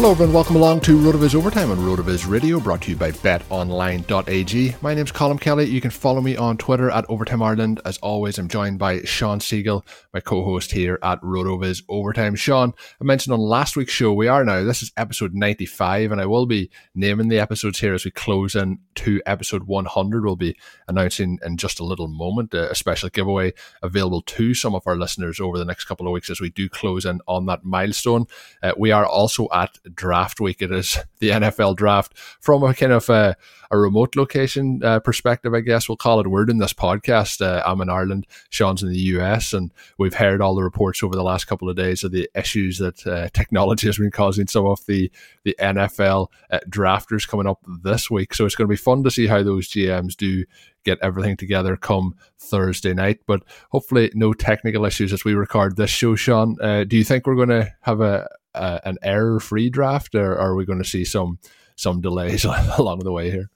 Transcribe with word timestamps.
Hello, 0.00 0.12
everyone. 0.12 0.32
Welcome 0.32 0.56
along 0.56 0.80
to 0.80 0.96
RotoViz 0.96 1.34
Overtime 1.34 1.70
on 1.70 1.76
RotoViz 1.76 2.26
Radio, 2.26 2.58
brought 2.58 2.80
to 2.80 2.90
you 2.90 2.96
by 2.96 3.10
BetOnline.ag. 3.10 4.76
My 4.80 4.94
name's 4.94 5.12
Colm 5.12 5.38
Kelly. 5.38 5.66
You 5.66 5.82
can 5.82 5.90
follow 5.90 6.22
me 6.22 6.38
on 6.38 6.56
Twitter 6.56 6.90
at 6.90 7.04
Overtime 7.10 7.42
Ireland. 7.42 7.82
As 7.84 7.98
always, 7.98 8.38
I'm 8.38 8.48
joined 8.48 8.78
by 8.78 9.02
Sean 9.02 9.40
Siegel, 9.40 9.84
my 10.14 10.20
co-host 10.20 10.72
here 10.72 10.98
at 11.02 11.20
RotoViz 11.20 11.82
Overtime. 11.90 12.34
Sean, 12.34 12.72
I 12.98 13.04
mentioned 13.04 13.34
on 13.34 13.40
last 13.40 13.76
week's 13.76 13.92
show, 13.92 14.10
we 14.10 14.26
are 14.26 14.42
now, 14.42 14.64
this 14.64 14.82
is 14.82 14.90
episode 14.96 15.34
95, 15.34 16.12
and 16.12 16.18
I 16.18 16.24
will 16.24 16.46
be 16.46 16.70
naming 16.94 17.28
the 17.28 17.38
episodes 17.38 17.78
here 17.78 17.92
as 17.92 18.06
we 18.06 18.10
close 18.10 18.54
in 18.54 18.78
to 18.94 19.20
episode 19.26 19.64
100. 19.64 20.24
We'll 20.24 20.34
be 20.34 20.56
announcing 20.88 21.38
in 21.44 21.58
just 21.58 21.78
a 21.78 21.84
little 21.84 22.08
moment 22.08 22.54
a 22.54 22.74
special 22.74 23.10
giveaway 23.10 23.52
available 23.82 24.22
to 24.22 24.54
some 24.54 24.74
of 24.74 24.86
our 24.86 24.96
listeners 24.96 25.40
over 25.40 25.58
the 25.58 25.66
next 25.66 25.84
couple 25.84 26.06
of 26.06 26.12
weeks 26.14 26.30
as 26.30 26.40
we 26.40 26.48
do 26.48 26.70
close 26.70 27.04
in 27.04 27.20
on 27.28 27.44
that 27.46 27.64
milestone. 27.66 28.24
Uh, 28.62 28.72
we 28.78 28.92
are 28.92 29.04
also 29.04 29.46
at 29.52 29.76
draft 29.94 30.40
week. 30.40 30.62
It 30.62 30.72
is 30.72 30.98
the 31.18 31.30
NFL 31.30 31.76
draft 31.76 32.16
from 32.16 32.62
a 32.62 32.74
kind 32.74 32.92
of 32.92 33.08
a, 33.08 33.36
a 33.70 33.78
remote 33.78 34.16
location 34.16 34.82
uh, 34.82 35.00
perspective, 35.00 35.54
I 35.54 35.60
guess 35.60 35.88
we'll 35.88 35.96
call 35.96 36.20
it. 36.20 36.26
Word 36.26 36.50
in 36.50 36.58
this 36.58 36.72
podcast. 36.72 37.40
Uh, 37.40 37.62
I'm 37.64 37.80
in 37.80 37.88
Ireland, 37.88 38.26
Sean's 38.48 38.82
in 38.82 38.90
the 38.90 38.98
US, 38.98 39.52
and 39.52 39.72
we've 39.98 40.14
heard 40.14 40.40
all 40.40 40.54
the 40.54 40.62
reports 40.62 41.02
over 41.02 41.14
the 41.14 41.22
last 41.22 41.46
couple 41.46 41.68
of 41.68 41.76
days 41.76 42.02
of 42.02 42.12
the 42.12 42.28
issues 42.34 42.78
that 42.78 43.06
uh, 43.06 43.28
technology 43.32 43.86
has 43.86 43.98
been 43.98 44.10
causing 44.10 44.46
some 44.46 44.66
of 44.66 44.84
the 44.86 45.10
the 45.44 45.56
NFL 45.60 46.28
uh, 46.50 46.58
drafters 46.68 47.28
coming 47.28 47.46
up 47.46 47.60
this 47.82 48.10
week. 48.10 48.34
So 48.34 48.44
it's 48.44 48.54
going 48.54 48.66
to 48.66 48.72
be 48.72 48.76
fun 48.76 49.04
to 49.04 49.10
see 49.10 49.26
how 49.26 49.42
those 49.42 49.68
GMs 49.68 50.16
do 50.16 50.44
get 50.84 50.98
everything 51.02 51.36
together 51.36 51.76
come 51.76 52.14
Thursday 52.38 52.94
night. 52.94 53.20
But 53.26 53.42
hopefully, 53.70 54.10
no 54.14 54.32
technical 54.32 54.84
issues 54.84 55.12
as 55.12 55.24
we 55.24 55.34
record 55.34 55.76
this 55.76 55.90
show. 55.90 56.14
Sean. 56.16 56.56
uh, 56.60 56.84
do 56.84 56.96
you 56.96 57.04
think 57.04 57.26
we're 57.26 57.36
going 57.36 57.48
to 57.48 57.72
have 57.82 58.00
a, 58.00 58.28
a 58.54 58.80
an 58.84 58.98
error 59.02 59.40
free 59.40 59.70
draft, 59.70 60.14
or 60.14 60.36
are 60.38 60.54
we 60.54 60.64
going 60.64 60.82
to 60.82 60.88
see 60.88 61.04
some 61.04 61.38
some 61.76 62.00
delays 62.00 62.44
along 62.78 63.00
the 63.00 63.12
way 63.12 63.30
here? 63.30 63.50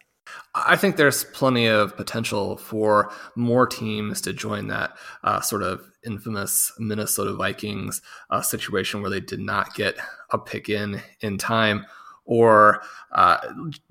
I 0.54 0.76
think 0.76 0.96
there's 0.96 1.24
plenty 1.24 1.66
of 1.66 1.96
potential 1.96 2.56
for 2.56 3.12
more 3.36 3.66
teams 3.66 4.20
to 4.22 4.32
join 4.32 4.68
that 4.68 4.96
uh, 5.22 5.40
sort 5.40 5.62
of 5.62 5.82
infamous 6.04 6.72
Minnesota 6.78 7.34
Vikings 7.34 8.00
uh, 8.30 8.40
situation 8.40 9.00
where 9.00 9.10
they 9.10 9.20
did 9.20 9.40
not 9.40 9.74
get 9.74 9.96
a 10.30 10.38
pick 10.38 10.68
in 10.68 11.02
in 11.20 11.38
time 11.38 11.86
or 12.24 12.82
uh, 13.12 13.36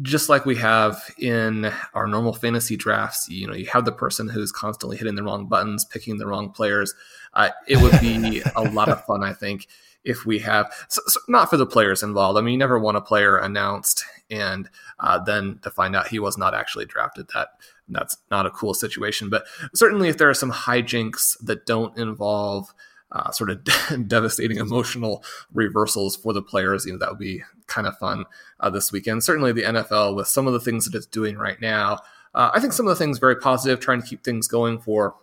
just 0.02 0.28
like 0.28 0.46
we 0.46 0.56
have 0.56 1.04
in 1.20 1.72
our 1.94 2.08
normal 2.08 2.34
fantasy 2.34 2.76
drafts, 2.76 3.30
you 3.30 3.48
know, 3.48 3.54
you 3.54 3.68
have 3.68 3.86
the 3.86 3.92
person 3.92 4.28
who's 4.28 4.52
constantly 4.52 4.98
hitting 4.98 5.16
the 5.16 5.24
wrong 5.24 5.48
buttons, 5.48 5.86
picking 5.86 6.18
the 6.18 6.26
wrong 6.26 6.50
players. 6.50 6.94
Uh, 7.34 7.50
it 7.68 7.78
would 7.78 8.00
be 8.02 8.42
a 8.56 8.62
lot 8.62 8.90
of 8.90 9.06
fun, 9.06 9.24
I 9.24 9.34
think, 9.34 9.68
if 10.04 10.26
we 10.26 10.40
have 10.40 10.72
so, 10.90 11.02
so 11.08 11.20
not 11.28 11.50
for 11.50 11.58
the 11.58 11.66
players 11.66 12.04
involved. 12.04 12.38
I 12.38 12.42
mean, 12.42 12.54
you 12.54 12.58
never 12.58 12.80
want 12.80 12.98
a 12.98 13.02
player 13.02 13.38
announced 13.38 14.04
and 14.30 14.70
uh, 15.00 15.20
then 15.20 15.60
to 15.64 15.72
find 15.72 15.96
out 15.96 16.08
he 16.08 16.20
was 16.20 16.38
not 16.38 16.54
actually 16.54 16.86
drafted. 16.86 17.28
That 17.34 17.50
that's 17.90 18.18
not 18.32 18.46
a 18.46 18.52
cool 18.52 18.74
situation. 18.74 19.30
But 19.30 19.46
certainly, 19.74 20.10
if 20.10 20.18
there 20.18 20.30
are 20.30 20.34
some 20.34 20.52
hijinks 20.52 21.38
that 21.46 21.66
don't 21.66 21.98
involve 21.98 22.74
uh, 23.12 23.32
sort 23.32 23.50
of 23.50 23.64
devastating 24.08 24.58
emotional 24.58 25.24
reversals 25.54 26.16
for 26.16 26.34
the 26.34 26.42
players, 26.42 26.86
you 26.86 26.94
know, 26.94 27.00
that 27.00 27.10
would 27.10 27.20
be 27.20 27.44
kind 27.68 27.88
of 27.88 27.98
fun 27.98 28.26
uh, 28.60 28.70
this 28.70 28.92
weekend. 28.92 29.24
Certainly, 29.24 29.54
the 29.54 29.64
NFL 29.64 30.16
with 30.16 30.28
some 30.28 30.48
of 30.48 30.54
the 30.54 30.60
things 30.60 30.86
that 30.86 30.98
it's 30.98 31.06
doing 31.06 31.38
right 31.38 31.62
now. 31.62 32.00
Uh, 32.36 32.50
I 32.52 32.60
think 32.60 32.74
some 32.74 32.88
of 32.88 32.90
the 32.90 32.96
things 32.96 33.20
very 33.20 33.36
positive, 33.36 33.80
trying 33.80 34.02
to 34.02 34.08
keep 34.08 34.24
things 34.24 34.48
going 34.48 34.80
for 34.80 35.16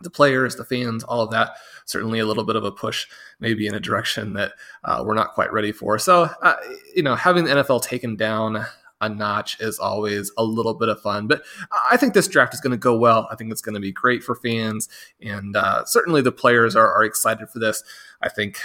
the 0.00 0.10
players, 0.10 0.56
the 0.56 0.64
fans, 0.64 1.04
all 1.04 1.22
of 1.22 1.30
that. 1.30 1.56
Certainly 1.84 2.18
a 2.18 2.26
little 2.26 2.44
bit 2.44 2.56
of 2.56 2.64
a 2.64 2.72
push, 2.72 3.06
maybe 3.40 3.66
in 3.66 3.74
a 3.74 3.80
direction 3.80 4.34
that 4.34 4.52
uh, 4.84 5.02
we're 5.06 5.14
not 5.14 5.32
quite 5.32 5.52
ready 5.52 5.72
for. 5.72 5.98
So, 5.98 6.30
uh, 6.42 6.56
you 6.94 7.02
know, 7.02 7.14
having 7.14 7.44
the 7.44 7.50
NFL 7.50 7.82
taken 7.82 8.16
down 8.16 8.66
a 9.00 9.08
notch 9.08 9.60
is 9.60 9.78
always 9.78 10.32
a 10.38 10.44
little 10.44 10.74
bit 10.74 10.88
of 10.88 11.00
fun. 11.00 11.26
But 11.26 11.42
I 11.90 11.96
think 11.96 12.14
this 12.14 12.28
draft 12.28 12.54
is 12.54 12.60
going 12.60 12.72
to 12.72 12.76
go 12.76 12.96
well. 12.96 13.28
I 13.30 13.36
think 13.36 13.52
it's 13.52 13.60
going 13.60 13.74
to 13.74 13.80
be 13.80 13.92
great 13.92 14.22
for 14.22 14.34
fans, 14.34 14.88
and 15.20 15.56
uh, 15.56 15.84
certainly 15.84 16.22
the 16.22 16.32
players 16.32 16.74
are, 16.74 16.92
are 16.92 17.04
excited 17.04 17.48
for 17.50 17.58
this. 17.58 17.82
I 18.22 18.28
think 18.28 18.58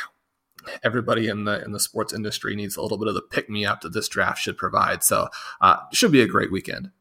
everybody 0.83 1.27
in 1.27 1.45
the 1.45 1.63
in 1.63 1.71
the 1.71 1.79
sports 1.79 2.13
industry 2.13 2.55
needs 2.55 2.77
a 2.77 2.81
little 2.81 2.97
bit 2.97 3.07
of 3.07 3.15
the 3.15 3.21
pick 3.21 3.49
me 3.49 3.65
up 3.65 3.81
that 3.81 3.93
this 3.93 4.07
draft 4.07 4.41
should 4.41 4.57
provide. 4.57 5.03
So, 5.03 5.27
uh, 5.59 5.77
should 5.91 6.11
be 6.11 6.21
a 6.21 6.27
great 6.27 6.51
weekend. 6.51 6.91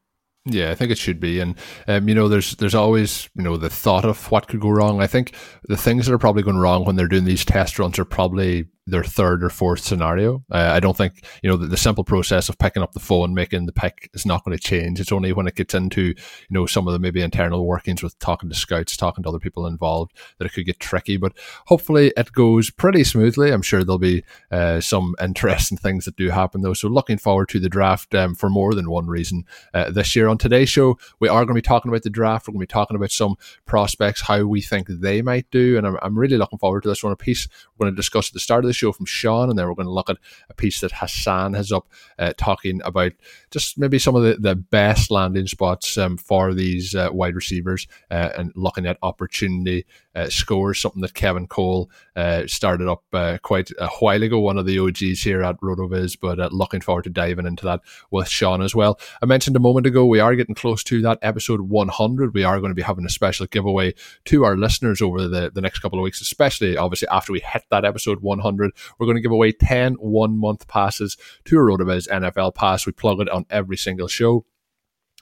Yeah, 0.47 0.71
I 0.71 0.75
think 0.75 0.91
it 0.91 0.97
should 0.97 1.21
be, 1.21 1.39
and 1.39 1.55
um, 1.87 2.09
you 2.09 2.15
know, 2.15 2.27
there's 2.27 2.57
there's 2.57 2.75
always 2.75 3.29
you 3.35 3.43
know 3.43 3.59
the 3.59 3.69
thought 3.69 4.07
of 4.07 4.31
what 4.31 4.49
could 4.49 4.61
go 4.61 4.71
wrong. 4.71 5.03
I 5.03 5.07
think 5.07 5.35
the 5.65 5.77
things 5.77 6.07
that 6.07 6.15
are 6.15 6.19
probably 6.19 6.43
going 6.43 6.57
wrong 6.57 6.85
when 6.85 6.97
they're 6.97 7.09
doing 7.09 7.25
these 7.25 7.45
test 7.45 7.79
runs 7.79 7.99
are 7.99 8.07
probably 8.07 8.67
their 8.91 9.05
third 9.05 9.43
or 9.43 9.51
fourth 9.51 9.81
scenario. 9.81 10.45
Uh, 10.51 10.71
I 10.73 10.81
don't 10.81 10.97
think 10.97 11.25
you 11.43 11.51
know 11.51 11.57
the, 11.57 11.67
the, 11.67 11.77
simple 11.77 12.05
process 12.05 12.49
of 12.49 12.59
picking 12.59 12.83
up 12.83 12.93
the 12.93 13.01
phone, 13.01 13.33
making 13.33 13.67
the 13.67 13.73
pick 13.73 14.11
is 14.13 14.27
not 14.27 14.45
going 14.45 14.57
to 14.57 14.63
change. 14.63 15.01
It's 15.01 15.13
only 15.13 15.33
when 15.33 15.47
it 15.47 15.55
gets 15.55 15.75
into 15.75 16.03
you 16.03 16.15
know 16.51 16.67
some 16.67 16.87
of 16.87 16.93
the 16.93 16.99
maybe 16.99 17.23
internal 17.23 17.67
workings 17.67 18.03
with 18.03 18.19
talking 18.19 18.49
to 18.49 18.55
scouts, 18.55 18.97
talking 18.97 19.23
to 19.23 19.29
other 19.29 19.39
people 19.39 19.67
involved, 19.67 20.13
that 20.39 20.47
it 20.47 20.53
could 20.53 20.67
get 20.67 20.81
tricky. 20.81 21.17
But 21.17 21.33
hopefully 21.67 22.13
it 22.17 22.33
goes 22.33 22.71
pretty 22.71 23.05
smoothly. 23.05 23.51
I'm 23.51 23.63
sure 23.63 23.83
there'll 23.83 23.99
be 23.99 24.25
uh, 24.51 24.81
some 24.81 25.15
interesting 25.23 25.79
things 25.79 26.05
that 26.05 26.17
do 26.17 26.29
happen 26.31 26.61
though. 26.61 26.75
So 26.75 26.89
looking 26.89 27.19
forward 27.19 27.49
to 27.51 27.61
the 27.61 27.69
draft 27.69 28.15
um, 28.15 28.35
for 28.35 28.51
more 28.51 28.75
than 28.75 28.91
one 28.91 29.07
reason 29.07 29.45
uh, 29.73 29.91
this 29.91 30.15
year. 30.15 30.29
On 30.29 30.39
today's 30.39 30.69
show, 30.69 30.99
we 31.19 31.29
are 31.29 31.45
going 31.45 31.55
to 31.55 31.55
be 31.55 31.63
talking 31.63 31.91
about 31.91 32.03
the 32.03 32.11
draft. 32.11 32.47
We're 32.47 32.53
going 32.53 32.67
to 32.67 32.69
be 32.69 32.73
talking 32.73 32.97
about 32.97 33.11
some 33.11 33.37
prospects, 33.67 34.23
how 34.23 34.45
we 34.45 34.61
think 34.61 34.89
they 34.89 35.23
might 35.23 35.51
do, 35.51 35.79
and 35.79 35.87
I'm, 35.87 35.97
I'm 36.03 36.19
really 36.19 36.37
looking 36.37 36.59
forward 36.59 36.83
to 36.83 36.89
this 36.89 37.03
one. 37.03 37.13
A 37.13 37.17
piece 37.17 37.49
we're 37.77 37.85
going 37.85 37.95
to 37.95 37.97
discuss 37.97 38.29
at 38.29 38.35
the 38.35 38.41
start 38.41 38.65
of 38.65 38.69
the 38.69 38.75
show 38.81 38.93
from 38.93 39.06
Sean, 39.06 39.50
and 39.50 39.59
then 39.59 39.67
we're 39.67 39.75
going 39.75 39.87
to 39.87 39.93
look 39.93 40.11
at 40.11 40.19
a 40.49 40.55
piece 40.55 40.81
that 40.81 40.93
Hassan 40.93 41.55
has 41.55 41.71
up 41.71 41.88
uh, 42.19 42.32
talking 42.37 42.81
about 42.85 43.12
just 43.50 43.79
maybe 43.79 43.99
some 43.99 44.14
of 44.14 44.23
the, 44.23 44.37
the 44.38 44.55
best 44.55 45.11
landing 45.11 45.47
spots 45.47 45.99
um, 45.99 46.17
for 46.17 46.55
these 46.55 46.94
uh, 46.94 47.08
wide 47.12 47.35
receivers 47.35 47.87
uh, 48.11 48.31
and 48.37 48.52
looking 48.55 48.87
at 48.87 48.99
opportunity 49.02 49.85
uh, 50.14 50.29
scores, 50.29 50.81
something 50.81 51.02
that 51.02 51.14
Kevin 51.14 51.47
Cole 51.47 51.91
uh, 52.17 52.47
started 52.47 52.88
up 52.88 53.02
uh, 53.12 53.38
quite 53.43 53.70
a 53.79 53.88
while 53.99 54.23
ago, 54.23 54.41
one 54.41 54.58
of 54.58 54.67
the 54.67 54.79
OGs 54.79 55.23
here 55.23 55.43
at 55.43 55.61
RotoViz, 55.61 56.19
but 56.20 56.52
looking 56.52 56.81
forward 56.81 57.05
to 57.05 57.11
diving 57.11 57.47
into 57.47 57.64
that 57.64 57.81
with 58.11 58.29
Sean 58.29 58.62
as 58.62 58.75
well. 58.75 58.99
I 59.23 59.26
mentioned 59.26 59.56
a 59.56 59.61
moment 59.61 59.87
ago, 59.87 60.05
we 60.06 60.20
are 60.20 60.35
getting 60.35 60.55
close 60.55 60.82
to 60.85 61.02
that 61.02 61.19
episode 61.23 61.61
100. 61.61 62.35
We 62.35 62.44
are 62.44 62.58
going 62.58 62.70
to 62.70 62.75
be 62.75 62.82
having 62.82 63.05
a 63.05 63.11
special 63.11 63.47
giveaway 63.47 63.94
to 64.26 64.44
our 64.44 64.56
listeners 64.56 65.00
over 65.00 65.29
the, 65.29 65.50
the 65.55 65.61
next 65.61 65.81
couple 65.81 65.99
of 65.99 66.02
weeks, 66.02 66.20
especially 66.20 66.76
obviously 66.76 67.08
after 67.08 67.32
we 67.32 67.41
hit 67.41 67.64
that 67.70 67.85
episode 67.85 68.20
100. 68.20 68.73
We're 68.99 69.06
going 69.06 69.17
to 69.17 69.23
give 69.23 69.32
away 69.32 69.52
10 69.52 69.94
one 69.94 70.38
month 70.38 70.67
passes 70.69 71.17
to 71.44 71.56
a 71.56 71.62
RotoViz 71.62 72.08
NFL 72.08 72.55
pass. 72.55 72.87
We 72.87 72.93
plug 72.93 73.20
it 73.20 73.29
on 73.29 73.40
every 73.49 73.77
single 73.77 74.09
show 74.09 74.45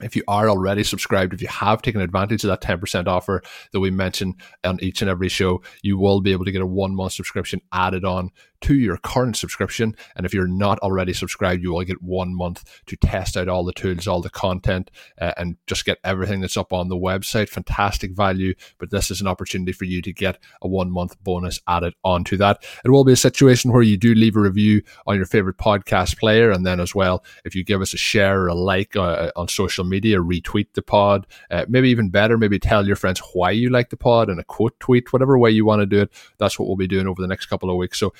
if 0.00 0.16
you 0.16 0.22
are 0.28 0.48
already 0.48 0.84
subscribed, 0.84 1.32
if 1.32 1.42
you 1.42 1.48
have 1.48 1.82
taken 1.82 2.00
advantage 2.00 2.44
of 2.44 2.48
that 2.48 2.62
10% 2.62 3.06
offer 3.06 3.42
that 3.72 3.80
we 3.80 3.90
mention 3.90 4.34
on 4.64 4.78
each 4.82 5.02
and 5.02 5.10
every 5.10 5.28
show, 5.28 5.62
you 5.82 5.98
will 5.98 6.20
be 6.20 6.32
able 6.32 6.44
to 6.44 6.52
get 6.52 6.62
a 6.62 6.66
one 6.66 6.94
month 6.94 7.12
subscription 7.12 7.60
added 7.72 8.04
on 8.04 8.30
to 8.60 8.74
your 8.74 8.96
current 8.96 9.36
subscription. 9.36 9.94
And 10.16 10.26
if 10.26 10.34
you're 10.34 10.48
not 10.48 10.78
already 10.80 11.12
subscribed, 11.12 11.62
you 11.62 11.72
will 11.72 11.84
get 11.84 12.02
one 12.02 12.34
month 12.34 12.64
to 12.86 12.96
test 12.96 13.36
out 13.36 13.48
all 13.48 13.64
the 13.64 13.72
tools, 13.72 14.06
all 14.06 14.20
the 14.20 14.30
content, 14.30 14.90
uh, 15.20 15.32
and 15.36 15.56
just 15.66 15.84
get 15.84 15.98
everything 16.04 16.40
that's 16.40 16.56
up 16.56 16.72
on 16.72 16.88
the 16.88 16.96
website. 16.96 17.48
Fantastic 17.48 18.12
value, 18.12 18.54
but 18.78 18.90
this 18.90 19.10
is 19.10 19.20
an 19.20 19.26
opportunity 19.26 19.72
for 19.72 19.84
you 19.84 20.02
to 20.02 20.12
get 20.12 20.38
a 20.62 20.68
one 20.68 20.90
month 20.90 21.22
bonus 21.22 21.60
added 21.68 21.94
onto 22.04 22.36
that. 22.38 22.64
It 22.84 22.90
will 22.90 23.04
be 23.04 23.12
a 23.12 23.16
situation 23.16 23.72
where 23.72 23.82
you 23.82 23.96
do 23.96 24.14
leave 24.14 24.36
a 24.36 24.40
review 24.40 24.82
on 25.06 25.16
your 25.16 25.26
favorite 25.26 25.58
podcast 25.58 26.18
player. 26.18 26.50
And 26.50 26.66
then 26.66 26.80
as 26.80 26.94
well, 26.94 27.24
if 27.44 27.54
you 27.54 27.64
give 27.64 27.80
us 27.80 27.94
a 27.94 27.98
share 27.98 28.42
or 28.42 28.48
a 28.48 28.54
like 28.54 28.96
uh, 28.96 29.30
on 29.36 29.48
social 29.48 29.84
media, 29.88 30.18
retweet 30.18 30.68
the 30.74 30.82
pod, 30.82 31.26
uh, 31.50 31.64
maybe 31.68 31.90
even 31.90 32.10
better, 32.10 32.38
maybe 32.38 32.58
tell 32.58 32.86
your 32.86 32.96
friends 32.96 33.20
why 33.32 33.50
you 33.50 33.70
like 33.70 33.90
the 33.90 33.96
pod 33.96 34.28
and 34.28 34.38
a 34.38 34.44
quote 34.44 34.78
tweet, 34.80 35.12
whatever 35.12 35.38
way 35.38 35.50
you 35.50 35.64
want 35.64 35.80
to 35.80 35.86
do 35.86 36.00
it. 36.02 36.10
That's 36.38 36.58
what 36.58 36.68
we'll 36.68 36.76
be 36.76 36.86
doing 36.86 37.06
over 37.06 37.20
the 37.20 37.28
next 37.28 37.46
couple 37.46 37.70
of 37.70 37.76
weeks. 37.76 37.98
So 37.98 38.12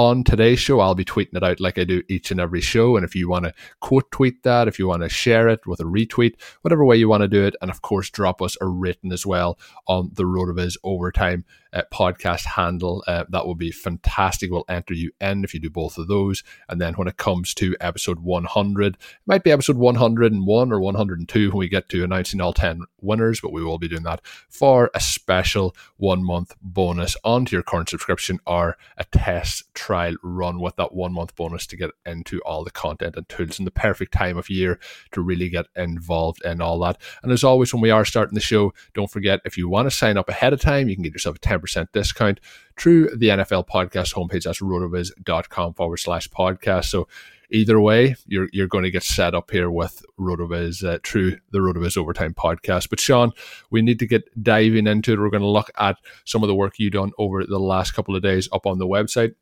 on 0.00 0.24
today's 0.24 0.58
show, 0.58 0.80
I'll 0.80 0.94
be 0.94 1.04
tweeting 1.04 1.36
it 1.36 1.44
out 1.44 1.60
like 1.60 1.76
I 1.76 1.84
do 1.84 2.02
each 2.08 2.30
and 2.30 2.40
every 2.40 2.62
show. 2.62 2.96
And 2.96 3.04
if 3.04 3.14
you 3.14 3.28
want 3.28 3.44
to 3.44 3.52
quote 3.80 4.10
tweet 4.10 4.42
that, 4.44 4.66
if 4.66 4.78
you 4.78 4.88
want 4.88 5.02
to 5.02 5.10
share 5.10 5.46
it 5.46 5.66
with 5.66 5.78
a 5.78 5.84
retweet, 5.84 6.40
whatever 6.62 6.86
way 6.86 6.96
you 6.96 7.06
want 7.06 7.20
to 7.20 7.28
do 7.28 7.44
it, 7.44 7.54
and 7.60 7.70
of 7.70 7.82
course, 7.82 8.08
drop 8.08 8.40
us 8.40 8.56
a 8.62 8.66
written 8.66 9.12
as 9.12 9.26
well 9.26 9.58
on 9.86 10.10
the 10.14 10.22
RotoViz 10.22 10.78
Overtime 10.84 11.44
uh, 11.72 11.82
podcast 11.92 12.46
handle. 12.46 13.04
Uh, 13.06 13.24
that 13.28 13.46
will 13.46 13.54
be 13.54 13.70
fantastic. 13.70 14.50
We'll 14.50 14.64
enter 14.68 14.94
you 14.94 15.10
in 15.20 15.44
if 15.44 15.54
you 15.54 15.60
do 15.60 15.70
both 15.70 15.98
of 15.98 16.08
those. 16.08 16.42
And 16.68 16.80
then 16.80 16.94
when 16.94 17.08
it 17.08 17.16
comes 17.16 17.54
to 17.54 17.76
episode 17.80 18.20
100, 18.20 18.94
it 18.94 19.00
might 19.26 19.44
be 19.44 19.52
episode 19.52 19.76
101 19.76 20.72
or 20.72 20.80
102 20.80 21.50
when 21.50 21.58
we 21.58 21.68
get 21.68 21.88
to 21.90 22.04
announcing 22.04 22.40
all 22.40 22.52
10 22.52 22.82
winners, 23.00 23.40
but 23.40 23.52
we 23.52 23.62
will 23.62 23.78
be 23.78 23.88
doing 23.88 24.02
that 24.04 24.20
for 24.48 24.90
a 24.94 25.00
special 25.00 25.74
one 25.96 26.24
month 26.24 26.54
bonus 26.62 27.16
onto 27.24 27.54
your 27.54 27.62
current 27.62 27.88
subscription 27.88 28.40
or 28.46 28.76
a 28.96 29.04
test 29.04 29.72
run 30.22 30.60
with 30.60 30.76
that 30.76 30.92
one 30.92 31.12
month 31.12 31.36
bonus 31.36 31.66
to 31.68 31.76
get 31.76 31.90
into 32.04 32.40
all 32.40 32.64
the 32.64 32.70
content 32.70 33.16
and 33.16 33.28
tools 33.28 33.58
in 33.58 33.64
the 33.64 33.70
perfect 33.70 34.12
time 34.12 34.36
of 34.36 34.50
year 34.50 34.80
to 35.12 35.20
really 35.20 35.48
get 35.48 35.66
involved 35.76 36.44
in 36.44 36.60
all 36.60 36.78
that. 36.80 37.00
And 37.22 37.30
as 37.30 37.44
always, 37.44 37.72
when 37.72 37.82
we 37.82 37.90
are 37.90 38.04
starting 38.04 38.34
the 38.34 38.40
show, 38.40 38.72
don't 38.94 39.10
forget 39.10 39.40
if 39.44 39.56
you 39.56 39.68
want 39.68 39.86
to 39.86 39.96
sign 39.96 40.16
up 40.16 40.28
ahead 40.28 40.52
of 40.52 40.60
time, 40.60 40.88
you 40.88 40.96
can 40.96 41.04
get 41.04 41.12
yourself 41.12 41.36
a 41.36 41.38
10 41.38 41.60
10% 41.60 41.92
discount 41.92 42.40
through 42.78 43.16
the 43.16 43.28
NFL 43.28 43.68
podcast 43.68 44.14
homepage. 44.14 44.44
That's 44.44 44.60
rotoviz.com 44.60 45.74
forward 45.74 45.98
slash 45.98 46.28
podcast. 46.28 46.86
So 46.86 47.08
either 47.50 47.80
way, 47.80 48.16
you're, 48.26 48.48
you're 48.52 48.68
going 48.68 48.84
to 48.84 48.90
get 48.90 49.02
set 49.02 49.34
up 49.34 49.50
here 49.50 49.70
with 49.70 50.04
RotoViz 50.18 50.84
uh, 50.84 50.98
through 51.04 51.38
the 51.50 51.58
RotoViz 51.58 51.96
Overtime 51.96 52.34
podcast. 52.34 52.88
But 52.88 53.00
Sean, 53.00 53.32
we 53.70 53.82
need 53.82 53.98
to 53.98 54.06
get 54.06 54.24
diving 54.42 54.86
into 54.86 55.12
it. 55.12 55.18
We're 55.18 55.30
going 55.30 55.42
to 55.42 55.48
look 55.48 55.70
at 55.78 55.96
some 56.24 56.42
of 56.42 56.48
the 56.48 56.54
work 56.54 56.78
you've 56.78 56.92
done 56.92 57.12
over 57.18 57.44
the 57.44 57.58
last 57.58 57.92
couple 57.92 58.16
of 58.16 58.22
days 58.22 58.48
up 58.52 58.66
on 58.66 58.78
the 58.78 58.86
website 58.86 59.34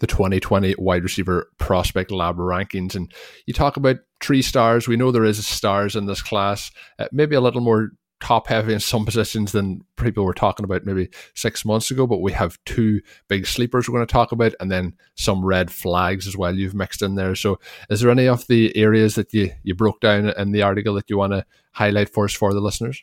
the 0.00 0.06
2020 0.06 0.74
wide 0.78 1.02
receiver 1.02 1.50
prospect 1.58 2.10
lab 2.10 2.36
rankings 2.36 2.94
and 2.94 3.12
you 3.46 3.54
talk 3.54 3.76
about 3.76 3.96
three 4.20 4.42
stars 4.42 4.88
we 4.88 4.96
know 4.96 5.10
there 5.10 5.24
is 5.24 5.44
stars 5.46 5.96
in 5.96 6.06
this 6.06 6.22
class 6.22 6.70
uh, 6.98 7.06
maybe 7.12 7.36
a 7.36 7.40
little 7.40 7.60
more 7.60 7.90
top 8.24 8.46
heavy 8.46 8.72
in 8.72 8.80
some 8.80 9.04
positions 9.04 9.52
than 9.52 9.84
people 9.96 10.24
were 10.24 10.32
talking 10.32 10.64
about 10.64 10.86
maybe 10.86 11.10
six 11.34 11.62
months 11.62 11.90
ago. 11.90 12.06
But 12.06 12.22
we 12.22 12.32
have 12.32 12.58
two 12.64 13.02
big 13.28 13.46
sleepers 13.46 13.86
we're 13.86 13.96
going 13.96 14.06
to 14.06 14.12
talk 14.12 14.32
about, 14.32 14.54
and 14.60 14.72
then 14.72 14.94
some 15.14 15.44
red 15.44 15.70
flags 15.70 16.26
as 16.26 16.36
well. 16.36 16.54
You've 16.54 16.74
mixed 16.74 17.02
in 17.02 17.16
there. 17.16 17.34
So, 17.34 17.58
is 17.90 18.00
there 18.00 18.10
any 18.10 18.26
of 18.26 18.46
the 18.46 18.74
areas 18.76 19.14
that 19.16 19.32
you 19.34 19.50
you 19.62 19.74
broke 19.74 20.00
down 20.00 20.30
in 20.30 20.52
the 20.52 20.62
article 20.62 20.94
that 20.94 21.10
you 21.10 21.18
want 21.18 21.34
to 21.34 21.44
highlight 21.72 22.08
for 22.08 22.24
us 22.24 22.32
for 22.32 22.54
the 22.54 22.60
listeners? 22.60 23.02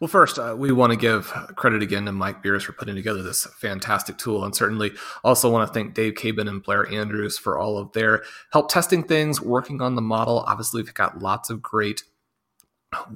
Well, 0.00 0.08
first, 0.08 0.38
uh, 0.38 0.54
we 0.56 0.72
want 0.72 0.92
to 0.92 0.96
give 0.98 1.26
credit 1.56 1.82
again 1.82 2.06
to 2.06 2.12
Mike 2.12 2.42
Beers 2.42 2.64
for 2.64 2.72
putting 2.72 2.94
together 2.94 3.22
this 3.22 3.46
fantastic 3.58 4.18
tool. 4.18 4.44
And 4.44 4.54
certainly 4.54 4.92
also 5.22 5.50
want 5.50 5.66
to 5.68 5.72
thank 5.72 5.94
Dave 5.94 6.14
Caban 6.14 6.48
and 6.48 6.62
Blair 6.62 6.90
Andrews 6.92 7.38
for 7.38 7.58
all 7.58 7.78
of 7.78 7.92
their 7.92 8.22
help 8.52 8.70
testing 8.70 9.02
things, 9.02 9.40
working 9.40 9.80
on 9.80 9.94
the 9.94 10.02
model. 10.02 10.40
Obviously, 10.40 10.82
we've 10.82 10.94
got 10.94 11.20
lots 11.20 11.50
of 11.50 11.62
great 11.62 12.02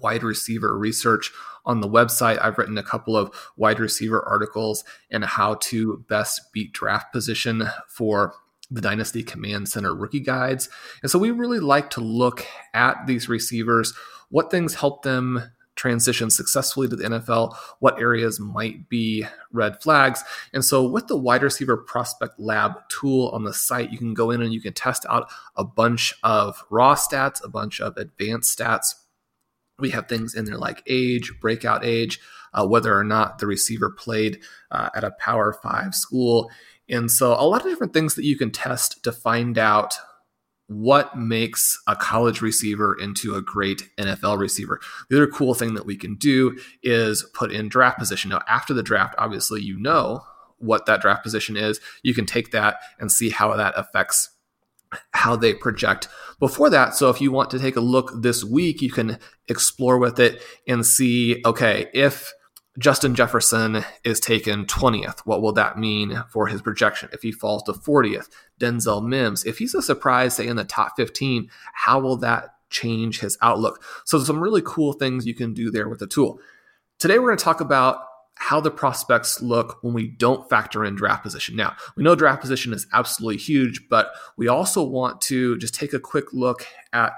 wide 0.01 0.23
receiver 0.23 0.77
research 0.77 1.33
on 1.65 1.81
the 1.81 1.89
website. 1.89 2.43
I've 2.43 2.59
written 2.59 2.79
a 2.79 2.83
couple 2.83 3.17
of 3.17 3.31
wide 3.57 3.79
receiver 3.79 4.23
articles 4.27 4.85
and 5.11 5.25
how 5.25 5.55
to 5.55 6.05
best 6.09 6.53
beat 6.53 6.73
draft 6.73 7.13
position 7.13 7.69
for 7.89 8.35
the 8.71 8.81
Dynasty 8.81 9.23
Command 9.23 9.69
Center 9.69 9.95
rookie 9.95 10.21
guides. 10.21 10.69
And 11.03 11.11
so 11.11 11.19
we 11.19 11.31
really 11.31 11.61
like 11.61 11.91
to 11.91 12.01
look 12.01 12.47
at 12.75 13.07
these 13.07 13.29
receivers, 13.29 13.95
what 14.31 14.51
things 14.51 14.75
help 14.75 15.03
them 15.03 15.53
transition 15.79 16.29
successfully 16.29 16.89
to 16.89 16.97
the 16.97 17.05
NFL, 17.05 17.57
what 17.79 17.99
areas 17.99 18.39
might 18.39 18.91
be 18.91 19.25
red 19.51 19.81
flags. 19.81 20.23
And 20.53 20.63
so, 20.63 20.87
with 20.87 21.07
the 21.07 21.17
wide 21.17 21.43
receiver 21.43 21.79
prospect 21.79 22.39
lab 22.39 22.73
tool 22.91 23.29
on 23.29 23.45
the 23.45 23.55
site, 23.55 23.91
you 23.91 23.97
can 23.97 24.13
go 24.13 24.31
in 24.31 24.43
and 24.43 24.53
you 24.53 24.61
can 24.61 24.75
test 24.75 25.07
out 25.09 25.31
a 25.57 25.65
bunch 25.65 26.13
of 26.23 26.63
raw 26.69 26.95
stats, 26.95 27.43
a 27.43 27.49
bunch 27.49 27.81
of 27.81 27.97
advanced 27.97 28.59
stats 28.59 28.95
we 29.79 29.91
have 29.91 30.09
things 30.09 30.35
in 30.35 30.45
there 30.45 30.59
like 30.59 30.83
age, 30.87 31.33
breakout 31.41 31.85
age, 31.85 32.21
uh, 32.53 32.67
whether 32.67 32.97
or 32.97 33.05
not 33.05 33.39
the 33.39 33.47
receiver 33.47 33.91
played 33.91 34.41
uh, 34.71 34.91
at 34.95 35.05
a 35.05 35.13
Power 35.13 35.53
Five 35.53 35.95
school. 35.95 36.51
And 36.89 37.11
so, 37.11 37.33
a 37.33 37.47
lot 37.47 37.65
of 37.65 37.69
different 37.69 37.93
things 37.93 38.15
that 38.15 38.25
you 38.25 38.37
can 38.37 38.51
test 38.51 39.03
to 39.05 39.13
find 39.13 39.59
out 39.59 39.95
what 40.69 41.17
makes 41.17 41.81
a 41.87 41.97
college 41.97 42.43
receiver 42.43 42.95
into 43.01 43.35
a 43.35 43.43
great 43.43 43.89
NFL 43.99 44.39
receiver. 44.39 44.81
The 45.09 45.17
other 45.17 45.27
cool 45.27 45.55
thing 45.55 45.75
that 45.75 45.87
we 45.87 45.97
can 45.97 46.15
do 46.17 46.59
is 46.83 47.25
put 47.35 47.51
in 47.51 47.69
draft 47.69 47.99
position. 47.99 48.31
Now, 48.31 48.43
after 48.47 48.75
the 48.75 48.83
draft, 48.83 49.15
obviously, 49.19 49.63
you 49.63 49.79
know 49.79 50.23
what 50.59 50.87
that 50.87 51.01
draft 51.01 51.23
position 51.23 51.57
is. 51.57 51.81
You 52.03 52.15
can 52.15 52.27
take 52.27 52.51
that 52.51 52.77
and 52.99 53.11
see 53.11 53.31
how 53.31 53.57
that 53.57 53.75
affects 53.77 54.31
how 55.13 55.37
they 55.37 55.55
project 55.55 56.09
before 56.39 56.71
that. 56.71 56.95
So 56.95 57.11
if 57.11 57.21
you 57.21 57.33
want 57.33 57.51
to 57.51 57.59
take 57.59 57.77
a 57.77 57.81
look 57.81 58.13
this 58.23 58.45
week, 58.45 58.83
you 58.83 58.91
can 58.91 59.19
explore 59.49 59.99
with 59.99 60.19
it 60.19 60.43
and 60.67 60.85
see 60.85 61.43
okay, 61.45 61.89
if 61.93 62.33
Justin 62.79 63.17
Jefferson 63.17 63.85
is 64.05 64.21
taken 64.21 64.65
20th, 64.65 65.21
what 65.21 65.43
will 65.43 65.53
that 65.53 65.79
mean 65.79 66.23
for 66.31 66.47
his 66.47 66.63
projection? 66.63 67.09
If 67.13 67.23
he 67.23 67.33
falls 67.33 67.65
to 67.65 67.73
40th, 67.73 68.29
Denzel 68.61 69.05
Mims, 69.05 69.45
if 69.45 69.59
he's 69.59 69.75
a 69.75 69.83
surprise, 69.83 70.37
say 70.37 70.47
in 70.47 70.55
the 70.55 70.65
top 70.65 70.93
15, 70.97 71.51
how 71.73 71.99
will 71.99 72.17
that 72.19 72.55
change 72.71 73.19
his 73.19 73.37
outlook? 73.43 73.83
So, 74.05 74.21
some 74.21 74.41
really 74.41 74.63
cool 74.65 74.93
things 74.93 75.27
you 75.27 75.35
can 75.35 75.55
do 75.55 75.73
there 75.73 75.89
with 75.89 75.99
the 75.99 76.07
tool. 76.07 76.39
Today, 77.01 77.19
we're 77.19 77.29
going 77.29 77.39
to 77.39 77.45
talk 77.45 77.61
about 77.61 77.99
how 78.37 78.61
the 78.61 78.71
prospects 78.71 79.43
look 79.43 79.83
when 79.83 79.93
we 79.93 80.07
don't 80.07 80.49
factor 80.49 80.85
in 80.85 80.95
draft 80.95 81.25
position. 81.25 81.57
Now, 81.57 81.75
we 81.97 82.05
know 82.05 82.15
draft 82.15 82.41
position 82.41 82.73
is 82.73 82.87
absolutely 82.93 83.39
huge, 83.39 83.89
but 83.89 84.13
we 84.37 84.47
also 84.47 84.85
want 84.85 85.21
to 85.23 85.59
just 85.59 85.75
take 85.75 85.93
a 85.93 85.99
quick 85.99 86.33
look 86.33 86.65
at 86.93 87.15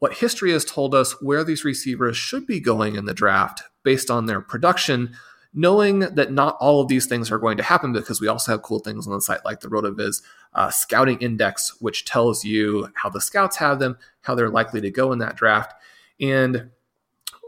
what 0.00 0.14
history 0.14 0.50
has 0.50 0.64
told 0.64 0.92
us 0.92 1.22
where 1.22 1.44
these 1.44 1.64
receivers 1.64 2.16
should 2.16 2.48
be 2.48 2.58
going 2.58 2.96
in 2.96 3.04
the 3.04 3.14
draft 3.14 3.62
based 3.84 4.10
on 4.10 4.26
their 4.26 4.40
production, 4.40 5.14
knowing 5.52 6.00
that 6.00 6.32
not 6.32 6.56
all 6.60 6.80
of 6.80 6.88
these 6.88 7.06
things 7.06 7.30
are 7.30 7.38
going 7.38 7.56
to 7.56 7.62
happen 7.62 7.92
because 7.92 8.20
we 8.20 8.26
also 8.26 8.52
have 8.52 8.62
cool 8.62 8.80
things 8.80 9.06
on 9.06 9.12
the 9.12 9.20
site 9.20 9.44
like 9.44 9.60
the 9.60 9.68
RotoViz 9.68 10.22
uh, 10.54 10.70
scouting 10.70 11.18
index, 11.18 11.80
which 11.80 12.04
tells 12.04 12.44
you 12.44 12.88
how 12.94 13.08
the 13.08 13.20
scouts 13.20 13.56
have 13.58 13.78
them, 13.78 13.96
how 14.22 14.34
they're 14.34 14.48
likely 14.48 14.80
to 14.80 14.90
go 14.90 15.12
in 15.12 15.20
that 15.20 15.36
draft. 15.36 15.72
And 16.20 16.70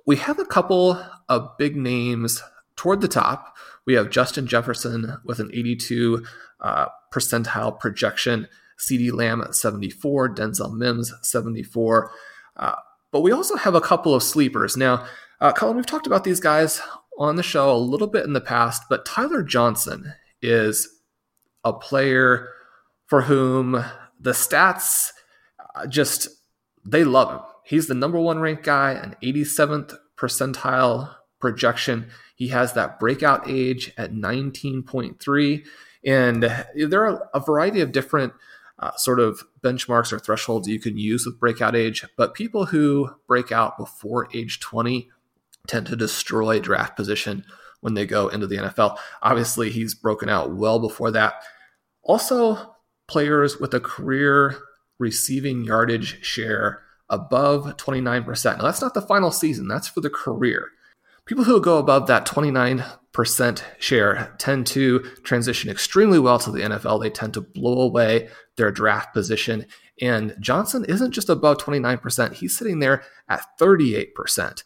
we 0.06 0.16
have 0.16 0.38
a 0.38 0.44
couple 0.44 1.04
of 1.28 1.56
big 1.58 1.76
names 1.76 2.42
toward 2.76 3.00
the 3.00 3.08
top. 3.08 3.56
We 3.84 3.94
have 3.94 4.10
Justin 4.10 4.46
Jefferson 4.46 5.16
with 5.24 5.40
an 5.40 5.50
82 5.52 6.24
uh, 6.60 6.86
percentile 7.12 7.78
projection, 7.78 8.46
CeeDee 8.78 9.12
Lamb 9.12 9.40
at 9.40 9.54
74, 9.54 10.34
Denzel 10.34 10.76
Mims 10.76 11.12
74. 11.22 12.12
Uh, 12.56 12.74
but 13.10 13.20
we 13.22 13.32
also 13.32 13.56
have 13.56 13.74
a 13.74 13.80
couple 13.80 14.14
of 14.14 14.22
sleepers. 14.22 14.76
Now, 14.76 15.06
uh, 15.40 15.52
Colm, 15.52 15.76
we've 15.76 15.86
talked 15.86 16.06
about 16.06 16.24
these 16.24 16.40
guys 16.40 16.80
on 17.18 17.36
the 17.36 17.42
show 17.42 17.74
a 17.74 17.78
little 17.78 18.06
bit 18.06 18.24
in 18.24 18.32
the 18.32 18.40
past, 18.40 18.84
but 18.88 19.06
Tyler 19.06 19.42
Johnson 19.42 20.14
is 20.42 20.88
a 21.64 21.72
player 21.72 22.48
for 23.06 23.22
whom 23.22 23.84
the 24.20 24.32
stats 24.32 25.12
uh, 25.74 25.86
just 25.86 26.28
they 26.84 27.04
love 27.04 27.30
him. 27.30 27.40
He's 27.64 27.88
the 27.88 27.94
number 27.94 28.18
one 28.18 28.38
ranked 28.38 28.62
guy, 28.62 28.92
an 28.92 29.16
87th 29.22 29.96
percentile 30.16 31.14
projection. 31.40 32.08
He 32.36 32.48
has 32.48 32.72
that 32.74 33.00
breakout 33.00 33.48
age 33.48 33.92
at 33.96 34.12
19.3. 34.12 35.66
And 36.04 36.42
there 36.76 37.04
are 37.04 37.28
a 37.34 37.40
variety 37.40 37.80
of 37.80 37.90
different 37.90 38.32
uh, 38.78 38.94
sort 38.96 39.18
of 39.18 39.42
benchmarks 39.62 40.12
or 40.12 40.18
thresholds 40.18 40.68
you 40.68 40.78
can 40.78 40.96
use 40.96 41.26
with 41.26 41.40
breakout 41.40 41.74
age, 41.74 42.04
but 42.16 42.34
people 42.34 42.66
who 42.66 43.10
break 43.26 43.50
out 43.50 43.78
before 43.78 44.28
age 44.34 44.60
20 44.60 45.10
tend 45.66 45.86
to 45.86 45.96
destroy 45.96 46.60
draft 46.60 46.96
position 46.96 47.44
when 47.80 47.94
they 47.94 48.06
go 48.06 48.28
into 48.28 48.46
the 48.46 48.56
NFL. 48.56 48.96
Obviously, 49.22 49.70
he's 49.70 49.94
broken 49.94 50.28
out 50.28 50.54
well 50.54 50.78
before 50.78 51.10
that. 51.12 51.34
Also, 52.02 52.74
players 53.08 53.58
with 53.58 53.74
a 53.74 53.80
career 53.80 54.56
receiving 54.98 55.64
yardage 55.64 56.24
share 56.24 56.82
above 57.08 57.76
29%. 57.76 58.56
Now, 58.56 58.64
that's 58.64 58.80
not 58.80 58.94
the 58.94 59.02
final 59.02 59.30
season, 59.30 59.68
that's 59.68 59.88
for 59.88 60.00
the 60.00 60.10
career. 60.10 60.70
People 61.26 61.44
who 61.44 61.60
go 61.60 61.78
above 61.78 62.06
that 62.06 62.26
29% 62.26 63.62
share 63.78 64.34
tend 64.38 64.66
to 64.68 65.00
transition 65.24 65.70
extremely 65.70 66.18
well 66.18 66.38
to 66.38 66.52
the 66.52 66.60
NFL. 66.60 67.00
They 67.00 67.10
tend 67.10 67.34
to 67.34 67.40
blow 67.40 67.80
away 67.80 68.28
their 68.56 68.70
draft 68.70 69.12
position. 69.12 69.66
And 70.00 70.36
Johnson 70.40 70.84
isn't 70.88 71.12
just 71.12 71.28
above 71.28 71.58
29%, 71.58 72.34
he's 72.34 72.56
sitting 72.56 72.78
there 72.78 73.02
at 73.28 73.44
38%. 73.60 74.62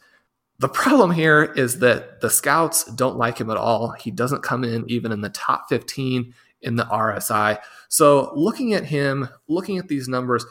The 0.61 0.69
problem 0.69 1.11
here 1.11 1.43
is 1.43 1.79
that 1.79 2.21
the 2.21 2.29
scouts 2.29 2.85
don't 2.85 3.17
like 3.17 3.39
him 3.39 3.49
at 3.49 3.57
all. 3.57 3.93
He 3.93 4.11
doesn't 4.11 4.43
come 4.43 4.63
in 4.63 4.85
even 4.91 5.11
in 5.11 5.23
the 5.23 5.31
top 5.31 5.71
15 5.71 6.35
in 6.61 6.77
the 6.77 6.85
RSI. 6.85 7.59
So, 7.89 8.31
looking 8.37 8.75
at 8.75 8.85
him, 8.85 9.31
looking 9.49 9.79
at 9.79 9.89
these 9.89 10.07
numbers, 10.07 10.45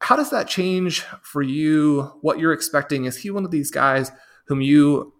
how 0.00 0.16
does 0.16 0.30
that 0.30 0.48
change 0.48 1.02
for 1.20 1.42
you? 1.42 2.12
What 2.22 2.38
you're 2.38 2.54
expecting? 2.54 3.04
Is 3.04 3.18
he 3.18 3.30
one 3.30 3.44
of 3.44 3.50
these 3.50 3.70
guys 3.70 4.10
whom 4.46 4.62
you 4.62 5.12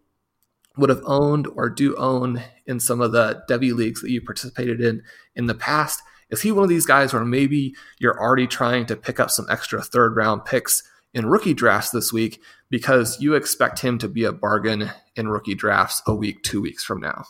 would 0.79 0.89
have 0.89 1.03
owned 1.05 1.47
or 1.55 1.69
do 1.69 1.95
own 1.97 2.43
in 2.65 2.81
some 2.81 3.03
of 3.03 3.13
the 3.13 3.43
Devy 3.51 3.75
leagues 3.75 4.01
that 4.01 4.11
you 4.11 4.23
participated 4.23 4.81
in 4.81 5.03
in 5.35 5.45
the 5.45 5.55
past? 5.55 6.01
Is 6.31 6.41
he 6.41 6.53
one 6.53 6.63
of 6.63 6.71
these 6.71 6.87
guys 6.87 7.13
where 7.13 7.23
maybe 7.23 7.75
you're 7.99 8.19
already 8.19 8.47
trying 8.47 8.87
to 8.87 8.97
pick 8.97 9.21
up 9.21 9.31
some 9.31 9.47
extra 9.51 9.83
third 9.83 10.17
round 10.17 10.47
picks 10.47 10.83
in 11.13 11.27
rookie 11.27 11.55
drafts 11.55 11.91
this 11.91 12.15
week 12.15 12.41
because 12.71 13.21
you 13.21 13.35
expect 13.35 13.81
him 13.81 13.99
to 13.99 14.09
be 14.09 14.25
a 14.25 14.33
bargain 14.33 14.91
in 15.15 15.29
rookie 15.29 15.55
drafts 15.55 16.03
a 16.07 16.15
week, 16.15 16.43
two 16.43 16.61
weeks 16.61 16.85
from 16.85 17.01
now. 17.01 17.25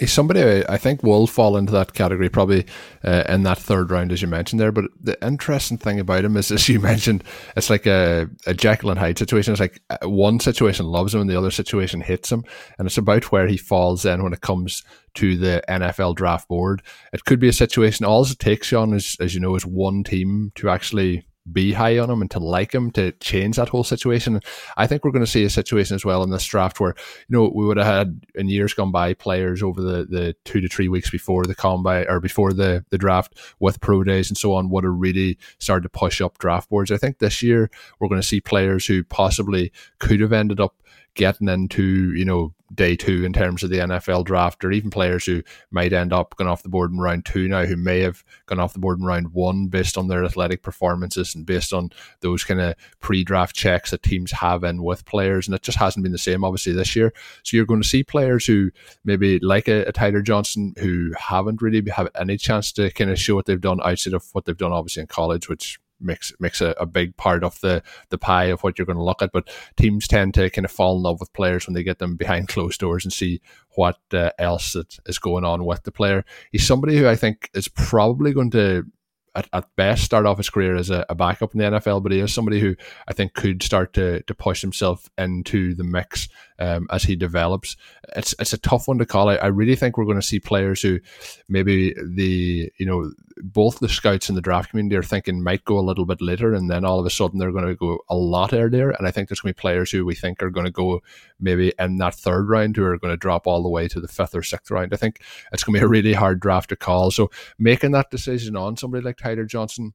He's 0.00 0.14
somebody 0.14 0.66
I 0.66 0.78
think 0.78 1.02
will 1.02 1.26
fall 1.26 1.58
into 1.58 1.72
that 1.72 1.92
category 1.92 2.30
probably 2.30 2.64
uh, 3.04 3.24
in 3.28 3.42
that 3.42 3.58
third 3.58 3.90
round, 3.90 4.12
as 4.12 4.22
you 4.22 4.28
mentioned 4.28 4.58
there. 4.58 4.72
But 4.72 4.86
the 4.98 5.18
interesting 5.22 5.76
thing 5.76 6.00
about 6.00 6.24
him 6.24 6.38
is, 6.38 6.50
as 6.50 6.70
you 6.70 6.80
mentioned, 6.80 7.22
it's 7.54 7.68
like 7.68 7.84
a, 7.84 8.30
a 8.46 8.54
Jekyll 8.54 8.88
and 8.88 8.98
Hyde 8.98 9.18
situation. 9.18 9.52
It's 9.52 9.60
like 9.60 9.82
uh, 9.90 10.08
one 10.08 10.40
situation 10.40 10.86
loves 10.86 11.14
him 11.14 11.20
and 11.20 11.28
the 11.28 11.36
other 11.36 11.50
situation 11.50 12.00
hates 12.00 12.32
him. 12.32 12.44
And 12.78 12.86
it's 12.86 12.96
about 12.96 13.30
where 13.30 13.46
he 13.46 13.58
falls 13.58 14.06
in 14.06 14.22
when 14.22 14.32
it 14.32 14.40
comes 14.40 14.84
to 15.16 15.36
the 15.36 15.62
NFL 15.68 16.16
draft 16.16 16.48
board. 16.48 16.80
It 17.12 17.26
could 17.26 17.38
be 17.38 17.48
a 17.48 17.52
situation, 17.52 18.06
all 18.06 18.24
it 18.24 18.38
takes, 18.38 18.68
Sean, 18.68 18.94
is, 18.94 19.18
as 19.20 19.34
you 19.34 19.40
know, 19.40 19.54
is 19.54 19.66
one 19.66 20.02
team 20.02 20.52
to 20.54 20.70
actually 20.70 21.26
be 21.52 21.72
high 21.72 21.98
on 21.98 22.10
him 22.10 22.20
and 22.20 22.30
to 22.30 22.38
like 22.38 22.74
him 22.74 22.90
to 22.92 23.12
change 23.12 23.56
that 23.56 23.68
whole 23.68 23.84
situation. 23.84 24.40
I 24.76 24.86
think 24.86 25.04
we're 25.04 25.10
going 25.10 25.24
to 25.24 25.30
see 25.30 25.44
a 25.44 25.50
situation 25.50 25.94
as 25.94 26.04
well 26.04 26.22
in 26.22 26.30
this 26.30 26.44
draft 26.44 26.80
where, 26.80 26.94
you 27.28 27.36
know, 27.36 27.50
we 27.54 27.64
would 27.64 27.76
have 27.76 27.86
had 27.86 28.20
in 28.34 28.48
years 28.48 28.74
gone 28.74 28.92
by 28.92 29.14
players 29.14 29.62
over 29.62 29.80
the, 29.80 30.06
the 30.06 30.34
two 30.44 30.60
to 30.60 30.68
three 30.68 30.88
weeks 30.88 31.10
before 31.10 31.44
the 31.44 31.54
combine 31.54 32.06
or 32.08 32.20
before 32.20 32.52
the, 32.52 32.84
the 32.90 32.98
draft 32.98 33.38
with 33.58 33.80
pro 33.80 34.02
days 34.02 34.30
and 34.30 34.38
so 34.38 34.54
on 34.54 34.70
would 34.70 34.84
have 34.84 34.94
really 34.96 35.38
started 35.58 35.82
to 35.82 35.88
push 35.88 36.20
up 36.20 36.38
draft 36.38 36.68
boards. 36.70 36.90
I 36.90 36.96
think 36.96 37.18
this 37.18 37.42
year 37.42 37.70
we're 37.98 38.08
going 38.08 38.20
to 38.20 38.26
see 38.26 38.40
players 38.40 38.86
who 38.86 39.04
possibly 39.04 39.72
could 39.98 40.20
have 40.20 40.32
ended 40.32 40.60
up 40.60 40.74
getting 41.14 41.48
into, 41.48 42.14
you 42.14 42.24
know, 42.24 42.54
day 42.74 42.96
two 42.96 43.24
in 43.24 43.32
terms 43.32 43.62
of 43.62 43.70
the 43.70 43.78
NFL 43.78 44.24
draft, 44.24 44.64
or 44.64 44.70
even 44.70 44.90
players 44.90 45.24
who 45.24 45.42
might 45.70 45.92
end 45.92 46.12
up 46.12 46.36
going 46.36 46.48
off 46.48 46.62
the 46.62 46.68
board 46.68 46.92
in 46.92 46.98
round 46.98 47.24
two 47.24 47.48
now, 47.48 47.64
who 47.64 47.76
may 47.76 48.00
have 48.00 48.24
gone 48.46 48.60
off 48.60 48.72
the 48.72 48.78
board 48.78 48.98
in 48.98 49.04
round 49.04 49.32
one 49.32 49.66
based 49.66 49.98
on 49.98 50.08
their 50.08 50.24
athletic 50.24 50.62
performances 50.62 51.34
and 51.34 51.46
based 51.46 51.72
on 51.72 51.90
those 52.20 52.44
kind 52.44 52.60
of 52.60 52.74
pre 53.00 53.24
draft 53.24 53.54
checks 53.54 53.90
that 53.90 54.02
teams 54.02 54.30
have 54.32 54.64
in 54.64 54.82
with 54.82 55.04
players. 55.04 55.46
And 55.46 55.54
it 55.54 55.62
just 55.62 55.78
hasn't 55.78 56.02
been 56.02 56.12
the 56.12 56.18
same, 56.18 56.44
obviously, 56.44 56.72
this 56.72 56.94
year. 56.94 57.12
So 57.42 57.56
you're 57.56 57.66
going 57.66 57.82
to 57.82 57.88
see 57.88 58.02
players 58.02 58.46
who 58.46 58.70
maybe 59.04 59.38
like 59.40 59.68
a, 59.68 59.84
a 59.84 59.92
Tyler 59.92 60.22
Johnson 60.22 60.74
who 60.78 61.12
haven't 61.18 61.62
really 61.62 61.82
had 61.90 62.08
any 62.18 62.36
chance 62.36 62.72
to 62.72 62.90
kind 62.90 63.10
of 63.10 63.18
show 63.18 63.34
what 63.34 63.46
they've 63.46 63.60
done 63.60 63.80
outside 63.82 64.14
of 64.14 64.24
what 64.32 64.44
they've 64.44 64.56
done, 64.56 64.72
obviously, 64.72 65.00
in 65.00 65.06
college, 65.06 65.48
which 65.48 65.78
makes 66.00 66.32
makes 66.40 66.60
a, 66.60 66.74
a 66.78 66.86
big 66.86 67.16
part 67.16 67.44
of 67.44 67.60
the 67.60 67.82
the 68.08 68.18
pie 68.18 68.44
of 68.44 68.62
what 68.62 68.78
you're 68.78 68.86
going 68.86 68.98
to 68.98 69.04
look 69.04 69.22
at. 69.22 69.32
But 69.32 69.48
teams 69.76 70.08
tend 70.08 70.34
to 70.34 70.50
kind 70.50 70.64
of 70.64 70.70
fall 70.70 70.96
in 70.96 71.02
love 71.02 71.20
with 71.20 71.32
players 71.32 71.66
when 71.66 71.74
they 71.74 71.82
get 71.82 71.98
them 71.98 72.16
behind 72.16 72.48
closed 72.48 72.80
doors 72.80 73.04
and 73.04 73.12
see 73.12 73.40
what 73.76 73.98
uh, 74.12 74.30
else 74.38 74.76
is 75.06 75.18
going 75.18 75.44
on 75.44 75.64
with 75.64 75.82
the 75.84 75.92
player. 75.92 76.24
He's 76.52 76.66
somebody 76.66 76.96
who 76.96 77.08
I 77.08 77.16
think 77.16 77.50
is 77.54 77.68
probably 77.68 78.32
going 78.32 78.50
to 78.52 78.84
at, 79.34 79.48
at 79.52 79.68
best 79.76 80.04
start 80.04 80.26
off 80.26 80.38
his 80.38 80.50
career 80.50 80.76
as 80.76 80.90
a, 80.90 81.06
a, 81.08 81.14
backup 81.14 81.54
in 81.54 81.58
the 81.58 81.64
NFL, 81.64 82.02
but 82.02 82.12
he 82.12 82.20
is 82.20 82.32
somebody 82.32 82.60
who 82.60 82.74
I 83.06 83.12
think 83.12 83.34
could 83.34 83.62
start 83.62 83.92
to 83.94 84.22
to 84.22 84.34
push 84.34 84.60
himself 84.60 85.08
into 85.16 85.74
the 85.74 85.84
mix 85.84 86.28
um, 86.60 86.86
as 86.90 87.02
he 87.02 87.16
develops. 87.16 87.76
It's 88.14 88.34
it's 88.38 88.52
a 88.52 88.58
tough 88.58 88.86
one 88.86 88.98
to 88.98 89.06
call. 89.06 89.28
I, 89.28 89.36
I 89.36 89.46
really 89.46 89.76
think 89.76 89.96
we're 89.96 90.04
going 90.04 90.20
to 90.20 90.26
see 90.26 90.38
players 90.38 90.82
who 90.82 91.00
maybe 91.48 91.94
the 91.94 92.70
you 92.78 92.86
know 92.86 93.10
both 93.42 93.78
the 93.78 93.88
scouts 93.88 94.28
and 94.28 94.36
the 94.36 94.42
draft 94.42 94.70
community 94.70 94.96
are 94.96 95.02
thinking 95.02 95.42
might 95.42 95.64
go 95.64 95.78
a 95.78 95.80
little 95.80 96.04
bit 96.04 96.20
later, 96.20 96.52
and 96.52 96.70
then 96.70 96.84
all 96.84 97.00
of 97.00 97.06
a 97.06 97.10
sudden 97.10 97.38
they're 97.38 97.52
going 97.52 97.66
to 97.66 97.74
go 97.74 98.00
a 98.08 98.14
lot 98.14 98.52
earlier. 98.52 98.90
And 98.90 99.08
I 99.08 99.10
think 99.10 99.28
there's 99.28 99.40
going 99.40 99.54
to 99.54 99.56
be 99.56 99.60
players 99.60 99.90
who 99.90 100.04
we 100.04 100.14
think 100.14 100.42
are 100.42 100.50
going 100.50 100.66
to 100.66 100.72
go 100.72 101.00
maybe 101.40 101.72
in 101.78 101.96
that 101.96 102.14
third 102.14 102.48
round 102.48 102.76
who 102.76 102.84
are 102.84 102.98
going 102.98 103.12
to 103.12 103.16
drop 103.16 103.46
all 103.46 103.62
the 103.62 103.70
way 103.70 103.88
to 103.88 104.00
the 104.00 104.08
fifth 104.08 104.34
or 104.34 104.42
sixth 104.42 104.70
round. 104.70 104.92
I 104.92 104.96
think 104.98 105.20
it's 105.52 105.64
going 105.64 105.74
to 105.74 105.80
be 105.80 105.84
a 105.84 105.88
really 105.88 106.12
hard 106.12 106.40
draft 106.40 106.68
to 106.68 106.76
call. 106.76 107.10
So 107.10 107.30
making 107.58 107.92
that 107.92 108.10
decision 108.10 108.56
on 108.56 108.76
somebody 108.76 109.02
like 109.02 109.16
Tyler 109.16 109.46
Johnson 109.46 109.94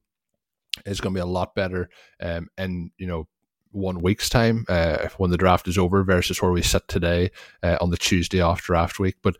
is 0.84 1.00
going 1.00 1.14
to 1.14 1.18
be 1.18 1.22
a 1.22 1.26
lot 1.26 1.54
better. 1.54 1.88
Um, 2.20 2.48
and 2.58 2.90
you 2.98 3.06
know 3.06 3.28
one 3.72 4.00
week's 4.00 4.28
time 4.28 4.64
uh, 4.68 5.08
when 5.18 5.30
the 5.30 5.36
draft 5.36 5.68
is 5.68 5.78
over 5.78 6.02
versus 6.02 6.40
where 6.40 6.52
we 6.52 6.62
sit 6.62 6.86
today 6.88 7.30
uh, 7.62 7.76
on 7.80 7.90
the 7.90 7.96
Tuesday 7.96 8.40
off 8.40 8.62
draft 8.62 8.98
week. 8.98 9.16
But 9.22 9.36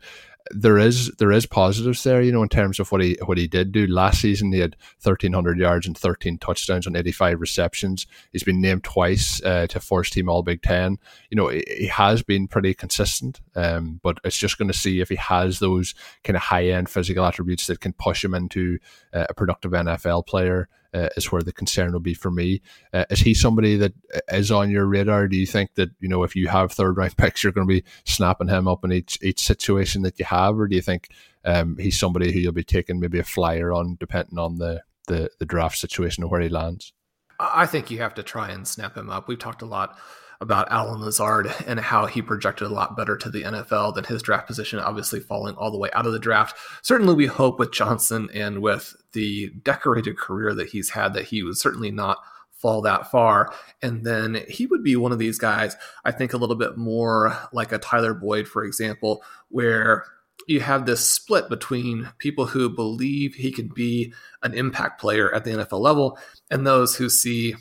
there 0.51 0.77
is 0.77 1.09
there 1.17 1.31
is 1.31 1.45
positives 1.45 2.03
there, 2.03 2.21
you 2.21 2.31
know, 2.31 2.43
in 2.43 2.49
terms 2.49 2.79
of 2.79 2.91
what 2.91 3.01
he 3.01 3.17
what 3.25 3.37
he 3.37 3.47
did 3.47 3.71
do 3.71 3.87
last 3.87 4.21
season. 4.21 4.51
He 4.51 4.59
had 4.59 4.75
thirteen 4.99 5.33
hundred 5.33 5.57
yards 5.57 5.87
and 5.87 5.97
thirteen 5.97 6.37
touchdowns 6.37 6.87
on 6.87 6.95
eighty 6.95 7.11
five 7.11 7.39
receptions. 7.41 8.07
He's 8.31 8.43
been 8.43 8.61
named 8.61 8.83
twice 8.83 9.41
uh, 9.43 9.67
to 9.67 9.79
first 9.79 10.13
team 10.13 10.29
All 10.29 10.43
Big 10.43 10.61
Ten. 10.61 10.97
You 11.29 11.37
know, 11.37 11.47
he 11.49 11.87
has 11.87 12.23
been 12.23 12.47
pretty 12.47 12.73
consistent, 12.73 13.41
um, 13.55 13.99
but 14.03 14.19
it's 14.23 14.37
just 14.37 14.57
going 14.57 14.69
to 14.69 14.77
see 14.77 14.99
if 14.99 15.09
he 15.09 15.15
has 15.15 15.59
those 15.59 15.93
kind 16.23 16.37
of 16.37 16.43
high 16.43 16.67
end 16.67 16.89
physical 16.89 17.25
attributes 17.25 17.67
that 17.67 17.79
can 17.79 17.93
push 17.93 18.23
him 18.23 18.33
into 18.33 18.79
uh, 19.13 19.25
a 19.29 19.33
productive 19.33 19.71
NFL 19.71 20.27
player 20.27 20.69
uh, 20.93 21.09
is 21.17 21.31
where 21.31 21.41
the 21.41 21.53
concern 21.53 21.93
will 21.93 21.99
be 21.99 22.13
for 22.13 22.31
me. 22.31 22.61
Uh, 22.93 23.05
is 23.09 23.19
he 23.19 23.33
somebody 23.33 23.75
that 23.77 23.93
is 24.31 24.51
on 24.51 24.69
your 24.69 24.85
radar? 24.85 25.27
Do 25.27 25.37
you 25.37 25.45
think 25.45 25.75
that 25.75 25.89
you 25.99 26.09
know 26.09 26.23
if 26.23 26.35
you 26.35 26.47
have 26.47 26.71
third 26.71 26.97
round 26.97 27.17
picks, 27.17 27.43
you're 27.43 27.53
going 27.53 27.67
to 27.67 27.73
be 27.73 27.83
snapping 28.05 28.47
him 28.47 28.67
up 28.67 28.83
in 28.83 28.91
each 28.91 29.17
each 29.21 29.39
situation 29.39 30.01
that 30.03 30.19
you 30.19 30.25
have, 30.25 30.59
or 30.59 30.67
do 30.67 30.75
you 30.75 30.81
think 30.81 31.09
um, 31.45 31.77
he's 31.77 31.99
somebody 31.99 32.31
who 32.31 32.39
you'll 32.39 32.51
be 32.51 32.63
taking 32.63 32.99
maybe 32.99 33.19
a 33.19 33.23
flyer 33.23 33.71
on, 33.71 33.97
depending 33.99 34.39
on 34.39 34.57
the 34.57 34.81
the, 35.07 35.29
the 35.39 35.45
draft 35.45 35.77
situation 35.77 36.23
or 36.23 36.29
where 36.29 36.41
he 36.41 36.49
lands? 36.49 36.93
I 37.39 37.65
think 37.65 37.91
you 37.91 37.99
have 37.99 38.15
to 38.15 38.23
try 38.23 38.49
and 38.49 38.67
snap 38.67 38.97
him 38.97 39.09
up. 39.09 39.27
We've 39.27 39.37
talked 39.37 39.61
a 39.61 39.67
lot 39.67 39.97
about 40.39 40.71
Allen 40.71 41.01
Lazard 41.01 41.51
and 41.65 41.79
how 41.79 42.05
he 42.05 42.21
projected 42.21 42.67
a 42.67 42.73
lot 42.73 42.95
better 42.95 43.17
to 43.17 43.29
the 43.29 43.43
NFL 43.43 43.95
than 43.95 44.03
his 44.03 44.21
draft 44.21 44.47
position, 44.47 44.79
obviously 44.79 45.19
falling 45.19 45.55
all 45.55 45.71
the 45.71 45.77
way 45.77 45.89
out 45.93 46.05
of 46.05 46.13
the 46.13 46.19
draft. 46.19 46.55
Certainly, 46.81 47.15
we 47.15 47.25
hope 47.25 47.59
with 47.59 47.71
Johnson 47.71 48.29
and 48.33 48.61
with 48.61 48.95
the 49.13 49.51
decorated 49.63 50.17
career 50.17 50.53
that 50.53 50.69
he's 50.69 50.89
had 50.91 51.13
that 51.13 51.25
he 51.25 51.43
would 51.43 51.57
certainly 51.57 51.91
not 51.91 52.19
fall 52.51 52.81
that 52.81 53.09
far. 53.11 53.53
And 53.81 54.03
then 54.03 54.43
he 54.49 54.65
would 54.65 54.83
be 54.83 54.95
one 54.95 55.11
of 55.11 55.19
these 55.19 55.37
guys, 55.37 55.75
I 56.03 56.11
think 56.11 56.33
a 56.33 56.37
little 56.37 56.55
bit 56.55 56.77
more 56.77 57.37
like 57.53 57.71
a 57.71 57.77
Tyler 57.77 58.13
Boyd, 58.13 58.47
for 58.47 58.63
example, 58.63 59.23
where 59.49 60.05
you 60.47 60.61
have 60.61 60.85
this 60.85 61.07
split 61.07 61.49
between 61.49 62.09
people 62.17 62.45
who 62.45 62.69
believe 62.69 63.35
he 63.35 63.51
can 63.51 63.67
be 63.67 64.13
an 64.43 64.53
impact 64.53 64.99
player 64.99 65.33
at 65.33 65.43
the 65.43 65.51
NFL 65.51 65.79
level 65.79 66.17
and 66.49 66.65
those 66.65 66.95
who 66.95 67.09
see 67.09 67.55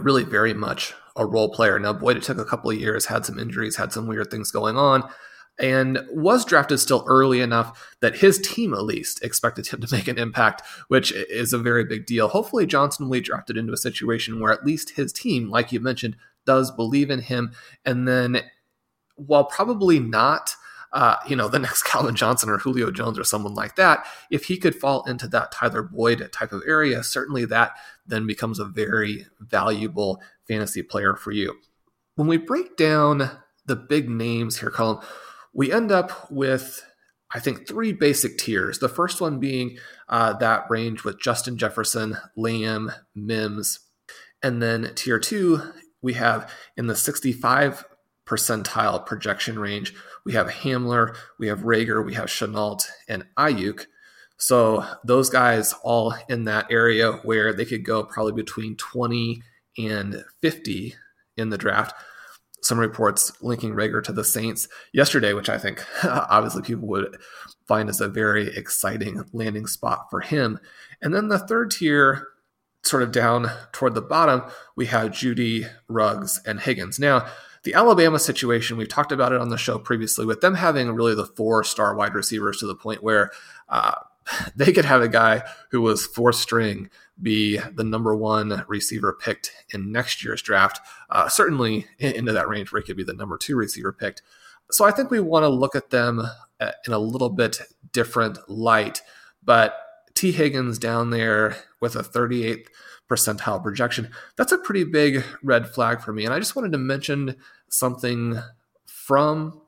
really 0.00 0.24
very 0.24 0.54
much 0.54 0.94
a 1.16 1.24
role 1.24 1.48
player. 1.48 1.78
Now, 1.78 1.92
Boyd, 1.92 2.16
it 2.16 2.22
took 2.22 2.38
a 2.38 2.44
couple 2.44 2.70
of 2.70 2.78
years, 2.78 3.06
had 3.06 3.24
some 3.24 3.38
injuries, 3.38 3.76
had 3.76 3.92
some 3.92 4.06
weird 4.06 4.30
things 4.30 4.50
going 4.50 4.76
on, 4.76 5.08
and 5.58 6.00
was 6.10 6.44
drafted 6.44 6.80
still 6.80 7.04
early 7.06 7.40
enough 7.40 7.94
that 8.00 8.16
his 8.16 8.38
team, 8.38 8.74
at 8.74 8.82
least, 8.82 9.22
expected 9.22 9.68
him 9.68 9.80
to 9.80 9.94
make 9.94 10.08
an 10.08 10.18
impact, 10.18 10.62
which 10.88 11.12
is 11.12 11.52
a 11.52 11.58
very 11.58 11.84
big 11.84 12.06
deal. 12.06 12.28
Hopefully, 12.28 12.66
Johnson 12.66 13.06
will 13.06 13.12
be 13.12 13.20
drafted 13.20 13.56
into 13.56 13.72
a 13.72 13.78
situation 13.78 14.40
where 14.40 14.52
at 14.52 14.66
least 14.66 14.96
his 14.96 15.12
team, 15.12 15.48
like 15.48 15.70
you 15.70 15.80
mentioned, 15.80 16.16
does 16.44 16.70
believe 16.70 17.10
in 17.10 17.20
him. 17.20 17.52
And 17.84 18.08
then, 18.08 18.42
while 19.16 19.44
probably 19.44 20.00
not 20.00 20.56
uh, 20.94 21.16
you 21.26 21.34
know, 21.34 21.48
the 21.48 21.58
next 21.58 21.82
Calvin 21.84 22.14
Johnson 22.14 22.48
or 22.48 22.58
Julio 22.58 22.90
Jones 22.90 23.18
or 23.18 23.24
someone 23.24 23.54
like 23.54 23.76
that, 23.76 24.06
if 24.30 24.44
he 24.44 24.56
could 24.56 24.74
fall 24.74 25.04
into 25.04 25.28
that 25.28 25.52
Tyler 25.52 25.82
Boyd 25.82 26.30
type 26.32 26.52
of 26.52 26.62
area, 26.66 27.02
certainly 27.02 27.44
that 27.46 27.72
then 28.06 28.26
becomes 28.26 28.58
a 28.58 28.64
very 28.64 29.26
valuable 29.40 30.22
fantasy 30.46 30.82
player 30.82 31.16
for 31.16 31.32
you. 31.32 31.56
When 32.14 32.28
we 32.28 32.36
break 32.36 32.76
down 32.76 33.30
the 33.66 33.76
big 33.76 34.08
names 34.08 34.60
here, 34.60 34.70
Colm, 34.70 35.04
we 35.52 35.72
end 35.72 35.90
up 35.90 36.30
with, 36.30 36.84
I 37.32 37.40
think, 37.40 37.66
three 37.66 37.92
basic 37.92 38.38
tiers. 38.38 38.78
The 38.78 38.88
first 38.88 39.20
one 39.20 39.40
being 39.40 39.78
uh, 40.08 40.34
that 40.34 40.70
range 40.70 41.02
with 41.02 41.20
Justin 41.20 41.58
Jefferson, 41.58 42.18
Lamb, 42.36 42.92
Mims. 43.14 43.80
And 44.42 44.62
then 44.62 44.92
tier 44.94 45.18
two, 45.18 45.72
we 46.02 46.12
have 46.14 46.52
in 46.76 46.86
the 46.86 46.94
65 46.94 47.84
percentile 48.26 49.04
projection 49.04 49.58
range. 49.58 49.94
We 50.24 50.32
have 50.32 50.48
Hamler, 50.48 51.16
we 51.38 51.48
have 51.48 51.60
Reagor, 51.60 52.04
we 52.04 52.14
have 52.14 52.26
Shenault, 52.26 52.86
and 53.08 53.24
Aiyuk. 53.36 53.86
So 54.36 54.84
those 55.04 55.30
guys 55.30 55.74
all 55.82 56.14
in 56.28 56.44
that 56.44 56.66
area 56.70 57.12
where 57.22 57.52
they 57.52 57.64
could 57.64 57.84
go 57.84 58.04
probably 58.04 58.32
between 58.32 58.76
20 58.76 59.42
and 59.78 60.24
50 60.40 60.94
in 61.36 61.50
the 61.50 61.58
draft. 61.58 61.94
Some 62.62 62.78
reports 62.78 63.30
linking 63.42 63.74
Reagor 63.74 64.02
to 64.04 64.12
the 64.12 64.24
Saints 64.24 64.68
yesterday, 64.92 65.34
which 65.34 65.50
I 65.50 65.58
think 65.58 65.84
obviously 66.04 66.62
people 66.62 66.88
would 66.88 67.16
find 67.68 67.88
as 67.88 68.00
a 68.00 68.08
very 68.08 68.56
exciting 68.56 69.24
landing 69.32 69.66
spot 69.66 70.06
for 70.10 70.20
him. 70.20 70.58
And 71.02 71.14
then 71.14 71.28
the 71.28 71.38
third 71.38 71.70
tier, 71.70 72.28
sort 72.82 73.02
of 73.02 73.12
down 73.12 73.50
toward 73.72 73.94
the 73.94 74.02
bottom, 74.02 74.42
we 74.76 74.86
have 74.86 75.10
Jeudy, 75.10 75.66
Ruggs, 75.88 76.40
and 76.46 76.60
Higgins. 76.60 76.98
Now, 76.98 77.26
the 77.64 77.74
Alabama 77.74 78.18
situation, 78.18 78.76
we've 78.76 78.88
talked 78.88 79.12
about 79.12 79.32
it 79.32 79.40
on 79.40 79.48
the 79.48 79.58
show 79.58 79.78
previously, 79.78 80.26
with 80.26 80.40
them 80.40 80.54
having 80.54 80.90
really 80.92 81.14
the 81.14 81.26
four 81.26 81.64
star 81.64 81.94
wide 81.94 82.14
receivers 82.14 82.58
to 82.58 82.66
the 82.66 82.74
point 82.74 83.02
where 83.02 83.30
uh, 83.68 83.94
they 84.56 84.72
could 84.72 84.84
have 84.84 85.02
a 85.02 85.08
guy 85.08 85.42
who 85.70 85.80
was 85.80 86.06
fourth 86.06 86.36
string 86.36 86.90
be 87.20 87.58
the 87.58 87.84
number 87.84 88.14
one 88.14 88.64
receiver 88.66 89.12
picked 89.12 89.52
in 89.72 89.92
next 89.92 90.24
year's 90.24 90.42
draft. 90.42 90.80
Uh, 91.10 91.28
certainly 91.28 91.86
into 91.98 92.32
that 92.32 92.48
range 92.48 92.72
where 92.72 92.82
he 92.82 92.86
could 92.86 92.96
be 92.96 93.04
the 93.04 93.12
number 93.12 93.38
two 93.38 93.56
receiver 93.56 93.92
picked. 93.92 94.22
So 94.70 94.84
I 94.84 94.90
think 94.90 95.10
we 95.10 95.20
want 95.20 95.44
to 95.44 95.48
look 95.48 95.76
at 95.76 95.90
them 95.90 96.22
uh, 96.60 96.70
in 96.86 96.92
a 96.92 96.98
little 96.98 97.30
bit 97.30 97.60
different 97.92 98.38
light. 98.48 99.02
But 99.42 99.76
Tee 100.14 100.32
Higgins 100.32 100.78
down 100.78 101.10
there 101.10 101.56
with 101.80 101.96
a 101.96 102.02
38th 102.02 102.66
percentile 103.08 103.62
projection. 103.62 104.10
That's 104.36 104.52
a 104.52 104.58
pretty 104.58 104.84
big 104.84 105.24
red 105.42 105.68
flag 105.68 106.00
for 106.00 106.12
me. 106.12 106.24
And 106.24 106.32
I 106.32 106.38
just 106.38 106.56
wanted 106.56 106.72
to 106.72 106.78
mention 106.78 107.36
something 107.68 108.38
from 108.86 109.60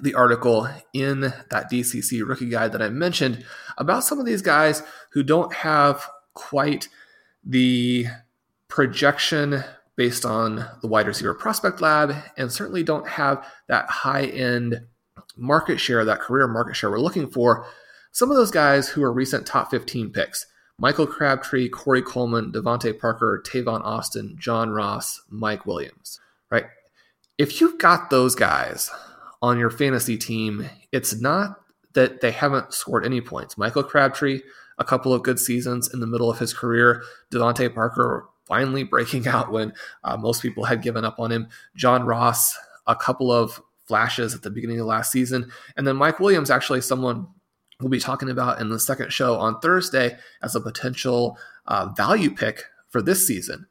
the 0.00 0.14
article 0.14 0.68
in 0.92 1.20
that 1.20 1.70
DCC 1.70 2.26
rookie 2.26 2.48
guide 2.48 2.72
that 2.72 2.82
I 2.82 2.88
mentioned 2.88 3.44
about 3.78 4.04
some 4.04 4.18
of 4.18 4.26
these 4.26 4.42
guys 4.42 4.82
who 5.10 5.22
don't 5.22 5.52
have 5.52 6.08
quite 6.34 6.88
the 7.44 8.06
projection 8.68 9.64
based 9.96 10.24
on 10.24 10.66
the 10.82 10.88
wide 10.88 11.06
receiver 11.06 11.34
prospect 11.34 11.80
lab 11.80 12.14
and 12.36 12.52
certainly 12.52 12.82
don't 12.82 13.08
have 13.08 13.44
that 13.68 13.88
high 13.88 14.26
end 14.26 14.82
market 15.36 15.80
share, 15.80 16.04
that 16.04 16.20
career 16.20 16.46
market 16.46 16.76
share 16.76 16.90
we're 16.90 16.98
looking 16.98 17.28
for. 17.28 17.66
Some 18.12 18.30
of 18.30 18.36
those 18.36 18.50
guys 18.50 18.88
who 18.88 19.02
are 19.02 19.12
recent 19.12 19.46
top 19.46 19.70
15 19.70 20.10
picks. 20.10 20.46
Michael 20.78 21.06
Crabtree, 21.06 21.70
Corey 21.70 22.02
Coleman, 22.02 22.52
DeVante 22.52 22.98
Parker, 22.98 23.42
Tavon 23.46 23.82
Austin, 23.82 24.36
John 24.38 24.70
Ross, 24.70 25.22
Mike 25.30 25.64
Williams, 25.64 26.20
right? 26.50 26.66
If 27.38 27.60
you've 27.60 27.78
got 27.78 28.10
those 28.10 28.34
guys 28.34 28.90
on 29.40 29.58
your 29.58 29.70
fantasy 29.70 30.18
team, 30.18 30.68
it's 30.92 31.18
not 31.18 31.60
that 31.94 32.20
they 32.20 32.30
haven't 32.30 32.74
scored 32.74 33.06
any 33.06 33.22
points. 33.22 33.56
Michael 33.56 33.82
Crabtree, 33.82 34.42
a 34.78 34.84
couple 34.84 35.14
of 35.14 35.22
good 35.22 35.38
seasons 35.38 35.92
in 35.92 36.00
the 36.00 36.06
middle 36.06 36.30
of 36.30 36.38
his 36.38 36.52
career. 36.52 37.02
DeVante 37.30 37.74
Parker 37.74 38.28
finally 38.44 38.84
breaking 38.84 39.26
out 39.28 39.50
when 39.50 39.72
uh, 40.04 40.16
most 40.18 40.42
people 40.42 40.64
had 40.64 40.82
given 40.82 41.06
up 41.06 41.18
on 41.18 41.32
him. 41.32 41.48
John 41.74 42.04
Ross, 42.04 42.54
a 42.86 42.94
couple 42.94 43.32
of 43.32 43.62
flashes 43.86 44.34
at 44.34 44.42
the 44.42 44.50
beginning 44.50 44.80
of 44.80 44.86
last 44.86 45.10
season. 45.10 45.50
And 45.76 45.86
then 45.86 45.96
Mike 45.96 46.20
Williams, 46.20 46.50
actually 46.50 46.82
someone 46.82 47.28
we'll 47.80 47.90
be 47.90 48.00
talking 48.00 48.30
about 48.30 48.60
in 48.60 48.68
the 48.70 48.80
second 48.80 49.12
show 49.12 49.36
on 49.36 49.60
Thursday 49.60 50.16
as 50.42 50.54
a 50.54 50.60
potential 50.60 51.38
uh, 51.66 51.86
value 51.96 52.30
pick 52.30 52.64
for 52.88 53.02
this 53.02 53.26
season. 53.26 53.66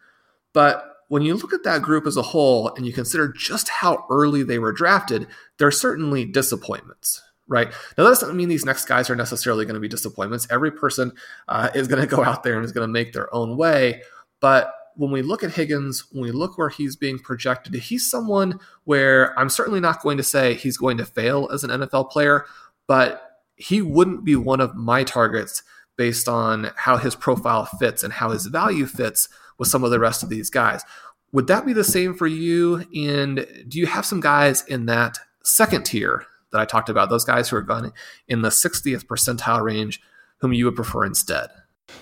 But 0.54 0.84
when 1.08 1.24
you 1.24 1.36
look 1.36 1.54
at 1.54 1.64
that 1.64 1.82
group 1.82 2.06
as 2.06 2.18
a 2.18 2.22
whole 2.22 2.70
and 2.76 2.86
you 2.86 2.94
consider 2.94 3.28
just 3.28 3.70
how 3.70 4.06
early 4.10 4.44
they 4.44 4.60
were 4.60 4.72
drafted, 4.72 5.28
there 5.58 5.68
are 5.68 5.72
certainly 5.72 6.26
disappointments, 6.26 7.22
right? 7.48 7.68
Now, 7.98 8.04
that 8.04 8.10
doesn't 8.10 8.36
mean 8.36 8.50
these 8.50 8.66
next 8.66 8.86
guys 8.86 9.10
are 9.10 9.16
necessarily 9.16 9.66
going 9.66 9.76
to 9.76 9.80
be 9.80 9.88
disappointments. 9.88 10.48
Every 10.50 10.72
person 10.72 11.12
uh, 11.48 11.70
is 11.76 11.88
going 11.88 12.02
to 12.02 12.08
go 12.08 12.24
out 12.24 12.44
there 12.44 12.56
and 12.56 12.66
is 12.66 12.72
going 12.72 12.88
to 12.88 12.92
make 12.92 13.14
their 13.14 13.34
own 13.34 13.58
way. 13.58 14.02
But 14.40 14.74
when 14.96 15.12
we 15.12 15.22
look 15.22 15.44
at 15.44 15.52
Higgins, 15.52 16.06
when 16.12 16.24
we 16.24 16.32
look 16.32 16.58
where 16.58 16.70
he's 16.70 16.96
being 16.96 17.20
projected, 17.20 17.74
he's 17.74 18.10
someone 18.10 18.60
where 18.86 19.38
I'm 19.38 19.50
certainly 19.50 19.80
not 19.80 20.02
going 20.02 20.18
to 20.18 20.24
say 20.24 20.54
he's 20.54 20.78
going 20.78 20.98
to 20.98 21.06
fail 21.06 21.50
as 21.52 21.64
an 21.64 21.70
NFL 21.70 22.12
player, 22.12 22.46
but 22.88 23.25
he 23.56 23.82
wouldn't 23.82 24.26
be 24.26 24.36
one 24.36 24.62
of 24.62 24.76
my 24.76 25.04
targets 25.04 25.64
based 25.98 26.28
on 26.28 26.72
how 26.76 26.98
his 26.98 27.16
profile 27.16 27.66
fits 27.66 28.04
and 28.04 28.14
how 28.14 28.32
his 28.32 28.48
value 28.48 28.86
fits 28.86 29.30
with 29.58 29.70
some 29.70 29.84
of 29.84 29.92
the 29.92 30.00
rest 30.00 30.24
of 30.24 30.30
these 30.30 30.50
guys. 30.50 30.84
Would 31.32 31.48
that 31.48 31.66
be 31.66 31.74
the 31.74 31.84
same 31.84 32.14
for 32.14 32.28
you? 32.28 32.86
And 32.96 33.48
do 33.68 33.80
you 33.80 33.88
have 33.88 34.06
some 34.06 34.20
guys 34.20 34.64
in 34.66 34.86
that 34.88 35.20
second 35.44 35.86
tier 35.86 36.26
that 36.52 36.62
I 36.62 36.66
talked 36.66 36.90
about, 36.90 37.10
those 37.10 37.26
guys 37.26 37.50
who 37.50 37.58
are 37.58 37.62
going 37.62 37.92
in 38.28 38.42
the 38.42 38.50
60th 38.50 39.06
percentile 39.06 39.64
range, 39.64 40.02
whom 40.38 40.54
you 40.54 40.66
would 40.66 40.76
prefer 40.76 41.06
instead? 41.06 41.50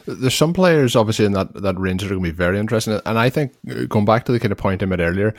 There's 0.05 0.35
some 0.35 0.53
players 0.53 0.95
obviously 0.95 1.25
in 1.25 1.33
that, 1.33 1.53
that 1.55 1.77
range 1.77 2.01
that 2.01 2.07
are 2.07 2.15
going 2.15 2.23
to 2.23 2.31
be 2.31 2.35
very 2.35 2.57
interesting. 2.57 2.99
And 3.05 3.19
I 3.19 3.29
think 3.29 3.53
going 3.89 4.05
back 4.05 4.25
to 4.25 4.31
the 4.31 4.39
kind 4.39 4.51
of 4.51 4.57
point 4.57 4.81
I 4.81 4.85
made 4.85 5.01
earlier, 5.01 5.33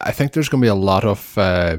I 0.00 0.12
think 0.12 0.32
there's 0.32 0.48
going 0.48 0.60
to 0.60 0.64
be 0.64 0.68
a 0.68 0.74
lot 0.74 1.04
of. 1.04 1.36
Uh, 1.36 1.78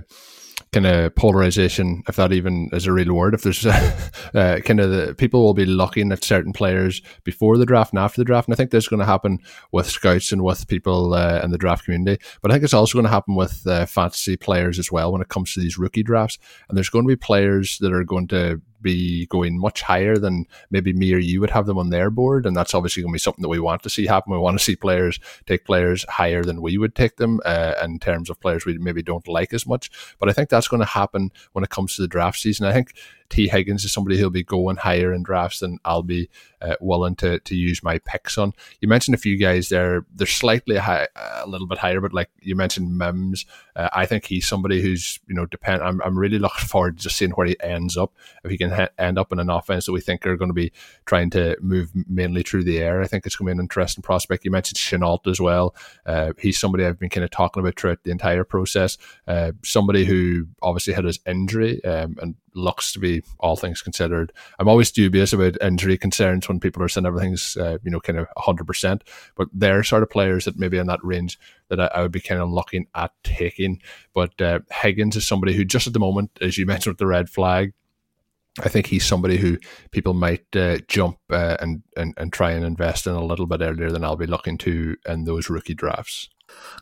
kind 0.73 0.85
of 0.85 1.13
polarization, 1.15 2.01
if 2.07 2.15
that 2.15 2.31
even 2.31 2.69
is 2.71 2.87
a 2.87 2.93
real 2.93 3.13
word. 3.13 3.33
If 3.33 3.43
there's 3.43 3.65
uh, 3.65 4.59
kind 4.63 4.79
of 4.79 4.89
the 4.89 5.13
people 5.15 5.43
will 5.43 5.53
be 5.53 5.65
looking 5.65 6.11
at 6.11 6.23
certain 6.23 6.53
players 6.53 7.01
before 7.23 7.57
the 7.57 7.65
draft 7.65 7.91
and 7.91 7.99
after 7.99 8.21
the 8.21 8.25
draft, 8.25 8.47
and 8.47 8.53
I 8.53 8.57
think 8.57 8.71
this 8.71 8.85
is 8.85 8.87
going 8.87 9.01
to 9.01 9.05
happen 9.05 9.39
with 9.71 9.89
scouts 9.89 10.31
and 10.31 10.43
with 10.43 10.67
people 10.67 11.13
uh, 11.13 11.41
in 11.43 11.51
the 11.51 11.57
draft 11.57 11.85
community. 11.85 12.23
But 12.41 12.51
I 12.51 12.53
think 12.53 12.63
it's 12.63 12.73
also 12.73 12.93
going 12.93 13.05
to 13.05 13.11
happen 13.11 13.35
with 13.35 13.67
uh, 13.67 13.85
fantasy 13.85 14.37
players 14.37 14.79
as 14.79 14.91
well 14.91 15.11
when 15.11 15.21
it 15.21 15.29
comes 15.29 15.53
to 15.53 15.59
these 15.59 15.77
rookie 15.77 16.03
drafts. 16.03 16.37
And 16.69 16.77
there's 16.77 16.89
going 16.89 17.05
to 17.05 17.09
be 17.09 17.17
players 17.17 17.77
that 17.79 17.91
are 17.91 18.03
going 18.05 18.27
to 18.29 18.61
be 18.81 19.25
going 19.27 19.59
much 19.59 19.81
higher 19.81 20.17
than 20.17 20.45
maybe 20.69 20.93
me 20.93 21.13
or 21.13 21.17
you 21.17 21.39
would 21.39 21.49
have 21.49 21.65
them 21.65 21.77
on 21.77 21.89
their 21.89 22.09
board. 22.09 22.45
And 22.45 22.55
that's 22.55 22.73
obviously 22.73 23.03
going 23.03 23.11
to 23.11 23.15
be 23.15 23.19
something 23.19 23.41
that 23.41 23.49
we 23.49 23.59
want 23.59 23.83
to 23.83 23.89
see 23.89 24.05
happen. 24.05 24.33
We 24.33 24.39
want 24.39 24.57
to 24.57 24.63
see 24.63 24.75
players 24.75 25.19
take 25.45 25.65
players 25.65 26.05
higher 26.09 26.43
than 26.43 26.61
we 26.61 26.77
would 26.77 26.95
take 26.95 27.17
them 27.17 27.39
uh, 27.45 27.75
in 27.83 27.99
terms 27.99 28.29
of 28.29 28.39
players 28.39 28.65
we 28.65 28.77
maybe 28.77 29.01
don't 29.01 29.27
like 29.27 29.53
as 29.53 29.67
much. 29.67 29.91
But 30.19 30.29
I 30.29 30.33
think 30.33 30.49
that's 30.49 30.67
going 30.67 30.81
to 30.81 30.85
happen 30.85 31.31
when 31.53 31.63
it 31.63 31.69
comes 31.69 31.95
to 31.95 32.01
the 32.01 32.07
draft 32.07 32.39
season. 32.39 32.65
I 32.65 32.73
think 32.73 32.93
Tee 33.31 33.47
Higgins 33.47 33.85
is 33.85 33.93
somebody 33.93 34.17
who'll 34.17 34.29
be 34.29 34.43
going 34.43 34.75
higher 34.75 35.13
in 35.13 35.23
drafts 35.23 35.59
than 35.59 35.79
I'll 35.85 36.03
be 36.03 36.29
uh, 36.61 36.75
willing 36.81 37.15
to 37.15 37.39
to 37.39 37.55
use 37.55 37.81
my 37.81 37.97
picks 37.99 38.37
on. 38.37 38.53
You 38.81 38.89
mentioned 38.89 39.15
a 39.15 39.17
few 39.17 39.37
guys 39.37 39.69
there; 39.69 40.05
they're 40.13 40.27
slightly 40.27 40.75
high, 40.75 41.07
a 41.15 41.47
little 41.47 41.65
bit 41.65 41.77
higher, 41.77 42.01
but 42.01 42.13
like 42.13 42.29
you 42.41 42.55
mentioned, 42.55 42.97
Mims. 42.97 43.45
Uh, 43.73 43.87
I 43.93 44.05
think 44.05 44.25
he's 44.25 44.47
somebody 44.47 44.81
who's 44.81 45.19
you 45.27 45.33
know 45.33 45.45
depend. 45.45 45.81
I'm 45.81 46.01
I'm 46.01 46.19
really 46.19 46.39
looking 46.39 46.67
forward 46.67 46.97
to 46.97 47.03
just 47.03 47.15
seeing 47.15 47.31
where 47.31 47.47
he 47.47 47.55
ends 47.61 47.95
up. 47.95 48.13
If 48.43 48.51
he 48.51 48.57
can 48.57 48.69
ha- 48.71 48.89
end 48.97 49.17
up 49.17 49.31
in 49.31 49.39
an 49.39 49.49
offense 49.49 49.85
that 49.85 49.91
we 49.91 50.01
think 50.01 50.25
are 50.25 50.37
going 50.37 50.49
to 50.49 50.53
be 50.53 50.71
trying 51.05 51.29
to 51.31 51.57
move 51.61 51.91
mainly 52.07 52.43
through 52.43 52.63
the 52.63 52.79
air, 52.79 53.01
I 53.01 53.07
think 53.07 53.25
it's 53.25 53.35
going 53.35 53.47
to 53.47 53.55
be 53.55 53.57
an 53.57 53.63
interesting 53.63 54.01
prospect. 54.01 54.45
You 54.45 54.51
mentioned 54.51 54.77
Shenault 54.77 55.27
as 55.27 55.39
well. 55.39 55.75
Uh, 56.05 56.33
he's 56.39 56.59
somebody 56.59 56.85
I've 56.85 56.99
been 56.99 57.09
kind 57.09 57.23
of 57.23 57.31
talking 57.31 57.61
about 57.61 57.79
throughout 57.79 58.03
the 58.03 58.11
entire 58.11 58.43
process. 58.43 58.97
Uh, 59.27 59.51
somebody 59.63 60.05
who 60.05 60.47
obviously 60.61 60.93
had 60.93 61.05
his 61.05 61.19
injury 61.25 61.83
um, 61.85 62.17
and 62.21 62.35
looks 62.53 62.91
to 62.93 62.99
be 62.99 63.23
all 63.39 63.55
things 63.55 63.81
considered. 63.81 64.31
I'm 64.59 64.67
always 64.67 64.91
dubious 64.91 65.33
about 65.33 65.61
injury 65.61 65.97
concerns 65.97 66.47
when 66.47 66.59
people 66.59 66.83
are 66.83 66.89
saying 66.89 67.05
everything's 67.05 67.57
uh, 67.57 67.77
you 67.83 67.91
know 67.91 67.99
kind 67.99 68.19
of 68.19 68.27
100. 68.33 68.65
percent 68.65 69.03
But 69.35 69.47
they're 69.53 69.83
sort 69.83 70.03
of 70.03 70.09
players 70.09 70.45
that 70.45 70.59
maybe 70.59 70.77
in 70.77 70.87
that 70.87 71.03
range 71.03 71.39
that 71.69 71.79
I, 71.79 71.85
I 71.95 72.01
would 72.01 72.11
be 72.11 72.19
kind 72.19 72.41
of 72.41 72.49
looking 72.49 72.87
at 72.95 73.11
taking. 73.23 73.81
But 74.13 74.39
uh, 74.41 74.59
Higgins 74.71 75.15
is 75.15 75.27
somebody 75.27 75.53
who 75.53 75.65
just 75.65 75.87
at 75.87 75.93
the 75.93 75.99
moment, 75.99 76.31
as 76.41 76.57
you 76.57 76.65
mentioned 76.67 76.91
with 76.91 76.99
the 76.99 77.07
red 77.07 77.29
flag, 77.29 77.73
I 78.59 78.67
think 78.67 78.87
he's 78.87 79.05
somebody 79.05 79.37
who 79.37 79.57
people 79.91 80.13
might 80.13 80.45
uh, 80.55 80.79
jump 80.87 81.17
uh, 81.31 81.57
and, 81.61 81.83
and 81.95 82.13
and 82.17 82.33
try 82.33 82.51
and 82.51 82.65
invest 82.65 83.07
in 83.07 83.13
a 83.13 83.23
little 83.23 83.45
bit 83.45 83.61
earlier 83.61 83.89
than 83.89 84.03
I'll 84.03 84.17
be 84.17 84.27
looking 84.27 84.57
to 84.59 84.97
in 85.07 85.23
those 85.23 85.49
rookie 85.49 85.73
drafts. 85.73 86.29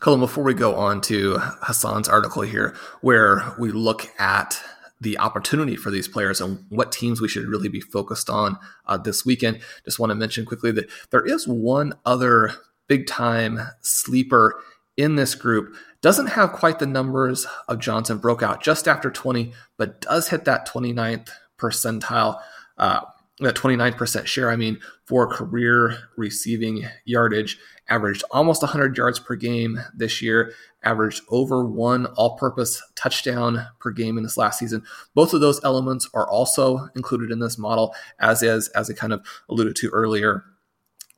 Colm, 0.00 0.18
before 0.18 0.42
we 0.42 0.54
go 0.54 0.74
on 0.74 1.00
to 1.02 1.38
Hassan's 1.38 2.08
article 2.08 2.42
here, 2.42 2.74
where 3.02 3.54
we 3.56 3.70
look 3.70 4.10
at 4.18 4.60
the 5.00 5.16
opportunity 5.18 5.76
for 5.76 5.90
these 5.90 6.08
players 6.08 6.40
and 6.40 6.64
what 6.68 6.92
teams 6.92 7.20
we 7.20 7.28
should 7.28 7.46
really 7.46 7.68
be 7.68 7.80
focused 7.80 8.28
on 8.28 8.58
uh, 8.86 8.98
this 8.98 9.24
weekend, 9.24 9.60
just 9.84 9.98
want 9.98 10.10
to 10.10 10.14
mention 10.14 10.44
quickly 10.44 10.72
that 10.72 10.90
there 11.10 11.24
is 11.24 11.46
one 11.46 11.94
other 12.04 12.52
big 12.88 13.06
time 13.06 13.60
sleeper 13.80 14.60
in 14.96 15.14
this 15.14 15.34
group 15.34 15.74
doesn't 16.02 16.28
have 16.28 16.52
quite 16.52 16.78
the 16.78 16.86
numbers 16.86 17.46
of 17.68 17.78
Johnson, 17.78 18.18
broke 18.18 18.42
out 18.42 18.62
just 18.62 18.88
after 18.88 19.10
20, 19.10 19.52
but 19.78 20.00
does 20.00 20.28
hit 20.28 20.44
that 20.44 20.68
29th 20.68 21.30
percentile, 21.60 22.40
uh, 22.78 23.00
that 23.40 23.54
29% 23.54 24.26
share, 24.26 24.50
I 24.50 24.56
mean, 24.56 24.78
for 25.06 25.26
career 25.26 25.96
receiving 26.16 26.84
yardage, 27.04 27.58
averaged 27.88 28.22
almost 28.30 28.62
100 28.62 28.96
yards 28.96 29.18
per 29.18 29.34
game 29.34 29.80
this 29.94 30.20
year, 30.20 30.52
averaged 30.82 31.22
over 31.28 31.64
one 31.64 32.06
all 32.06 32.36
purpose 32.36 32.82
touchdown 32.94 33.66
per 33.78 33.90
game 33.90 34.16
in 34.16 34.22
this 34.22 34.36
last 34.36 34.58
season. 34.58 34.82
Both 35.14 35.34
of 35.34 35.40
those 35.40 35.62
elements 35.64 36.08
are 36.14 36.28
also 36.28 36.88
included 36.94 37.30
in 37.30 37.40
this 37.40 37.58
model, 37.58 37.94
as 38.18 38.42
is, 38.42 38.68
as 38.68 38.90
I 38.90 38.94
kind 38.94 39.12
of 39.12 39.26
alluded 39.48 39.74
to 39.76 39.88
earlier, 39.90 40.44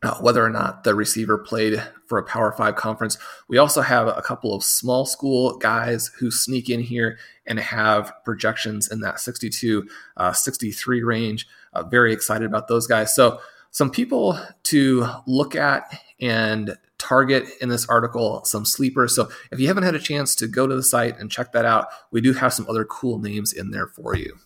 uh, 0.03 0.17
whether 0.17 0.45
or 0.45 0.51
not 0.51 0.85
the 0.85 0.95
receiver 0.95 1.39
played 1.39 1.83
for 2.07 2.19
a 2.19 2.25
Power 2.25 2.53
Five 2.53 2.77
conference. 2.77 3.19
We 3.49 3.59
also 3.59 3.83
have 3.83 4.09
a 4.09 4.23
couple 4.23 4.55
of 4.55 4.65
small 4.65 5.07
school 5.07 5.57
guys 5.59 6.11
who 6.19 6.31
sneak 6.31 6.69
in 6.69 6.81
here 6.81 7.19
and 7.47 7.59
have 7.59 8.13
projections 8.25 8.91
in 8.91 9.01
that 9.01 9.21
62, 9.21 9.89
uh, 10.17 10.33
63 10.33 11.03
range. 11.03 11.47
Uh, 11.73 11.85
very 11.85 12.13
excited 12.13 12.47
about 12.47 12.69
those 12.69 12.87
guys. 12.87 13.15
So, 13.15 13.41
some 13.71 13.91
people 13.91 14.39
to 14.65 15.07
look 15.27 15.57
at 15.57 15.99
and 16.21 16.77
target 16.99 17.47
in 17.63 17.71
this 17.71 17.89
article, 17.89 18.45
some 18.45 18.67
sleepers. 18.67 19.15
So, 19.15 19.31
if 19.51 19.61
you 19.61 19.69
haven't 19.69 19.85
had 19.85 19.95
a 19.95 20.01
chance 20.01 20.35
to 20.37 20.49
go 20.49 20.67
to 20.67 20.75
the 20.75 20.83
site 20.83 21.19
and 21.19 21.31
check 21.31 21.53
that 21.53 21.65
out, 21.65 21.87
we 22.11 22.21
do 22.21 22.33
have 22.33 22.53
some 22.53 22.67
other 22.69 22.85
cool 22.85 23.19
names 23.19 23.53
in 23.53 23.71
there 23.71 23.87
for 23.87 24.17
you. 24.17 24.37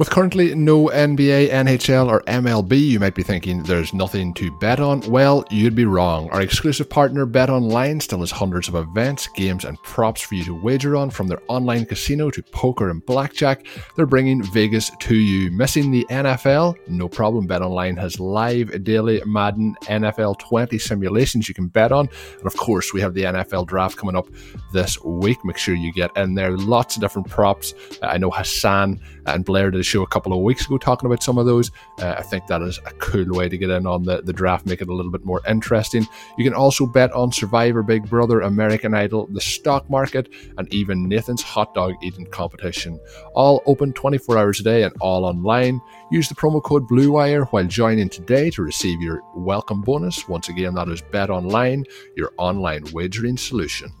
With 0.00 0.08
currently 0.08 0.54
no 0.54 0.86
NBA, 0.86 1.50
NHL, 1.50 2.08
or 2.08 2.22
MLB, 2.22 2.80
you 2.80 2.98
might 2.98 3.14
be 3.14 3.22
thinking 3.22 3.62
there's 3.62 3.92
nothing 3.92 4.32
to 4.32 4.50
bet 4.50 4.80
on. 4.80 5.00
Well, 5.00 5.44
you'd 5.50 5.74
be 5.74 5.84
wrong. 5.84 6.30
Our 6.30 6.40
exclusive 6.40 6.88
partner, 6.88 7.26
Bet 7.26 7.50
Online, 7.50 8.00
still 8.00 8.20
has 8.20 8.30
hundreds 8.30 8.66
of 8.66 8.76
events, 8.76 9.28
games, 9.34 9.66
and 9.66 9.76
props 9.82 10.22
for 10.22 10.36
you 10.36 10.44
to 10.44 10.58
wager 10.58 10.96
on, 10.96 11.10
from 11.10 11.26
their 11.26 11.42
online 11.48 11.84
casino 11.84 12.30
to 12.30 12.42
poker 12.44 12.88
and 12.88 13.04
blackjack. 13.04 13.66
They're 13.94 14.06
bringing 14.06 14.42
Vegas 14.42 14.90
to 15.00 15.14
you. 15.14 15.50
Missing 15.50 15.90
the 15.90 16.06
NFL? 16.08 16.76
No 16.88 17.06
problem. 17.06 17.46
Bet 17.46 17.60
Online 17.60 17.98
has 17.98 18.18
live 18.18 18.82
daily 18.82 19.22
Madden 19.26 19.76
NFL 19.82 20.38
20 20.38 20.78
simulations 20.78 21.46
you 21.46 21.54
can 21.54 21.68
bet 21.68 21.92
on. 21.92 22.08
And 22.38 22.46
of 22.46 22.56
course, 22.56 22.94
we 22.94 23.02
have 23.02 23.12
the 23.12 23.24
NFL 23.24 23.66
draft 23.66 23.98
coming 23.98 24.16
up 24.16 24.28
this 24.72 24.98
week. 25.02 25.44
Make 25.44 25.58
sure 25.58 25.74
you 25.74 25.92
get 25.92 26.10
in 26.16 26.36
there. 26.36 26.56
Lots 26.56 26.96
of 26.96 27.02
different 27.02 27.28
props. 27.28 27.74
I 28.02 28.16
know 28.16 28.30
Hassan 28.30 28.98
and 29.26 29.44
Blair 29.44 29.70
did 29.70 29.89
show 29.90 30.02
a 30.02 30.06
couple 30.06 30.32
of 30.32 30.40
weeks 30.40 30.66
ago 30.66 30.78
talking 30.78 31.06
about 31.06 31.22
some 31.22 31.36
of 31.36 31.46
those. 31.46 31.70
Uh, 31.98 32.14
I 32.16 32.22
think 32.22 32.46
that 32.46 32.62
is 32.62 32.78
a 32.86 32.92
cool 32.92 33.26
way 33.28 33.48
to 33.48 33.58
get 33.58 33.70
in 33.70 33.86
on 33.86 34.04
the, 34.04 34.22
the 34.22 34.32
draft, 34.32 34.66
make 34.66 34.80
it 34.80 34.88
a 34.88 34.94
little 34.94 35.10
bit 35.10 35.24
more 35.24 35.40
interesting. 35.48 36.06
You 36.38 36.44
can 36.44 36.54
also 36.54 36.86
bet 36.86 37.12
on 37.12 37.32
Survivor, 37.32 37.82
Big 37.82 38.08
Brother, 38.08 38.40
American 38.40 38.94
Idol, 38.94 39.26
the 39.32 39.40
stock 39.40 39.90
market, 39.90 40.32
and 40.56 40.72
even 40.72 41.08
Nathan's 41.08 41.42
hot 41.42 41.74
dog 41.74 41.94
eating 42.02 42.26
competition. 42.26 43.00
All 43.34 43.62
open 43.66 43.92
24 43.92 44.38
hours 44.38 44.60
a 44.60 44.62
day 44.62 44.84
and 44.84 44.94
all 45.00 45.24
online. 45.24 45.80
Use 46.10 46.28
the 46.28 46.34
promo 46.34 46.62
code 46.62 46.88
BLUEWIRE 46.88 47.48
while 47.48 47.66
joining 47.66 48.08
today 48.08 48.50
to 48.50 48.62
receive 48.62 49.00
your 49.00 49.22
welcome 49.34 49.82
bonus. 49.82 50.28
Once 50.28 50.48
again, 50.48 50.74
that 50.74 50.88
is 50.88 51.02
Bet 51.02 51.30
Online, 51.30 51.84
your 52.16 52.32
online 52.38 52.84
wagering 52.92 53.36
solution. 53.36 53.92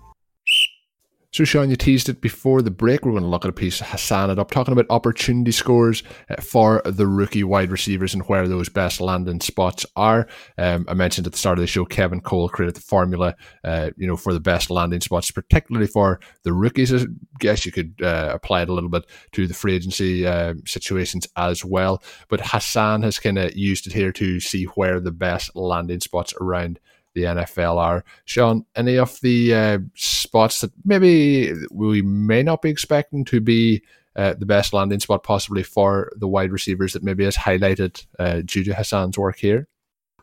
So, 1.40 1.44
Sean, 1.44 1.70
you 1.70 1.76
teased 1.76 2.10
it 2.10 2.20
before 2.20 2.60
the 2.60 2.70
break. 2.70 3.06
We're 3.06 3.12
going 3.12 3.22
to 3.22 3.28
look 3.30 3.46
at 3.46 3.48
a 3.48 3.54
piece 3.54 3.80
of 3.80 3.88
Hassan 3.88 4.28
it 4.28 4.38
up, 4.38 4.50
talking 4.50 4.72
about 4.72 4.84
opportunity 4.90 5.52
scores 5.52 6.02
uh, 6.28 6.38
for 6.42 6.82
the 6.84 7.06
rookie 7.06 7.44
wide 7.44 7.70
receivers 7.70 8.12
and 8.12 8.22
where 8.24 8.46
those 8.46 8.68
best 8.68 9.00
landing 9.00 9.40
spots 9.40 9.86
are. 9.96 10.28
Um, 10.58 10.84
I 10.86 10.92
mentioned 10.92 11.26
at 11.26 11.32
the 11.32 11.38
start 11.38 11.56
of 11.56 11.62
the 11.62 11.66
show, 11.66 11.86
Kevin 11.86 12.20
Cole 12.20 12.50
created 12.50 12.76
the 12.76 12.82
formula, 12.82 13.36
uh, 13.64 13.88
you 13.96 14.06
know, 14.06 14.18
for 14.18 14.34
the 14.34 14.38
best 14.38 14.68
landing 14.68 15.00
spots, 15.00 15.30
particularly 15.30 15.86
for 15.86 16.20
the 16.42 16.52
rookies. 16.52 16.92
I 16.92 17.06
guess 17.38 17.64
you 17.64 17.72
could 17.72 17.94
uh, 18.02 18.32
apply 18.34 18.60
it 18.60 18.68
a 18.68 18.74
little 18.74 18.90
bit 18.90 19.06
to 19.32 19.46
the 19.46 19.54
free 19.54 19.74
agency 19.74 20.26
uh, 20.26 20.52
situations 20.66 21.26
as 21.36 21.64
well. 21.64 22.02
But 22.28 22.42
Hassan 22.44 23.02
has 23.04 23.18
kind 23.18 23.38
of 23.38 23.56
used 23.56 23.86
it 23.86 23.94
here 23.94 24.12
to 24.12 24.40
see 24.40 24.64
where 24.64 25.00
the 25.00 25.10
best 25.10 25.56
landing 25.56 26.00
spots 26.00 26.34
around 26.38 26.80
the 27.14 27.22
NFL 27.22 27.76
are. 27.76 28.04
Sean, 28.24 28.64
any 28.76 28.96
of 28.96 29.20
the 29.20 29.54
uh, 29.54 29.78
spots 29.94 30.60
that 30.60 30.72
maybe 30.84 31.52
we 31.70 32.02
may 32.02 32.42
not 32.42 32.62
be 32.62 32.70
expecting 32.70 33.24
to 33.26 33.40
be 33.40 33.82
uh, 34.16 34.34
the 34.34 34.46
best 34.46 34.72
landing 34.72 35.00
spot 35.00 35.22
possibly 35.22 35.62
for 35.62 36.12
the 36.16 36.28
wide 36.28 36.52
receivers 36.52 36.92
that 36.92 37.02
maybe 37.02 37.24
has 37.24 37.36
highlighted 37.36 38.04
uh, 38.18 38.42
Hassan's 38.74 39.16
work 39.16 39.38
here? 39.38 39.68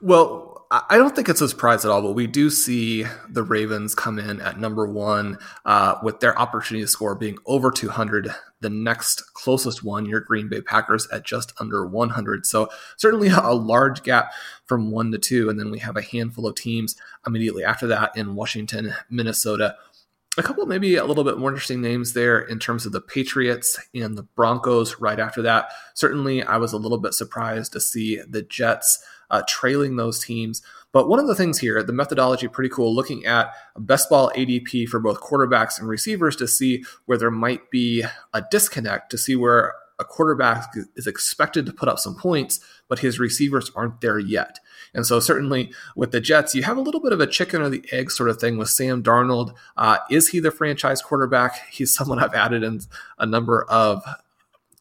Well, 0.02 0.68
I 0.70 0.98
don't 0.98 1.16
think 1.16 1.30
it's 1.30 1.40
a 1.40 1.48
surprise 1.48 1.86
at 1.86 1.92
all, 1.92 2.02
but 2.02 2.12
we 2.12 2.28
do 2.28 2.50
see 2.50 3.06
the 3.30 3.44
Ravens 3.44 3.96
come 3.96 4.20
in 4.20 4.42
at 4.42 4.60
number 4.60 4.86
one 4.86 5.38
uh, 5.66 5.96
with 6.04 6.20
their 6.20 6.38
opportunity 6.38 6.84
to 6.84 6.88
score 6.90 7.16
being 7.16 7.38
over 7.46 7.72
200. 7.72 8.30
The 8.62 8.70
next 8.70 9.34
closest 9.34 9.84
one, 9.84 10.06
your 10.06 10.20
Green 10.20 10.50
Bay 10.50 10.62
Packers, 10.62 11.08
at 11.10 11.24
just 11.24 11.54
under 11.60 11.86
100. 11.86 12.46
So 12.46 12.70
certainly 12.98 13.28
a 13.30 13.54
large 13.54 14.04
gap 14.04 14.32
from 14.66 14.92
one 14.92 15.12
to 15.12 15.18
two. 15.18 15.50
And 15.50 15.60
then 15.60 15.72
we 15.72 15.80
have 15.80 15.98
a 15.98 16.02
handful 16.02 16.48
of 16.48 16.56
teams 16.56 16.96
immediately 17.26 17.64
after 17.64 17.88
that 17.88 18.16
in 18.16 18.36
Washington, 18.36 18.94
Minnesota. 19.10 19.76
A 20.40 20.44
couple 20.44 20.68
maybe 20.68 20.98
a 20.98 21.06
little 21.06 21.24
bit 21.24 21.40
more 21.40 21.50
interesting 21.50 21.82
names 21.82 22.14
there 22.14 22.40
in 22.40 22.60
terms 22.60 22.86
of 22.86 22.92
the 22.92 23.02
Patriots 23.02 23.80
and 23.96 24.16
the 24.16 24.24
Broncos 24.24 25.00
right 25.00 25.20
after 25.20 25.42
that. 25.42 25.70
Certainly, 25.96 26.44
I 26.44 26.58
was 26.58 26.74
a 26.74 26.78
little 26.78 27.00
bit 27.00 27.16
surprised 27.16 27.74
to 27.74 27.80
see 27.80 28.22
the 28.28 28.44
Jets 28.44 29.04
uh, 29.32 29.42
trailing 29.48 29.96
those 29.96 30.24
teams. 30.24 30.62
But 30.92 31.10
one 31.10 31.20
of 31.20 31.28
the 31.28 31.36
things 31.36 31.60
here, 31.60 31.84
the 31.84 31.94
methodology 31.94 32.48
pretty 32.48 32.70
cool, 32.70 32.96
looking 32.96 33.26
at 33.26 33.52
best 33.78 34.10
ball 34.10 34.32
ADP 34.36 34.88
for 34.88 35.00
both 35.00 35.22
quarterbacks 35.22 35.80
and 35.80 35.88
receivers 35.88 36.36
to 36.38 36.48
see 36.48 36.84
where 37.06 37.18
there 37.18 37.32
might 37.32 37.70
be 37.70 38.04
a 38.34 38.44
disconnect, 38.50 39.12
to 39.12 39.18
see 39.18 39.36
where 39.36 39.76
a 40.00 40.06
quarterback 40.06 40.74
is 40.96 41.08
expected 41.08 41.66
to 41.66 41.74
put 41.74 41.90
up 41.90 42.00
some 42.00 42.16
points, 42.16 42.60
but 42.88 43.00
his 43.00 43.20
receivers 43.20 43.72
aren't 43.76 44.02
there 44.02 44.20
yet. 44.20 44.60
And 44.94 45.06
so, 45.06 45.20
certainly 45.20 45.72
with 45.96 46.12
the 46.12 46.22
Jets, 46.22 46.54
you 46.56 46.64
have 46.64 46.78
a 46.78 46.82
little 46.82 47.02
bit 47.02 47.14
of 47.14 47.20
a 47.20 47.28
chicken 47.28 47.62
or 47.62 47.70
the 47.70 47.84
egg 47.92 48.12
sort 48.12 48.30
of 48.30 48.40
thing 48.40 48.58
with 48.58 48.70
Sam 48.70 49.02
Darnold. 49.04 49.54
Uh, 49.76 49.98
is 50.10 50.30
he 50.30 50.40
the 50.40 50.52
franchise 50.52 51.02
quarterback? 51.02 51.68
He's 51.70 51.94
someone 51.94 52.20
I've 52.20 52.34
added 52.34 52.64
in 52.64 52.82
a 53.18 53.26
number 53.26 53.64
of 53.64 54.04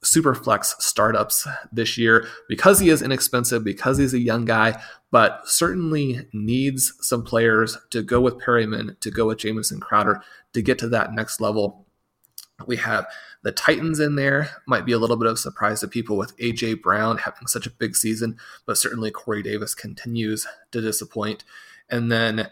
Superflex 0.05 0.81
startups 0.81 1.47
this 1.73 1.99
year 1.99 2.29
because 2.49 2.79
he 2.79 2.91
is 2.91 3.03
inexpensive, 3.03 3.65
because 3.65 3.99
he's 3.99 4.15
a 4.15 4.21
young 4.21 4.45
guy, 4.45 4.81
but 5.11 5.41
certainly 5.47 6.29
needs 6.33 6.93
some 7.01 7.25
players 7.25 7.79
to 7.91 8.03
go 8.03 8.21
with 8.21 8.39
Perriman, 8.39 8.99
to 9.01 9.11
go 9.11 9.27
with 9.27 9.39
Jamison 9.39 9.81
Crowder 9.81 10.23
to 10.53 10.63
get 10.63 10.79
to 10.81 10.89
that 10.89 11.13
next 11.13 11.41
level. 11.41 11.87
We 12.67 12.77
have 12.77 13.07
the 13.43 13.53
Titans 13.53 14.01
in 14.01 14.17
there, 14.17 14.51
might 14.67 14.87
be 14.87 14.93
a 14.93 14.99
little 14.99 15.17
bit 15.17 15.29
of 15.29 15.39
surprise 15.39 15.81
to 15.81 15.89
people 15.89 16.17
with 16.17 16.37
AJ 16.39 16.83
Brown 16.83 17.19
having 17.19 17.47
such 17.47 17.67
a 17.67 17.71
big 17.71 17.95
season, 17.97 18.39
but 18.65 18.79
certainly 18.79 19.11
Corey 19.11 19.43
Davis 19.43 19.75
continues 19.75 20.47
to 20.73 20.81
disappoint. 20.81 21.45
And 21.89 22.11
then 22.11 22.49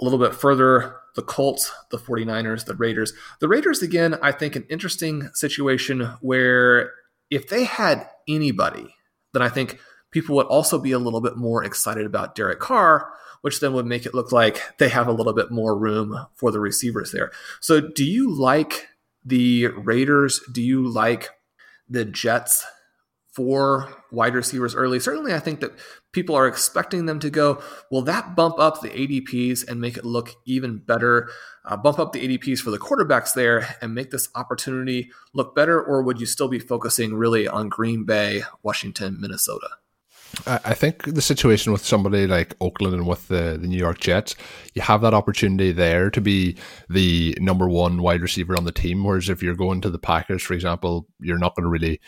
a 0.00 0.04
little 0.04 0.18
bit 0.18 0.34
further 0.34 0.96
the 1.14 1.22
Colts, 1.22 1.70
the 1.90 1.98
49ers, 1.98 2.64
the 2.64 2.74
Raiders. 2.74 3.12
The 3.40 3.48
Raiders, 3.48 3.82
again, 3.82 4.18
I 4.22 4.32
think 4.32 4.56
an 4.56 4.66
interesting 4.70 5.28
situation 5.34 6.00
where 6.20 6.92
if 7.30 7.48
they 7.48 7.64
had 7.64 8.08
anybody, 8.28 8.94
then 9.32 9.42
I 9.42 9.48
think 9.48 9.78
people 10.10 10.36
would 10.36 10.46
also 10.46 10.78
be 10.78 10.92
a 10.92 10.98
little 10.98 11.20
bit 11.20 11.36
more 11.36 11.64
excited 11.64 12.06
about 12.06 12.34
Derek 12.34 12.60
Carr, 12.60 13.12
which 13.42 13.60
then 13.60 13.72
would 13.74 13.86
make 13.86 14.06
it 14.06 14.14
look 14.14 14.32
like 14.32 14.78
they 14.78 14.88
have 14.88 15.08
a 15.08 15.12
little 15.12 15.32
bit 15.32 15.50
more 15.50 15.76
room 15.76 16.26
for 16.34 16.50
the 16.50 16.60
receivers 16.60 17.12
there. 17.12 17.30
So, 17.60 17.80
do 17.80 18.04
you 18.04 18.30
like 18.30 18.88
the 19.24 19.66
Raiders? 19.68 20.40
Do 20.52 20.62
you 20.62 20.88
like 20.88 21.30
the 21.88 22.04
Jets 22.04 22.64
four 23.32 23.88
wide 24.10 24.34
receivers 24.34 24.74
early. 24.74 25.00
Certainly, 25.00 25.34
I 25.34 25.38
think 25.38 25.60
that 25.60 25.72
people 26.12 26.34
are 26.34 26.46
expecting 26.46 27.06
them 27.06 27.18
to 27.20 27.30
go. 27.30 27.62
Will 27.90 28.02
that 28.02 28.36
bump 28.36 28.58
up 28.58 28.80
the 28.80 28.90
ADPs 28.90 29.66
and 29.66 29.80
make 29.80 29.96
it 29.96 30.04
look 30.04 30.34
even 30.44 30.78
better? 30.78 31.30
Uh, 31.64 31.76
bump 31.76 31.98
up 31.98 32.12
the 32.12 32.26
ADPs 32.26 32.60
for 32.60 32.70
the 32.70 32.78
quarterbacks 32.78 33.34
there 33.34 33.76
and 33.80 33.94
make 33.94 34.10
this 34.10 34.28
opportunity 34.34 35.10
look 35.32 35.54
better? 35.54 35.82
Or 35.82 36.02
would 36.02 36.20
you 36.20 36.26
still 36.26 36.48
be 36.48 36.58
focusing 36.58 37.14
really 37.14 37.48
on 37.48 37.68
Green 37.68 38.04
Bay, 38.04 38.42
Washington, 38.62 39.18
Minnesota? 39.20 39.68
I 40.46 40.72
think 40.72 41.04
the 41.14 41.20
situation 41.20 41.72
with 41.72 41.84
somebody 41.84 42.26
like 42.26 42.56
Oakland 42.60 42.94
and 42.94 43.06
with 43.06 43.28
the, 43.28 43.58
the 43.60 43.68
New 43.68 43.76
York 43.76 44.00
Jets, 44.00 44.34
you 44.72 44.80
have 44.80 45.02
that 45.02 45.12
opportunity 45.12 45.72
there 45.72 46.10
to 46.10 46.20
be 46.22 46.56
the 46.88 47.36
number 47.38 47.68
one 47.68 48.00
wide 48.00 48.22
receiver 48.22 48.56
on 48.56 48.64
the 48.64 48.72
team. 48.72 49.04
Whereas 49.04 49.28
if 49.28 49.42
you're 49.42 49.54
going 49.54 49.82
to 49.82 49.90
the 49.90 49.98
Packers, 49.98 50.42
for 50.42 50.54
example, 50.54 51.06
you're 51.20 51.38
not 51.38 51.54
going 51.54 51.64
to 51.64 51.70
really 51.70 52.00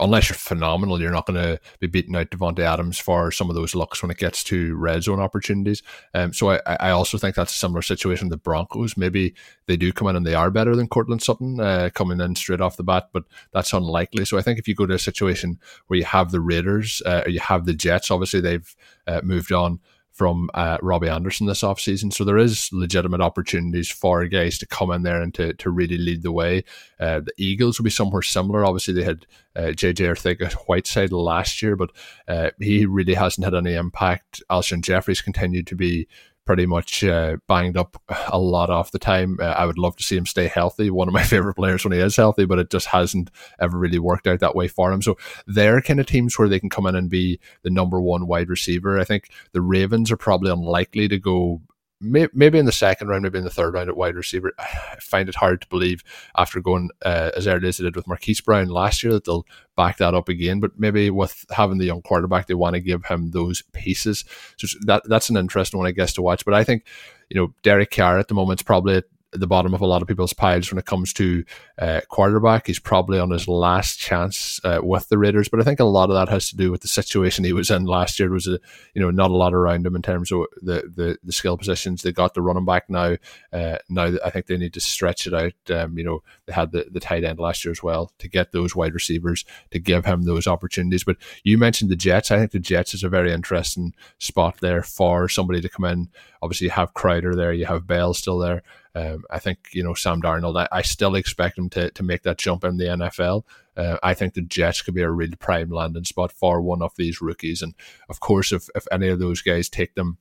unless 0.00 0.28
you're 0.28 0.36
phenomenal, 0.36 1.00
you're 1.00 1.10
not 1.10 1.26
going 1.26 1.40
to 1.40 1.60
be 1.80 1.86
beating 1.86 2.16
out 2.16 2.30
Davante 2.30 2.60
Adams 2.60 2.98
for 2.98 3.30
some 3.30 3.48
of 3.50 3.56
those 3.56 3.74
looks 3.74 4.02
when 4.02 4.10
it 4.10 4.18
gets 4.18 4.42
to 4.44 4.74
red 4.76 5.02
zone 5.02 5.20
opportunities. 5.20 5.82
Um, 6.14 6.32
so 6.32 6.50
I, 6.50 6.60
I 6.66 6.90
also 6.90 7.18
think 7.18 7.34
that's 7.34 7.54
a 7.54 7.58
similar 7.58 7.82
situation. 7.82 8.28
The 8.28 8.36
Broncos 8.36 8.96
maybe 8.96 9.34
they 9.66 9.76
do 9.76 9.92
come 9.92 10.08
in 10.08 10.16
and 10.16 10.26
they 10.26 10.34
are 10.34 10.50
better 10.50 10.76
than 10.76 10.88
Courtland 10.88 11.22
Sutton 11.22 11.60
uh, 11.60 11.90
coming 11.94 12.20
in 12.20 12.34
straight 12.36 12.60
off 12.60 12.76
the 12.76 12.84
bat, 12.84 13.08
but 13.12 13.24
that's 13.52 13.72
unlikely. 13.72 14.24
So 14.24 14.38
I 14.38 14.42
think 14.42 14.58
if 14.58 14.68
you 14.68 14.74
go 14.74 14.86
to 14.86 14.94
a 14.94 14.98
situation 14.98 15.58
where 15.86 15.98
you 15.98 16.04
have 16.04 16.30
the 16.30 16.40
Raiders, 16.40 17.02
uh, 17.04 17.22
or 17.26 17.30
you 17.30 17.40
have 17.40 17.64
the 17.64 17.74
Jets, 17.74 18.10
obviously 18.10 18.40
they've 18.40 18.74
uh, 19.06 19.20
moved 19.22 19.52
on 19.52 19.80
from 20.16 20.48
uh, 20.54 20.78
Robbie 20.80 21.10
Anderson 21.10 21.46
this 21.46 21.60
offseason. 21.60 22.10
So 22.10 22.24
there 22.24 22.38
is 22.38 22.70
legitimate 22.72 23.20
opportunities 23.20 23.90
for 23.90 24.26
guys 24.26 24.56
to 24.58 24.66
come 24.66 24.90
in 24.90 25.02
there 25.02 25.20
and 25.20 25.32
to, 25.34 25.52
to 25.52 25.70
really 25.70 25.98
lead 25.98 26.22
the 26.22 26.32
way. 26.32 26.64
Uh, 26.98 27.20
the 27.20 27.34
Eagles 27.36 27.78
will 27.78 27.84
be 27.84 27.90
somewhere 27.90 28.22
similar. 28.22 28.64
Obviously, 28.64 28.94
they 28.94 29.04
had 29.04 29.26
uh, 29.54 29.72
JJ 29.72 30.08
Arcega 30.08 30.50
Whiteside 30.66 31.12
last 31.12 31.60
year, 31.60 31.76
but 31.76 31.90
uh, 32.26 32.50
he 32.58 32.86
really 32.86 33.12
hasn't 33.12 33.44
had 33.44 33.54
any 33.54 33.74
impact. 33.74 34.42
Alshon 34.50 34.80
Jeffery 34.80 35.14
continued 35.16 35.66
to 35.66 35.76
be 35.76 36.08
pretty 36.46 36.64
much 36.64 37.04
uh, 37.04 37.36
banged 37.48 37.76
up 37.76 38.00
a 38.28 38.38
lot 38.38 38.70
off 38.70 38.92
the 38.92 38.98
time. 38.98 39.36
Uh, 39.40 39.46
I 39.46 39.66
would 39.66 39.78
love 39.78 39.96
to 39.96 40.04
see 40.04 40.16
him 40.16 40.26
stay 40.26 40.46
healthy. 40.46 40.90
One 40.90 41.08
of 41.08 41.14
my 41.14 41.22
favorite 41.24 41.54
players 41.54 41.84
when 41.84 41.92
he 41.92 41.98
is 41.98 42.16
healthy, 42.16 42.46
but 42.46 42.58
it 42.58 42.70
just 42.70 42.86
hasn't 42.86 43.30
ever 43.58 43.76
really 43.76 43.98
worked 43.98 44.26
out 44.26 44.40
that 44.40 44.54
way 44.54 44.68
for 44.68 44.92
him. 44.92 45.02
So 45.02 45.18
they're 45.46 45.82
kind 45.82 46.00
of 46.00 46.06
teams 46.06 46.38
where 46.38 46.48
they 46.48 46.60
can 46.60 46.70
come 46.70 46.86
in 46.86 46.94
and 46.94 47.10
be 47.10 47.40
the 47.62 47.70
number 47.70 48.00
one 48.00 48.26
wide 48.26 48.48
receiver. 48.48 48.98
I 48.98 49.04
think 49.04 49.28
the 49.52 49.60
Ravens 49.60 50.10
are 50.10 50.16
probably 50.16 50.50
unlikely 50.50 51.08
to 51.08 51.18
go 51.18 51.60
maybe 52.00 52.58
in 52.58 52.66
the 52.66 52.72
second 52.72 53.08
round, 53.08 53.22
maybe 53.22 53.38
in 53.38 53.44
the 53.44 53.50
third 53.50 53.74
round 53.74 53.88
at 53.88 53.96
wide 53.96 54.14
receiver. 54.14 54.52
I 54.58 54.96
find 55.00 55.28
it 55.28 55.34
hard 55.34 55.60
to 55.62 55.68
believe 55.68 56.02
after 56.36 56.60
going 56.60 56.90
uh, 57.04 57.30
as 57.36 57.46
early 57.46 57.68
as 57.68 57.78
they 57.78 57.84
did 57.84 57.96
with 57.96 58.06
Marquise 58.06 58.40
Brown 58.40 58.68
last 58.68 59.02
year 59.02 59.12
that 59.12 59.24
they'll 59.24 59.46
back 59.76 59.98
that 59.98 60.14
up 60.14 60.28
again. 60.28 60.60
But 60.60 60.78
maybe 60.78 61.10
with 61.10 61.44
having 61.50 61.78
the 61.78 61.86
young 61.86 62.02
quarterback, 62.02 62.46
they 62.46 62.54
want 62.54 62.74
to 62.74 62.80
give 62.80 63.04
him 63.06 63.30
those 63.30 63.62
pieces. 63.72 64.24
So 64.56 64.66
that 64.82 65.02
that's 65.08 65.30
an 65.30 65.36
interesting 65.36 65.78
one, 65.78 65.86
I 65.86 65.92
guess, 65.92 66.12
to 66.14 66.22
watch. 66.22 66.44
But 66.44 66.54
I 66.54 66.64
think 66.64 66.84
you 67.30 67.40
know 67.40 67.54
Derek 67.62 67.90
Carr 67.90 68.18
at 68.18 68.28
the 68.28 68.34
moment 68.34 68.60
is 68.60 68.64
probably 68.64 69.02
the 69.40 69.46
bottom 69.46 69.74
of 69.74 69.80
a 69.80 69.86
lot 69.86 70.02
of 70.02 70.08
people's 70.08 70.32
piles 70.32 70.70
when 70.70 70.78
it 70.78 70.86
comes 70.86 71.12
to 71.14 71.44
uh, 71.78 72.00
quarterback. 72.08 72.66
He's 72.66 72.78
probably 72.78 73.18
on 73.18 73.30
his 73.30 73.48
last 73.48 73.98
chance 73.98 74.60
uh, 74.64 74.80
with 74.82 75.08
the 75.08 75.18
Raiders, 75.18 75.48
but 75.48 75.60
I 75.60 75.64
think 75.64 75.80
a 75.80 75.84
lot 75.84 76.10
of 76.10 76.16
that 76.16 76.32
has 76.32 76.48
to 76.50 76.56
do 76.56 76.70
with 76.70 76.80
the 76.80 76.88
situation 76.88 77.44
he 77.44 77.52
was 77.52 77.70
in 77.70 77.84
last 77.84 78.18
year. 78.18 78.28
It 78.28 78.34
was 78.34 78.46
a, 78.46 78.58
you 78.94 79.02
know 79.02 79.10
not 79.10 79.30
a 79.30 79.36
lot 79.36 79.54
around 79.54 79.86
him 79.86 79.96
in 79.96 80.02
terms 80.02 80.32
of 80.32 80.46
the 80.62 80.90
the, 80.94 81.18
the 81.22 81.32
skill 81.32 81.56
positions. 81.56 82.02
They 82.02 82.12
got 82.12 82.34
the 82.34 82.42
running 82.42 82.64
back 82.64 82.88
now. 82.88 83.16
Uh, 83.52 83.78
now 83.88 84.12
I 84.24 84.30
think 84.30 84.46
they 84.46 84.56
need 84.56 84.74
to 84.74 84.80
stretch 84.80 85.26
it 85.26 85.34
out. 85.34 85.52
Um, 85.70 85.98
you 85.98 86.04
know 86.04 86.22
they 86.46 86.52
had 86.52 86.72
the, 86.72 86.86
the 86.90 87.00
tight 87.00 87.24
end 87.24 87.38
last 87.38 87.64
year 87.64 87.72
as 87.72 87.82
well 87.82 88.12
to 88.18 88.28
get 88.28 88.52
those 88.52 88.74
wide 88.74 88.94
receivers 88.94 89.44
to 89.70 89.78
give 89.78 90.04
him 90.04 90.22
those 90.22 90.46
opportunities. 90.46 91.04
But 91.04 91.16
you 91.44 91.58
mentioned 91.58 91.90
the 91.90 91.96
Jets. 91.96 92.30
I 92.30 92.38
think 92.38 92.52
the 92.52 92.58
Jets 92.58 92.94
is 92.94 93.04
a 93.04 93.08
very 93.08 93.32
interesting 93.32 93.94
spot 94.18 94.58
there 94.60 94.82
for 94.82 95.28
somebody 95.28 95.60
to 95.60 95.68
come 95.68 95.84
in. 95.84 96.08
Obviously, 96.42 96.66
you 96.66 96.70
have 96.70 96.94
Crowder 96.94 97.34
there, 97.34 97.52
you 97.52 97.66
have 97.66 97.86
Bell 97.86 98.14
still 98.14 98.38
there. 98.38 98.62
Um, 98.96 99.24
I 99.30 99.38
think 99.40 99.58
you 99.72 99.84
know 99.84 99.92
Sam 99.92 100.22
Darnold. 100.22 100.58
I, 100.58 100.68
I, 100.78 100.80
still 100.80 101.16
expect 101.16 101.58
him 101.58 101.68
to 101.70 101.90
to 101.90 102.02
make 102.02 102.22
that 102.22 102.38
jump 102.38 102.64
in 102.64 102.78
the 102.78 102.84
NFL. 102.84 103.42
Uh, 103.76 103.98
I 104.02 104.14
think 104.14 104.32
the 104.32 104.40
Jets 104.40 104.80
could 104.80 104.94
be 104.94 105.02
a 105.02 105.10
real 105.10 105.36
prime 105.38 105.68
landing 105.68 106.04
spot 106.04 106.32
for 106.32 106.62
one 106.62 106.80
of 106.80 106.96
these 106.96 107.20
rookies. 107.20 107.60
And 107.60 107.74
of 108.08 108.20
course, 108.20 108.52
if 108.52 108.70
if 108.74 108.86
any 108.90 109.08
of 109.08 109.18
those 109.18 109.42
guys 109.42 109.68
take 109.68 109.96
them 109.96 110.16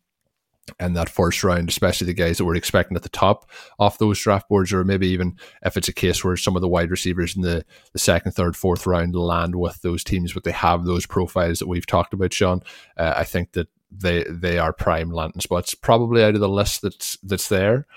in 0.77 0.91
that 0.91 1.07
first 1.07 1.41
round, 1.41 1.69
especially 1.69 2.07
the 2.07 2.13
guys 2.13 2.37
that 2.37 2.43
we're 2.43 2.55
expecting 2.55 2.97
at 2.97 3.03
the 3.03 3.09
top 3.09 3.49
off 3.79 3.97
those 3.97 4.19
draft 4.19 4.49
boards, 4.49 4.73
or 4.73 4.83
maybe 4.83 5.07
even 5.07 5.37
if 5.63 5.77
it's 5.77 5.87
a 5.87 5.93
case 5.93 6.21
where 6.21 6.35
some 6.35 6.57
of 6.57 6.61
the 6.61 6.67
wide 6.67 6.91
receivers 6.91 7.33
in 7.33 7.43
the, 7.43 7.63
the 7.93 7.99
second, 7.99 8.33
third, 8.33 8.57
fourth 8.57 8.85
round 8.85 9.15
land 9.15 9.55
with 9.55 9.81
those 9.83 10.03
teams, 10.03 10.33
but 10.33 10.43
they 10.43 10.51
have 10.51 10.83
those 10.83 11.05
profiles 11.05 11.59
that 11.59 11.69
we've 11.69 11.85
talked 11.85 12.13
about, 12.13 12.33
Sean. 12.33 12.61
Uh, 12.97 13.13
I 13.15 13.23
think 13.23 13.53
that 13.53 13.69
they 13.89 14.25
they 14.29 14.57
are 14.57 14.73
prime 14.73 15.11
landing 15.11 15.39
spots. 15.39 15.75
Probably 15.75 16.23
out 16.25 16.35
of 16.35 16.41
the 16.41 16.49
list 16.49 16.81
that's 16.81 17.17
that's 17.23 17.47
there, 17.47 17.87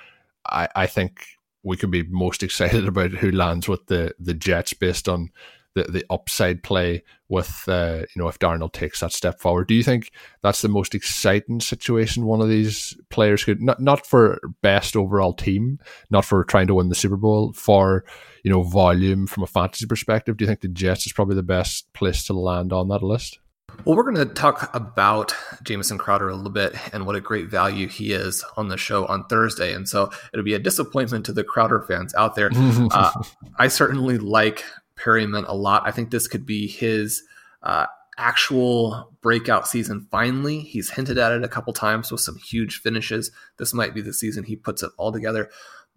I, 0.51 0.69
I 0.75 0.87
think 0.87 1.27
we 1.63 1.77
could 1.77 1.91
be 1.91 2.05
most 2.05 2.43
excited 2.43 2.87
about 2.89 3.11
who 3.13 3.31
lands 3.31 3.69
with 3.69 3.87
the 3.87 4.15
the 4.19 4.35
Jets 4.35 4.73
based 4.73 5.09
on 5.09 5.31
the, 5.75 5.85
the 5.85 6.05
upside 6.11 6.63
play 6.63 7.03
with 7.29 7.65
uh, 7.69 8.03
you 8.15 8.23
know 8.23 8.29
if 8.29 8.39
Darnold 8.39 8.73
takes 8.73 9.01
that 9.01 9.13
step 9.13 9.41
forward. 9.41 9.69
Do 9.69 9.75
you 9.75 9.83
think 9.83 10.11
that's 10.43 10.63
the 10.63 10.69
most 10.69 10.95
exciting 10.95 11.61
situation 11.61 12.25
one 12.25 12.41
of 12.41 12.49
these 12.49 12.97
players 13.11 13.45
could 13.45 13.61
not 13.61 13.81
not 13.81 14.07
for 14.07 14.41
best 14.63 14.97
overall 14.97 15.33
team, 15.33 15.79
not 16.11 16.25
for 16.25 16.45
trying 16.45 16.67
to 16.69 16.75
win 16.75 16.89
the 16.89 16.95
Super 16.95 17.17
Bowl, 17.17 17.53
for 17.53 18.05
you 18.43 18.51
know 18.51 18.63
volume 18.63 19.27
from 19.27 19.43
a 19.43 19.47
fantasy 19.47 19.87
perspective? 19.87 20.37
Do 20.37 20.45
you 20.45 20.49
think 20.49 20.61
the 20.61 20.69
Jets 20.69 21.07
is 21.07 21.13
probably 21.13 21.37
the 21.37 21.43
best 21.43 21.93
place 21.93 22.25
to 22.27 22.33
land 22.33 22.73
on 22.73 22.89
that 22.89 23.03
list? 23.03 23.39
Well, 23.85 23.97
we're 23.97 24.11
going 24.11 24.17
to 24.17 24.35
talk 24.35 24.75
about 24.75 25.35
Jamison 25.63 25.99
Crowder 25.99 26.29
a 26.29 26.35
little 26.35 26.51
bit 26.51 26.75
and 26.93 27.07
what 27.07 27.17
a 27.17 27.21
great 27.21 27.49
value 27.49 27.89
he 27.89 28.13
is 28.13 28.45
on 28.57 28.69
the 28.69 28.77
show 28.77 29.07
on 29.07 29.25
Thursday. 29.29 29.73
And 29.73 29.89
so 29.89 30.11
it'll 30.33 30.45
be 30.45 30.55
a 30.55 30.59
disappointment 30.59 31.25
to 31.27 31.33
the 31.33 31.45
Crowder 31.45 31.81
fans 31.81 32.15
out 32.15 32.35
there. 32.35 32.51
uh, 32.55 33.13
I 33.59 33.69
certainly 33.69 34.19
like 34.19 34.65
Perriman 34.97 35.49
a 35.49 35.55
lot. 35.55 35.85
I 35.87 35.91
think 35.91 36.11
this 36.11 36.29
could 36.29 36.45
be 36.45 36.67
his 36.67 37.23
uh, 37.63 37.87
actual 38.19 39.15
breakout 39.23 39.67
season 39.67 40.07
finally. 40.11 40.61
He's 40.61 40.91
hinted 40.91 41.17
at 41.17 41.33
it 41.33 41.45
a 41.45 41.49
couple 41.49 41.73
times 41.73 42.11
with 42.11 42.21
some 42.21 42.37
huge 42.37 42.81
finishes. 42.81 43.31
This 43.57 43.73
might 43.73 43.95
be 43.95 44.03
the 44.03 44.13
season 44.13 44.45
he 44.45 44.57
puts 44.57 44.83
it 44.83 44.91
all 44.99 45.13
together. 45.13 45.49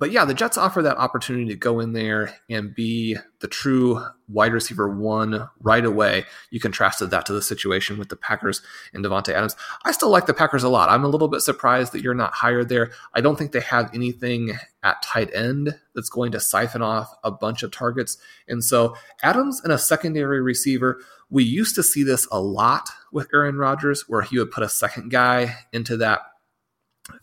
But 0.02 0.10
yeah, 0.10 0.26
the 0.26 0.34
Jets 0.34 0.58
offer 0.58 0.82
that 0.82 0.98
opportunity 0.98 1.46
to 1.50 1.56
go 1.56 1.80
in 1.80 1.94
there 1.94 2.34
and 2.50 2.74
be 2.74 3.18
the 3.40 3.48
true 3.48 4.04
wide 4.28 4.52
receiver 4.52 4.90
one 4.90 5.48
right 5.60 5.86
away. 5.86 6.26
You 6.50 6.60
contrasted 6.60 7.12
that 7.12 7.28
to 7.28 7.34
the 7.34 7.42
situation 7.44 8.00
with 8.00 8.10
the 8.10 8.16
Packers 8.16 8.64
and 8.96 9.06
Davante 9.06 9.32
Adams. 9.32 9.56
I 9.86 9.92
still 9.92 10.10
like 10.10 10.26
the 10.26 10.34
Packers 10.34 10.64
a 10.64 10.70
lot. 10.70 10.90
I'm 10.90 11.04
a 11.04 11.08
little 11.08 11.28
bit 11.28 11.42
surprised 11.42 11.94
that 11.94 12.02
you're 12.02 12.16
not 12.16 12.34
higher 12.34 12.64
there. 12.64 12.90
I 13.14 13.22
don't 13.22 13.38
think 13.38 13.52
they 13.52 13.60
have 13.60 13.94
anything 13.94 14.58
at 14.82 15.04
tight 15.04 15.32
end 15.36 15.80
that's 15.94 16.10
going 16.10 16.32
to 16.32 16.40
siphon 16.40 16.82
off 16.82 17.14
a 17.24 17.30
bunch 17.30 17.62
of 17.62 17.70
targets. 17.70 18.18
And 18.48 18.64
so 18.64 18.96
Adams 19.22 19.62
and 19.64 19.72
a 19.72 19.78
secondary 19.78 20.42
receiver, 20.42 21.00
we 21.30 21.44
used 21.44 21.76
to 21.76 21.84
see 21.84 22.02
this 22.02 22.28
a 22.32 22.42
lot 22.42 22.90
with 23.12 23.30
Aaron 23.36 23.58
Rodgers, 23.58 24.10
where 24.10 24.24
he 24.24 24.40
would 24.40 24.50
put 24.50 24.64
a 24.64 24.70
second 24.70 25.12
guy 25.12 25.58
into 25.72 25.96
that 25.98 26.22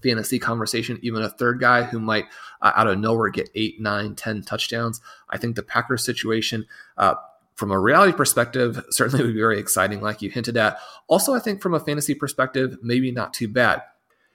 fantasy 0.02 0.38
conversation, 0.38 0.98
even 1.02 1.22
a 1.22 1.28
third 1.28 1.60
guy 1.60 1.82
who 1.82 1.98
might 1.98 2.26
uh, 2.60 2.72
out 2.74 2.86
of 2.86 2.98
nowhere 2.98 3.30
get 3.30 3.50
eight, 3.54 3.80
nine, 3.80 4.14
ten 4.14 4.42
touchdowns. 4.42 5.00
I 5.30 5.38
think 5.38 5.56
the 5.56 5.62
Packers 5.62 6.04
situation, 6.04 6.66
uh, 6.96 7.14
from 7.54 7.70
a 7.70 7.78
reality 7.78 8.12
perspective, 8.12 8.84
certainly 8.90 9.24
would 9.24 9.34
be 9.34 9.40
very 9.40 9.58
exciting, 9.58 10.00
like 10.00 10.22
you 10.22 10.30
hinted 10.30 10.56
at. 10.56 10.78
Also, 11.06 11.34
I 11.34 11.40
think 11.40 11.60
from 11.60 11.74
a 11.74 11.80
fantasy 11.80 12.14
perspective, 12.14 12.76
maybe 12.82 13.10
not 13.10 13.34
too 13.34 13.48
bad. 13.48 13.82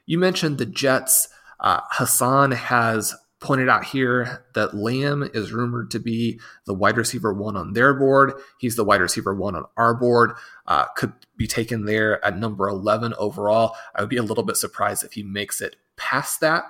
You 0.06 0.18
mentioned 0.18 0.58
the 0.58 0.66
Jets. 0.66 1.30
Uh, 1.60 1.80
Hassan 1.92 2.52
has 2.52 3.16
pointed 3.44 3.68
out 3.68 3.84
here 3.84 4.46
that 4.56 4.74
Lamb 4.74 5.30
is 5.34 5.52
rumored 5.52 5.92
to 5.92 6.00
be 6.00 6.40
the 6.66 6.74
wide 6.74 6.98
receiver 6.98 7.34
one 7.34 7.58
on 7.58 7.74
their 7.74 7.94
board. 7.94 8.34
He's 8.58 8.78
the 8.78 8.86
wide 8.86 9.02
receiver 9.02 9.36
one 9.36 9.56
on 9.56 9.66
our 9.76 9.94
board. 9.94 10.32
Uh, 10.66 10.86
could 10.96 11.12
be 11.38 11.46
taken 11.46 11.86
there 11.86 12.24
at 12.26 12.38
number 12.38 12.68
11 12.70 13.14
overall. 13.18 13.76
I 13.94 14.02
would 14.02 14.10
be 14.10 14.18
a 14.18 14.24
little 14.24 14.46
bit 14.46 14.56
surprised 14.56 15.04
if 15.04 15.14
he 15.14 15.24
makes 15.24 15.60
it 15.60 15.76
past 15.98 16.40
that. 16.40 16.64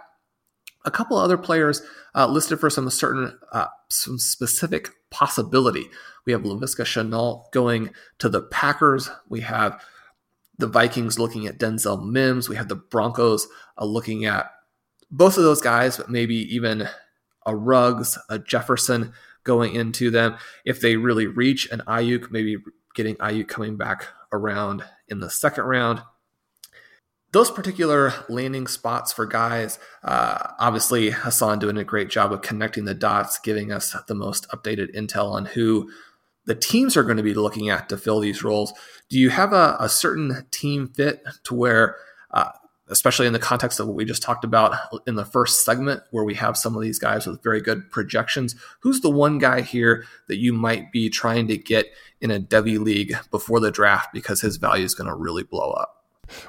A 0.83 0.91
couple 0.91 1.15
other 1.15 1.37
players 1.37 1.83
uh, 2.15 2.27
listed 2.27 2.59
for 2.59 2.69
some 2.69 2.89
certain, 2.89 3.39
uh, 3.51 3.67
some 3.89 4.17
specific 4.17 4.89
possibility. 5.11 5.85
We 6.25 6.33
have 6.33 6.41
Laviska 6.41 6.85
Shenault 6.85 7.51
going 7.51 7.91
to 8.17 8.29
the 8.29 8.41
Packers. 8.41 9.09
We 9.29 9.41
have 9.41 9.81
the 10.57 10.67
Vikings 10.67 11.19
looking 11.19 11.45
at 11.45 11.59
Denzel 11.59 12.03
Mims. 12.03 12.49
We 12.49 12.55
have 12.55 12.67
the 12.67 12.75
Broncos 12.75 13.47
uh, 13.77 13.85
looking 13.85 14.25
at 14.25 14.49
both 15.13 15.37
of 15.37 15.43
those 15.43 15.61
guys, 15.61 15.97
but 15.97 16.09
maybe 16.09 16.35
even 16.53 16.89
a 17.45 17.55
Ruggs, 17.55 18.17
a 18.29 18.39
Jefferson 18.39 19.13
going 19.43 19.75
into 19.75 20.09
them. 20.09 20.35
If 20.65 20.81
they 20.81 20.97
really 20.97 21.27
reach 21.27 21.69
an 21.71 21.83
Aiyuk, 21.87 22.31
maybe 22.31 22.57
getting 22.95 23.15
Aiyuk 23.17 23.47
coming 23.47 23.77
back 23.77 24.07
around 24.31 24.83
in 25.07 25.19
the 25.19 25.29
second 25.29 25.65
round. 25.65 26.01
Those 27.31 27.51
particular 27.51 28.13
landing 28.27 28.67
spots 28.67 29.13
for 29.13 29.25
guys, 29.25 29.79
uh, 30.03 30.53
obviously 30.59 31.11
Hassan 31.11 31.59
doing 31.59 31.77
a 31.77 31.83
great 31.83 32.09
job 32.09 32.31
of 32.31 32.41
connecting 32.41 32.85
the 32.85 32.93
dots, 32.93 33.39
giving 33.39 33.71
us 33.71 33.95
the 34.07 34.15
most 34.15 34.47
updated 34.49 34.95
intel 34.95 35.31
on 35.31 35.45
who 35.45 35.89
the 36.45 36.55
teams 36.55 36.97
are 36.97 37.03
going 37.03 37.17
to 37.17 37.23
be 37.23 37.33
looking 37.33 37.69
at 37.69 37.89
to 37.89 37.97
fill 37.97 38.19
these 38.19 38.43
roles. 38.43 38.73
Do 39.09 39.17
you 39.17 39.29
have 39.29 39.53
a, 39.53 39.77
a 39.79 39.89
certain 39.89 40.47
team 40.51 40.87
fit 40.87 41.23
to 41.43 41.53
where, 41.53 41.97
uh, 42.31 42.49
especially 42.89 43.27
in 43.27 43.33
the 43.33 43.39
context 43.39 43.79
of 43.79 43.87
what 43.87 43.95
we 43.95 44.05
just 44.05 44.21
talked 44.21 44.43
about 44.43 44.75
in 45.07 45.15
the 45.15 45.25
first 45.25 45.63
segment, 45.63 46.01
where 46.11 46.23
we 46.23 46.35
have 46.35 46.57
some 46.57 46.75
of 46.75 46.81
these 46.81 46.99
guys 46.99 47.25
with 47.25 47.41
very 47.43 47.61
good 47.61 47.89
projections, 47.91 48.55
who's 48.81 49.01
the 49.01 49.09
one 49.09 49.37
guy 49.37 49.61
here 49.61 50.05
that 50.27 50.37
you 50.37 50.53
might 50.53 50.91
be 50.91 51.09
trying 51.09 51.47
to 51.47 51.57
get 51.57 51.87
in 52.21 52.31
a 52.31 52.39
Devy 52.39 52.79
league 52.79 53.15
before 53.31 53.59
the 53.59 53.71
draft 53.71 54.13
because 54.13 54.41
his 54.41 54.57
value 54.57 54.85
is 54.85 54.95
going 54.95 55.09
to 55.09 55.15
really 55.15 55.43
blow 55.43 55.71
up? 55.71 56.03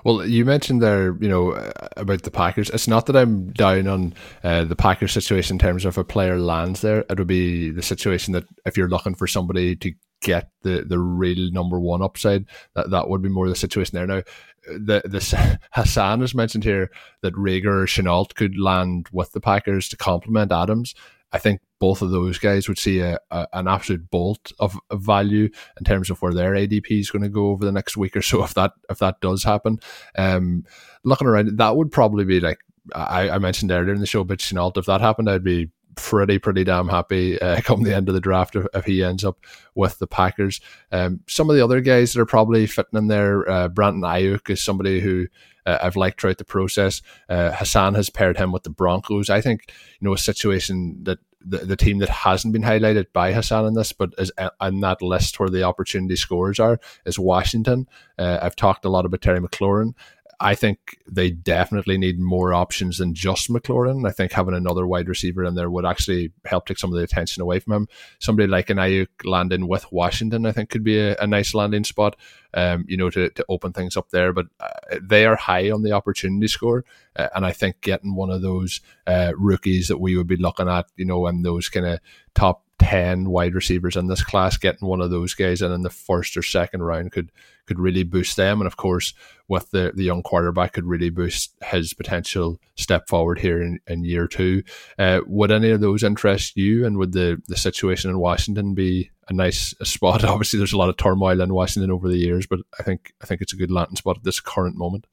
Well, 0.04 0.24
you 0.24 0.44
mentioned 0.44 0.82
there, 0.82 1.16
you 1.20 1.28
know, 1.28 1.72
about 1.96 2.22
the 2.22 2.30
Packers. 2.30 2.70
It's 2.70 2.88
not 2.88 3.06
that 3.06 3.16
I'm 3.16 3.50
down 3.52 3.88
on 3.88 4.14
uh, 4.42 4.64
the 4.64 4.76
Packers 4.76 5.12
situation 5.12 5.56
in 5.56 5.58
terms 5.58 5.84
of 5.84 5.98
a 5.98 6.04
player 6.04 6.38
lands 6.38 6.80
there. 6.80 7.04
It 7.10 7.18
would 7.18 7.26
be 7.26 7.70
the 7.70 7.82
situation 7.82 8.32
that 8.34 8.44
if 8.64 8.76
you're 8.76 8.88
looking 8.88 9.14
for 9.14 9.26
somebody 9.26 9.74
to 9.76 9.92
get 10.22 10.50
the, 10.62 10.84
the 10.86 10.98
real 10.98 11.50
number 11.52 11.78
one 11.78 12.02
upside, 12.02 12.46
that, 12.74 12.90
that 12.90 13.08
would 13.08 13.20
be 13.20 13.28
more 13.28 13.48
the 13.48 13.56
situation 13.56 13.96
there. 13.96 14.06
Now, 14.06 14.22
the 14.66 15.02
this 15.04 15.34
Hassan 15.72 16.20
has 16.20 16.34
mentioned 16.34 16.64
here 16.64 16.90
that 17.22 17.34
Reagor 17.34 17.82
or 17.82 17.86
Shenault 17.86 18.34
could 18.34 18.58
land 18.58 19.08
with 19.12 19.32
the 19.32 19.40
Packers 19.40 19.88
to 19.90 19.96
complement 19.96 20.52
Adams. 20.52 20.94
I 21.32 21.38
think 21.38 21.60
both 21.80 22.00
of 22.00 22.10
those 22.10 22.38
guys 22.38 22.68
would 22.68 22.78
see 22.78 23.00
a, 23.00 23.18
a 23.30 23.48
an 23.52 23.66
absolute 23.66 24.08
bolt 24.08 24.52
of, 24.60 24.78
of, 24.90 25.02
value 25.02 25.50
in 25.78 25.84
terms 25.84 26.08
of 26.08 26.22
where 26.22 26.32
their 26.32 26.52
ADP 26.52 27.00
is 27.00 27.10
going 27.10 27.24
to 27.24 27.28
go 27.28 27.48
over 27.48 27.64
the 27.64 27.72
next 27.72 27.96
week 27.96 28.16
or 28.16 28.22
so. 28.22 28.44
If 28.44 28.54
that 28.54 28.72
if 28.88 28.98
that 28.98 29.20
does 29.20 29.42
happen, 29.42 29.80
um, 30.16 30.64
looking 31.02 31.26
around, 31.26 31.58
that 31.58 31.76
would 31.76 31.90
probably 31.90 32.24
be 32.24 32.40
like 32.40 32.58
I, 32.94 33.30
I 33.30 33.38
mentioned 33.38 33.72
earlier 33.72 33.94
in 33.94 34.00
the 34.00 34.06
show, 34.06 34.24
but 34.24 34.38
Shenault, 34.38 34.76
if 34.76 34.86
that 34.86 35.00
happened, 35.00 35.28
I'd 35.28 35.44
be 35.44 35.70
pretty 35.96 36.38
pretty 36.38 36.64
damn 36.64 36.88
happy 36.88 37.40
uh, 37.40 37.60
come 37.64 37.82
the 37.82 37.94
end 37.94 38.08
of 38.08 38.14
the 38.14 38.20
draft 38.20 38.56
if, 38.56 38.66
if, 38.74 38.84
he 38.84 39.02
ends 39.02 39.24
up 39.24 39.38
with 39.74 39.98
the 39.98 40.06
Packers. 40.06 40.60
Um, 40.92 41.20
some 41.26 41.50
of 41.50 41.56
the 41.56 41.64
other 41.64 41.80
guys 41.80 42.12
that 42.12 42.20
are 42.20 42.26
probably 42.26 42.66
fitting 42.66 42.98
in 42.98 43.08
there, 43.08 43.48
uh, 43.48 43.68
Brandon 43.68 44.02
Aiyuk 44.02 44.50
is 44.50 44.62
somebody 44.62 45.00
who 45.00 45.26
uh, 45.66 45.78
I've 45.82 45.96
liked 45.96 46.20
throughout 46.20 46.38
the 46.38 46.44
process. 46.44 47.02
Uh, 47.28 47.52
Hassan 47.52 47.94
has 47.94 48.10
paired 48.10 48.36
him 48.36 48.52
with 48.52 48.64
the 48.64 48.70
Broncos. 48.70 49.30
I 49.30 49.40
think 49.40 49.72
you 50.00 50.08
know 50.08 50.14
a 50.14 50.18
situation 50.18 51.04
that 51.04 51.18
the, 51.44 51.58
the 51.58 51.76
team 51.76 51.98
that 51.98 52.08
hasn't 52.08 52.52
been 52.52 52.62
highlighted 52.62 53.06
by 53.12 53.32
Hassan 53.32 53.66
in 53.66 53.74
this, 53.74 53.92
but 53.92 54.14
is 54.18 54.32
on 54.60 54.80
that 54.80 55.02
list 55.02 55.38
where 55.38 55.50
the 55.50 55.62
opportunity 55.62 56.16
scores 56.16 56.58
are, 56.58 56.80
is 57.04 57.18
Washington. 57.18 57.86
Uh, 58.18 58.38
I've 58.40 58.56
talked 58.56 58.84
a 58.84 58.88
lot 58.88 59.04
about 59.04 59.20
Terry 59.20 59.40
McLaurin. 59.40 59.94
I 60.40 60.54
think 60.54 60.98
they 61.06 61.30
definitely 61.30 61.98
need 61.98 62.18
more 62.18 62.52
options 62.52 62.98
than 62.98 63.14
just 63.14 63.50
McLaurin. 63.50 64.06
I 64.06 64.12
think 64.12 64.32
having 64.32 64.54
another 64.54 64.86
wide 64.86 65.08
receiver 65.08 65.44
in 65.44 65.54
there 65.54 65.70
would 65.70 65.86
actually 65.86 66.32
help 66.44 66.66
take 66.66 66.78
some 66.78 66.92
of 66.92 66.96
the 66.96 67.04
attention 67.04 67.42
away 67.42 67.60
from 67.60 67.72
him. 67.72 67.88
Somebody 68.18 68.48
like 68.48 68.70
an 68.70 68.78
Aiyuk 68.78 69.08
landing 69.24 69.68
with 69.68 69.90
Washington, 69.92 70.46
I 70.46 70.52
think, 70.52 70.70
could 70.70 70.84
be 70.84 70.98
a, 70.98 71.16
a 71.16 71.26
nice 71.26 71.54
landing 71.54 71.84
spot. 71.84 72.16
Um, 72.56 72.84
you 72.86 72.96
know, 72.96 73.10
to, 73.10 73.30
to 73.30 73.44
open 73.48 73.72
things 73.72 73.96
up 73.96 74.10
there. 74.10 74.32
But 74.32 74.46
uh, 74.60 74.98
they 75.02 75.26
are 75.26 75.34
high 75.34 75.72
on 75.72 75.82
the 75.82 75.90
opportunity 75.90 76.46
score, 76.46 76.84
uh, 77.16 77.28
and 77.34 77.44
I 77.44 77.50
think 77.50 77.80
getting 77.80 78.14
one 78.14 78.30
of 78.30 78.42
those 78.42 78.80
uh, 79.08 79.32
rookies 79.36 79.88
that 79.88 79.98
we 79.98 80.16
would 80.16 80.28
be 80.28 80.36
looking 80.36 80.68
at, 80.68 80.86
you 80.94 81.04
know, 81.04 81.26
and 81.26 81.44
those 81.44 81.68
kind 81.68 81.84
of 81.84 81.98
top 82.32 82.63
10 82.84 83.30
wide 83.30 83.54
receivers 83.54 83.96
in 83.96 84.08
this 84.08 84.22
class, 84.22 84.58
getting 84.58 84.86
one 84.86 85.00
of 85.00 85.10
those 85.10 85.32
guys 85.32 85.62
in 85.62 85.72
in 85.72 85.80
the 85.80 85.88
first 85.88 86.36
or 86.36 86.42
second 86.42 86.82
round 86.82 87.12
could 87.12 87.32
could 87.66 87.78
really 87.78 88.02
boost 88.02 88.36
them. 88.36 88.60
And 88.60 88.66
of 88.66 88.76
course, 88.76 89.14
with 89.48 89.70
the, 89.70 89.92
the 89.94 90.04
young 90.04 90.22
quarterback, 90.22 90.74
could 90.74 90.84
really 90.84 91.08
boost 91.08 91.54
his 91.64 91.94
potential 91.94 92.60
step 92.76 93.08
forward 93.08 93.38
here 93.38 93.62
in, 93.62 93.80
in 93.86 94.04
year 94.04 94.26
two. 94.26 94.62
Uh, 94.98 95.20
would 95.26 95.50
any 95.50 95.70
of 95.70 95.80
those 95.80 96.02
interest 96.02 96.58
you? 96.58 96.84
And 96.84 96.98
would 96.98 97.12
the, 97.12 97.40
the 97.48 97.56
situation 97.56 98.10
in 98.10 98.18
Washington 98.18 98.74
be 98.74 99.10
a 99.28 99.32
nice 99.32 99.74
spot? 99.82 100.24
Obviously, 100.24 100.58
there's 100.58 100.74
a 100.74 100.78
lot 100.78 100.90
of 100.90 100.98
turmoil 100.98 101.40
in 101.40 101.54
Washington 101.54 101.90
over 101.90 102.10
the 102.10 102.18
years, 102.18 102.46
but 102.46 102.60
I 102.78 102.82
think 102.82 103.14
I 103.22 103.26
think 103.26 103.40
it's 103.40 103.54
a 103.54 103.56
good 103.56 103.70
landing 103.70 103.96
spot 103.96 104.18
at 104.18 104.24
this 104.24 104.40
current 104.40 104.76
moment. 104.76 105.06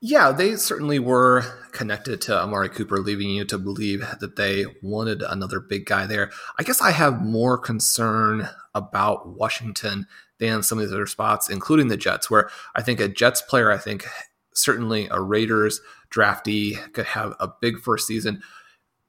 Yeah, 0.00 0.30
they 0.30 0.56
certainly 0.56 0.98
were 0.98 1.42
connected 1.72 2.20
to 2.22 2.38
Amari 2.38 2.68
Cooper, 2.68 2.98
leaving 2.98 3.30
you 3.30 3.44
to 3.46 3.56
believe 3.56 4.00
that 4.20 4.36
they 4.36 4.66
wanted 4.82 5.22
another 5.22 5.58
big 5.58 5.86
guy 5.86 6.06
there. 6.06 6.30
I 6.58 6.64
guess 6.64 6.82
I 6.82 6.90
have 6.90 7.22
more 7.22 7.56
concern 7.56 8.48
about 8.74 9.26
Washington 9.26 10.06
than 10.38 10.62
some 10.62 10.78
of 10.78 10.84
these 10.84 10.92
other 10.92 11.06
spots, 11.06 11.48
including 11.48 11.88
the 11.88 11.96
Jets, 11.96 12.30
where 12.30 12.50
I 12.74 12.82
think 12.82 13.00
a 13.00 13.08
Jets 13.08 13.40
player, 13.40 13.72
I 13.72 13.78
think 13.78 14.06
certainly 14.54 15.08
a 15.10 15.20
Raiders 15.20 15.80
draftee 16.14 16.92
could 16.92 17.06
have 17.06 17.34
a 17.40 17.48
big 17.60 17.80
first 17.80 18.06
season. 18.06 18.42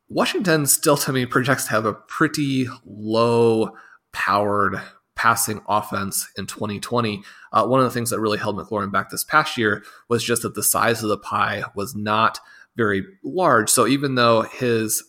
Washington 0.08 0.66
still, 0.66 0.96
to 0.98 1.12
me, 1.12 1.26
projects 1.26 1.66
to 1.66 1.72
have 1.72 1.86
a 1.86 1.94
pretty 1.94 2.68
low 2.86 3.72
powered 4.14 4.82
passing 5.18 5.60
offense 5.68 6.30
in 6.38 6.46
2020. 6.46 7.24
Uh, 7.52 7.66
one 7.66 7.82
of 7.82 7.86
the 7.86 7.92
things 7.92 8.12
that 8.12 8.20
really 8.22 8.38
held 8.38 8.56
McLaurin 8.56 8.92
back 8.92 9.10
this 9.10 9.24
past 9.24 9.58
year 9.58 9.84
was 10.08 10.24
just 10.24 10.44
that 10.44 10.56
the 10.56 10.64
size 10.64 11.04
of 11.04 11.10
the 11.10 11.18
pie 11.18 11.64
was 11.76 11.96
not 11.96 12.40
very 12.78 13.04
large. 13.24 13.70
So 13.70 13.88
even 13.88 14.16
though 14.16 14.44
his 14.44 15.04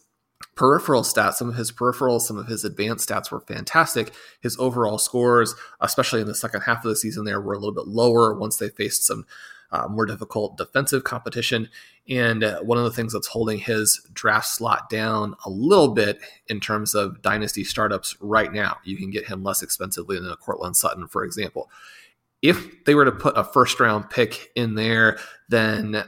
peripheral 0.57 1.03
stats, 1.03 1.35
some 1.35 1.51
of 1.51 1.57
his 1.57 1.71
peripherals, 1.71 2.23
some 2.23 2.39
of 2.39 2.49
his 2.49 2.65
advanced 2.65 3.09
stats 3.09 3.31
were 3.31 3.41
fantastic. 3.41 4.13
His 4.41 4.59
overall 4.59 4.99
scores, 4.99 5.55
especially 5.81 6.23
in 6.23 6.27
the 6.27 6.35
second 6.35 6.63
half 6.63 6.85
of 6.85 6.89
the 6.89 6.97
season, 6.97 7.25
there 7.25 7.41
were 7.41 7.53
a 7.53 7.59
little 7.59 7.75
bit 7.75 7.87
lower 7.87 8.35
once 8.35 8.57
they 8.57 8.71
faced 8.71 9.07
some 9.07 9.27
uh, 9.71 9.89
more 9.89 10.07
difficult 10.07 10.57
defensive 10.57 11.05
competition. 11.05 11.69
And 12.09 12.43
uh, 12.43 12.61
one 12.61 12.79
of 12.79 12.85
the 12.85 12.91
things 12.91 13.13
that's 13.13 13.27
holding 13.27 13.59
his 13.59 14.01
draft 14.13 14.47
slot 14.47 14.89
down 14.89 15.35
a 15.45 15.51
little 15.51 15.89
bit 15.89 16.21
in 16.47 16.59
terms 16.59 16.95
of 16.95 17.21
dynasty 17.21 17.65
startups 17.65 18.17
right 18.21 18.53
now, 18.53 18.79
you 18.85 18.97
can 18.97 19.11
get 19.11 19.29
him 19.29 19.43
less 19.43 19.63
expensively 19.63 20.19
than 20.19 20.31
a 20.31 20.37
Courtland 20.37 20.77
Sutton, 20.77 21.07
for 21.07 21.25
example. 21.25 21.71
If 22.41 22.85
they 22.85 22.95
were 22.95 23.05
to 23.05 23.13
put 23.13 23.37
a 23.37 23.45
first 23.45 23.79
round 23.79 24.11
pick 24.11 24.51
in 24.55 24.75
there, 24.75 25.19
then 25.49 26.05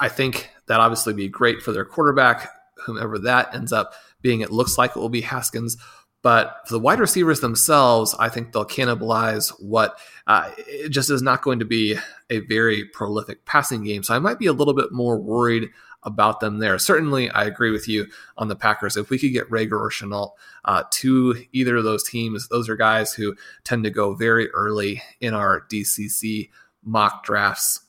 I 0.00 0.08
think 0.08 0.50
that 0.66 0.80
obviously 0.80 1.12
be 1.12 1.28
great 1.28 1.62
for 1.62 1.72
their 1.72 1.84
quarterback, 1.84 2.48
whomever 2.84 3.18
that 3.20 3.54
ends 3.54 3.72
up 3.72 3.92
being. 4.22 4.40
It 4.40 4.50
looks 4.50 4.78
like 4.78 4.96
it 4.96 4.98
will 4.98 5.08
be 5.08 5.20
Haskins. 5.20 5.76
But 6.24 6.66
for 6.66 6.72
the 6.72 6.80
wide 6.80 7.00
receivers 7.00 7.40
themselves, 7.40 8.16
I 8.18 8.30
think 8.30 8.52
they'll 8.52 8.64
cannibalize 8.64 9.50
what 9.60 9.98
uh, 10.26 10.50
it 10.56 10.88
just 10.88 11.10
is 11.10 11.20
not 11.20 11.42
going 11.42 11.58
to 11.58 11.66
be 11.66 11.98
a 12.30 12.38
very 12.38 12.86
prolific 12.86 13.44
passing 13.44 13.84
game. 13.84 14.02
So 14.02 14.14
I 14.14 14.18
might 14.18 14.38
be 14.38 14.46
a 14.46 14.54
little 14.54 14.72
bit 14.72 14.90
more 14.90 15.18
worried 15.18 15.68
about 16.02 16.40
them 16.40 16.60
there. 16.60 16.78
Certainly, 16.78 17.28
I 17.30 17.44
agree 17.44 17.70
with 17.70 17.88
you 17.88 18.06
on 18.38 18.48
the 18.48 18.56
Packers. 18.56 18.96
If 18.96 19.10
we 19.10 19.18
could 19.18 19.34
get 19.34 19.50
Reagor 19.50 19.72
or 19.72 19.90
Shenault 19.90 20.30
uh, 20.64 20.84
to 20.92 21.44
either 21.52 21.76
of 21.76 21.84
those 21.84 22.08
teams, 22.08 22.48
those 22.48 22.70
are 22.70 22.76
guys 22.76 23.12
who 23.12 23.36
tend 23.64 23.84
to 23.84 23.90
go 23.90 24.14
very 24.14 24.50
early 24.52 25.02
in 25.20 25.34
our 25.34 25.66
DCC 25.70 26.48
mock 26.82 27.22
drafts. 27.22 27.82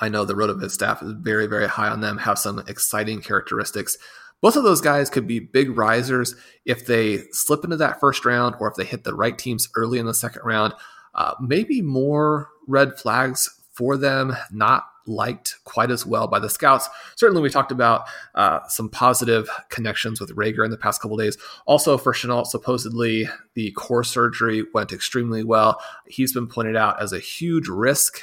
I 0.00 0.08
know 0.08 0.24
the 0.24 0.34
RotoViz 0.34 0.72
staff 0.72 1.00
is 1.00 1.12
very, 1.12 1.46
very 1.46 1.68
high 1.68 1.90
on 1.90 2.00
them, 2.00 2.18
have 2.18 2.40
some 2.40 2.58
exciting 2.66 3.20
characteristics. 3.20 3.96
Both 4.40 4.56
of 4.56 4.64
those 4.64 4.80
guys 4.80 5.10
could 5.10 5.26
be 5.26 5.38
big 5.38 5.76
risers 5.76 6.34
if 6.64 6.86
they 6.86 7.24
slip 7.32 7.64
into 7.64 7.76
that 7.76 8.00
first 8.00 8.24
round 8.24 8.54
or 8.58 8.68
if 8.68 8.74
they 8.74 8.84
hit 8.84 9.04
the 9.04 9.14
right 9.14 9.36
teams 9.36 9.68
early 9.74 9.98
in 9.98 10.06
the 10.06 10.14
second 10.14 10.42
round. 10.44 10.72
Uh, 11.14 11.34
maybe 11.40 11.82
more 11.82 12.48
red 12.66 12.98
flags 12.98 13.50
for 13.72 13.96
them, 13.96 14.36
not 14.50 14.84
liked 15.06 15.56
quite 15.64 15.90
as 15.90 16.06
well 16.06 16.26
by 16.26 16.38
the 16.38 16.48
scouts. 16.48 16.88
Certainly, 17.16 17.42
we 17.42 17.50
talked 17.50 17.72
about 17.72 18.04
uh, 18.34 18.60
some 18.68 18.88
positive 18.88 19.48
connections 19.68 20.20
with 20.20 20.34
Reagor 20.36 20.64
in 20.64 20.70
the 20.70 20.76
past 20.76 21.02
couple 21.02 21.16
days. 21.16 21.36
Also, 21.66 21.98
for 21.98 22.12
Shenault, 22.12 22.46
supposedly 22.46 23.28
the 23.54 23.72
core 23.72 24.04
surgery 24.04 24.64
went 24.72 24.92
extremely 24.92 25.42
well. 25.42 25.80
He's 26.06 26.32
been 26.32 26.46
pointed 26.46 26.76
out 26.76 27.00
as 27.02 27.12
a 27.12 27.18
huge 27.18 27.68
risk 27.68 28.20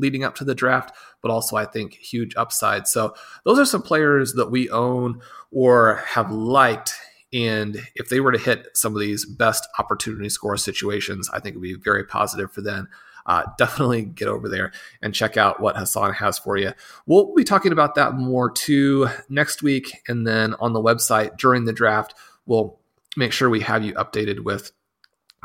leading 0.00 0.24
up 0.24 0.34
to 0.36 0.44
the 0.44 0.54
draft, 0.54 0.96
but 1.22 1.30
also 1.30 1.56
I 1.56 1.64
think 1.64 1.94
huge 1.94 2.34
upside. 2.36 2.86
So 2.88 3.14
those 3.44 3.58
are 3.58 3.64
some 3.64 3.82
players 3.82 4.34
that 4.34 4.50
we 4.50 4.70
own 4.70 5.20
or 5.50 5.96
have 6.06 6.30
liked. 6.30 6.94
And 7.32 7.80
if 7.94 8.08
they 8.08 8.20
were 8.20 8.32
to 8.32 8.38
hit 8.38 8.68
some 8.74 8.94
of 8.94 9.00
these 9.00 9.24
best 9.24 9.68
opportunity 9.78 10.28
score 10.28 10.56
situations, 10.56 11.30
I 11.32 11.40
think 11.40 11.54
it 11.54 11.58
would 11.58 11.62
be 11.62 11.74
very 11.74 12.04
positive 12.04 12.52
for 12.52 12.60
them. 12.60 12.88
Uh, 13.26 13.44
definitely 13.58 14.02
get 14.02 14.28
over 14.28 14.48
there 14.48 14.72
and 15.02 15.14
check 15.14 15.36
out 15.36 15.60
what 15.60 15.76
Hassan 15.76 16.14
has 16.14 16.38
for 16.38 16.56
you. 16.56 16.72
We'll 17.06 17.34
be 17.34 17.44
talking 17.44 17.70
about 17.70 17.94
that 17.94 18.14
more 18.14 18.50
too 18.50 19.08
next 19.28 19.62
week. 19.62 20.00
And 20.08 20.26
then 20.26 20.54
on 20.54 20.72
the 20.72 20.82
website 20.82 21.36
during 21.36 21.64
the 21.64 21.72
draft, 21.72 22.14
we'll 22.46 22.80
make 23.16 23.32
sure 23.32 23.50
we 23.50 23.60
have 23.60 23.84
you 23.84 23.92
updated 23.94 24.40
with 24.40 24.72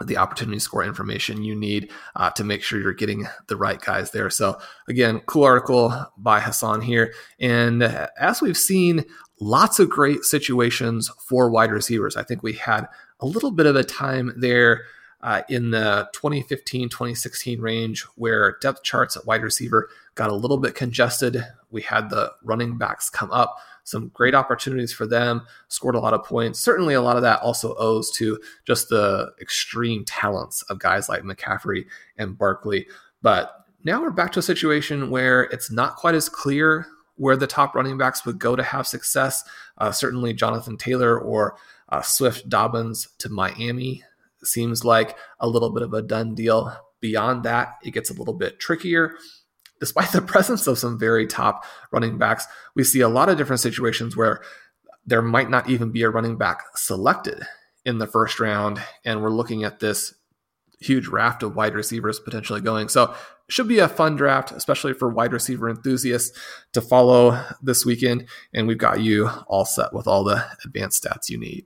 the 0.03 0.17
opportunity 0.17 0.59
score 0.59 0.83
information 0.83 1.43
you 1.43 1.55
need 1.55 1.91
uh, 2.15 2.29
to 2.31 2.43
make 2.43 2.61
sure 2.61 2.79
you're 2.79 2.93
getting 2.93 3.27
the 3.47 3.55
right 3.55 3.79
guys 3.79 4.11
there. 4.11 4.29
So, 4.29 4.59
again, 4.87 5.21
cool 5.25 5.43
article 5.45 6.07
by 6.17 6.39
Hassan 6.39 6.81
here. 6.81 7.13
And 7.39 7.83
as 7.83 8.41
we've 8.41 8.57
seen, 8.57 9.05
lots 9.39 9.79
of 9.79 9.89
great 9.89 10.23
situations 10.23 11.09
for 11.27 11.49
wide 11.49 11.71
receivers. 11.71 12.17
I 12.17 12.23
think 12.23 12.43
we 12.43 12.53
had 12.53 12.87
a 13.19 13.25
little 13.25 13.51
bit 13.51 13.65
of 13.65 13.75
a 13.75 13.83
time 13.83 14.33
there 14.37 14.83
uh, 15.21 15.41
in 15.49 15.71
the 15.71 16.07
2015 16.13 16.89
2016 16.89 17.59
range 17.59 18.03
where 18.15 18.57
depth 18.61 18.83
charts 18.83 19.17
at 19.17 19.25
wide 19.25 19.41
receiver 19.41 19.89
got 20.13 20.29
a 20.29 20.35
little 20.35 20.57
bit 20.57 20.75
congested. 20.75 21.43
We 21.71 21.81
had 21.81 22.09
the 22.09 22.31
running 22.43 22.77
backs 22.77 23.09
come 23.09 23.31
up 23.31 23.57
some 23.85 24.09
great 24.13 24.35
opportunities 24.35 24.91
for 24.91 25.07
them, 25.07 25.43
scored 25.69 25.95
a 25.95 25.99
lot 25.99 26.13
of 26.13 26.25
points. 26.25 26.59
Certainly, 26.59 26.95
a 26.95 27.01
lot 27.01 27.15
of 27.15 27.21
that 27.21 27.41
also 27.41 27.75
owes 27.75 28.11
to 28.17 28.39
just 28.65 28.89
the 28.89 29.31
extreme 29.39 30.03
talents 30.03 30.63
of 30.63 30.79
guys 30.79 31.07
like 31.07 31.21
McCaffrey 31.23 31.85
and 32.17 32.37
Barkley. 32.37 32.87
But 33.21 33.65
now 33.83 34.01
we're 34.01 34.09
back 34.09 34.31
to 34.33 34.39
a 34.39 34.43
situation 34.43 35.09
where 35.09 35.43
it's 35.43 35.71
not 35.71 35.95
quite 35.95 36.15
as 36.15 36.27
clear 36.27 36.87
where 37.17 37.37
the 37.37 37.47
top 37.47 37.75
running 37.75 37.97
backs 37.97 38.25
would 38.25 38.39
go 38.39 38.55
to 38.55 38.63
have 38.63 38.87
success. 38.87 39.43
Uh, 39.77 39.91
certainly, 39.91 40.33
Jonathan 40.33 40.77
Taylor 40.77 41.17
or 41.17 41.55
uh, 41.89 42.01
Swift 42.01 42.49
Dobbins 42.49 43.07
to 43.19 43.29
Miami 43.29 44.03
seems 44.43 44.83
like 44.83 45.17
a 45.39 45.47
little 45.47 45.69
bit 45.69 45.83
of 45.83 45.93
a 45.93 46.01
done 46.01 46.35
deal. 46.35 46.75
Beyond 47.01 47.43
that, 47.43 47.75
it 47.83 47.91
gets 47.91 48.09
a 48.09 48.13
little 48.13 48.33
bit 48.33 48.59
trickier. 48.59 49.15
Despite 49.79 50.11
the 50.11 50.21
presence 50.33 50.67
of 50.67 50.77
some 50.77 50.99
very 50.99 51.27
top 51.27 51.65
running 51.91 52.17
backs, 52.17 52.45
we 52.75 52.83
see 52.83 53.01
a 53.01 53.09
lot 53.09 53.29
of 53.29 53.37
different 53.37 53.59
situations 53.59 54.15
where 54.15 54.41
there 55.05 55.21
might 55.21 55.49
not 55.49 55.69
even 55.69 55.91
be 55.91 56.03
a 56.03 56.09
running 56.09 56.37
back 56.37 56.63
selected 56.75 57.43
in 57.85 57.99
the 57.99 58.07
first 58.07 58.39
round. 58.39 58.81
And 59.03 59.21
we're 59.21 59.29
looking 59.29 59.63
at 59.63 59.79
this 59.79 60.13
huge 60.79 61.07
raft 61.07 61.43
of 61.43 61.55
wide 61.55 61.75
receivers 61.75 62.19
potentially 62.19 62.61
going. 62.61 62.89
So 62.89 63.13
should 63.47 63.67
be 63.67 63.79
a 63.79 63.87
fun 63.87 64.15
draft, 64.15 64.51
especially 64.51 64.93
for 64.93 65.09
wide 65.09 65.33
receiver 65.33 65.69
enthusiasts 65.69 66.37
to 66.73 66.81
follow 66.81 67.43
this 67.61 67.85
weekend. 67.85 68.27
And 68.53 68.67
we've 68.67 68.77
got 68.77 69.01
you 69.01 69.29
all 69.47 69.65
set 69.65 69.93
with 69.93 70.07
all 70.07 70.23
the 70.23 70.45
advanced 70.63 71.03
stats 71.03 71.29
you 71.29 71.37
need. 71.37 71.65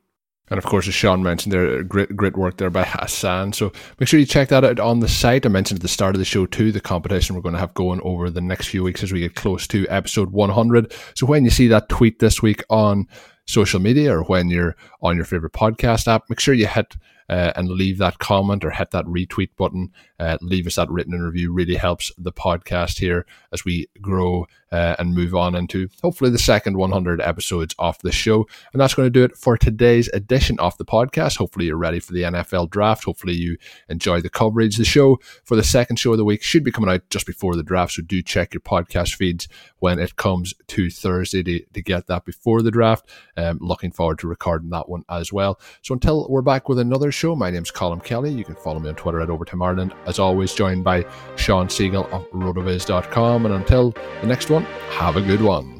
And 0.49 0.57
of 0.57 0.65
course, 0.65 0.87
as 0.87 0.93
Sean 0.93 1.21
mentioned, 1.23 1.53
there 1.53 1.83
great 1.83 2.15
great 2.15 2.37
work 2.37 2.57
there 2.57 2.69
by 2.69 2.83
Hassan. 2.87 3.53
So 3.53 3.71
make 3.99 4.09
sure 4.09 4.19
you 4.19 4.25
check 4.25 4.49
that 4.49 4.63
out 4.63 4.79
on 4.79 4.99
the 4.99 5.07
site. 5.07 5.45
I 5.45 5.49
mentioned 5.49 5.79
at 5.79 5.81
the 5.81 5.87
start 5.87 6.15
of 6.15 6.19
the 6.19 6.25
show 6.25 6.45
too, 6.45 6.71
the 6.71 6.81
competition 6.81 7.35
we're 7.35 7.41
going 7.41 7.53
to 7.53 7.59
have 7.59 7.73
going 7.73 8.01
over 8.01 8.29
the 8.29 8.41
next 8.41 8.67
few 8.67 8.83
weeks 8.83 9.03
as 9.03 9.11
we 9.11 9.19
get 9.21 9.35
close 9.35 9.67
to 9.67 9.87
episode 9.87 10.31
100. 10.31 10.93
So 11.15 11.25
when 11.25 11.43
you 11.43 11.51
see 11.51 11.67
that 11.67 11.89
tweet 11.89 12.19
this 12.19 12.41
week 12.41 12.63
on 12.69 13.07
social 13.45 13.79
media 13.79 14.13
or 14.13 14.23
when 14.23 14.49
you're 14.49 14.75
on 15.01 15.15
your 15.15 15.25
favorite 15.25 15.53
podcast 15.53 16.07
app, 16.07 16.23
make 16.29 16.39
sure 16.39 16.53
you 16.53 16.67
hit 16.67 16.95
uh, 17.29 17.53
and 17.55 17.69
leave 17.69 17.97
that 17.99 18.19
comment 18.19 18.65
or 18.65 18.71
hit 18.71 18.91
that 18.91 19.05
retweet 19.05 19.49
button. 19.57 19.91
Uh, 20.19 20.37
leave 20.41 20.67
us 20.67 20.75
that 20.75 20.89
written 20.89 21.13
and 21.13 21.23
review. 21.23 21.53
Really 21.53 21.75
helps 21.75 22.11
the 22.17 22.31
podcast 22.31 22.99
here 22.99 23.25
as 23.51 23.65
we 23.65 23.87
grow 24.01 24.45
uh, 24.71 24.95
and 24.99 25.15
move 25.15 25.33
on 25.33 25.55
into 25.55 25.89
hopefully 26.01 26.29
the 26.29 26.37
second 26.37 26.77
100 26.77 27.21
episodes 27.21 27.73
of 27.79 27.97
the 27.99 28.11
show. 28.11 28.47
And 28.73 28.81
that's 28.81 28.93
going 28.93 29.07
to 29.07 29.09
do 29.09 29.23
it 29.23 29.35
for 29.35 29.57
today's 29.57 30.07
edition 30.09 30.59
of 30.59 30.77
the 30.77 30.85
podcast. 30.85 31.37
Hopefully, 31.37 31.65
you're 31.65 31.77
ready 31.77 31.99
for 31.99 32.13
the 32.13 32.23
NFL 32.23 32.69
draft. 32.69 33.05
Hopefully, 33.05 33.33
you 33.33 33.57
enjoy 33.89 34.21
the 34.21 34.29
coverage. 34.29 34.77
The 34.77 34.85
show 34.85 35.19
for 35.43 35.55
the 35.55 35.63
second 35.63 35.97
show 35.97 36.11
of 36.11 36.17
the 36.17 36.25
week 36.25 36.43
should 36.43 36.63
be 36.63 36.71
coming 36.71 36.89
out 36.89 37.09
just 37.09 37.25
before 37.25 37.55
the 37.55 37.63
draft. 37.63 37.93
So 37.93 38.01
do 38.01 38.21
check 38.21 38.53
your 38.53 38.61
podcast 38.61 39.15
feeds 39.15 39.47
when 39.79 39.99
it 39.99 40.15
comes 40.15 40.53
to 40.67 40.89
Thursday 40.89 41.43
to, 41.43 41.59
to 41.59 41.81
get 41.81 42.07
that 42.07 42.25
before 42.25 42.61
the 42.61 42.71
draft. 42.71 43.09
Um, 43.37 43.59
looking 43.61 43.91
forward 43.91 44.19
to 44.19 44.27
recording 44.27 44.69
that 44.69 44.89
one 44.89 45.03
as 45.09 45.33
well. 45.33 45.59
So 45.81 45.93
until 45.93 46.27
we're 46.29 46.41
back 46.41 46.69
with 46.69 46.79
another 46.79 47.11
show, 47.11 47.35
my 47.35 47.49
name's 47.49 47.71
Colm 47.71 48.03
Kelly. 48.03 48.31
You 48.31 48.43
can 48.43 48.55
follow 48.55 48.79
me 48.79 48.89
on 48.89 48.95
Twitter 48.95 49.21
at 49.21 49.29
Overtime 49.29 49.61
Ireland. 49.61 49.93
As 50.09 50.19
always, 50.19 50.53
joined 50.53 50.83
by 50.83 51.05
Shawn 51.37 51.67
Siegele 51.67 52.11
of 52.11 52.29
rotoviz.com. 52.31 53.45
And 53.45 53.53
until 53.53 53.91
the 54.21 54.27
next 54.27 54.49
one, 54.49 54.63
have 54.97 55.15
a 55.15 55.21
good 55.21 55.41
one. 55.41 55.79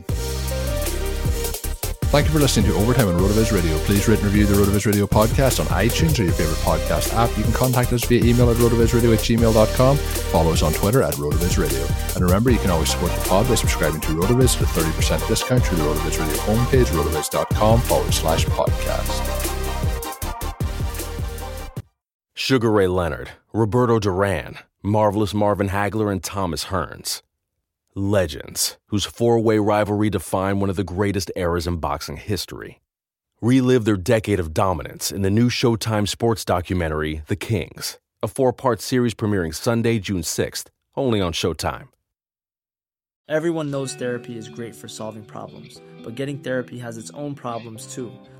Thank 2.09 2.25
you 2.25 2.33
for 2.33 2.39
listening 2.39 2.65
to 2.71 2.75
Overtime 2.75 3.07
on 3.07 3.19
RotoViz 3.19 3.53
Radio. 3.53 3.77
Please 3.79 4.07
rate 4.07 4.17
and 4.17 4.25
review 4.25 4.47
the 4.47 4.55
RotoViz 4.55 4.87
Radio 4.87 5.05
podcast 5.05 5.59
on 5.59 5.67
iTunes 5.67 6.19
or 6.19 6.23
your 6.23 6.33
favorite 6.33 6.57
podcast 6.57 7.13
app. 7.13 7.35
You 7.37 7.43
can 7.43 7.53
contact 7.53 7.93
us 7.93 8.03
via 8.05 8.23
email 8.23 8.49
at 8.49 8.57
rotovizradio 8.57 9.13
at 9.13 9.19
gmail.com. 9.19 9.97
Follow 9.97 10.51
us 10.51 10.63
on 10.63 10.73
Twitter 10.73 11.03
at 11.03 11.13
RotoViz 11.13 11.59
Radio. 11.59 11.85
And 12.15 12.23
remember, 12.23 12.49
you 12.49 12.57
can 12.57 12.71
always 12.71 12.89
support 12.89 13.11
the 13.11 13.29
pod 13.29 13.47
by 13.47 13.53
subscribing 13.53 14.01
to 14.01 14.07
RotoViz 14.07 14.59
at 14.59 14.63
a 14.63 15.19
30% 15.19 15.27
discount 15.27 15.63
through 15.63 15.77
the 15.77 15.83
RotoViz 15.83 16.19
Radio 16.19 16.35
homepage, 16.41 16.85
rotoviz.com 16.87 17.81
forward 17.81 18.11
slash 18.11 18.45
podcast. 18.45 19.45
Sugar 22.33 22.71
Ray 22.71 22.87
Leonard, 22.87 23.29
Roberto 23.51 23.99
Duran, 23.99 24.57
Marvelous 24.83 25.33
Marvin 25.33 25.69
Hagler, 25.69 26.11
and 26.11 26.23
Thomas 26.23 26.65
Hearns 26.65 27.21
legends 27.95 28.77
whose 28.87 29.05
four 29.05 29.39
way 29.39 29.57
rivalry 29.59 30.09
defined 30.09 30.61
one 30.61 30.69
of 30.69 30.75
the 30.75 30.83
greatest 30.83 31.31
eras 31.35 31.67
in 31.67 31.77
boxing 31.77 32.17
history. 32.17 32.81
Relive 33.41 33.85
their 33.85 33.97
decade 33.97 34.39
of 34.39 34.53
dominance 34.53 35.11
in 35.11 35.21
the 35.21 35.29
new 35.29 35.49
Showtime 35.49 36.07
sports 36.07 36.43
documentary, 36.43 37.21
The 37.27 37.35
Kings, 37.35 37.99
a 38.21 38.27
four 38.27 38.51
part 38.51 38.81
series 38.81 39.13
premiering 39.13 39.55
Sunday, 39.55 39.99
June 39.99 40.21
6th, 40.21 40.67
only 40.95 41.21
on 41.21 41.33
Showtime. 41.33 41.87
Everyone 43.27 43.69
knows 43.69 43.93
therapy 43.93 44.37
is 44.37 44.49
great 44.49 44.75
for 44.75 44.87
solving 44.87 45.23
problems, 45.23 45.81
but 46.03 46.15
getting 46.15 46.39
therapy 46.39 46.79
has 46.79 46.97
its 46.97 47.11
own 47.11 47.35
problems 47.35 47.85
too, 47.93 48.11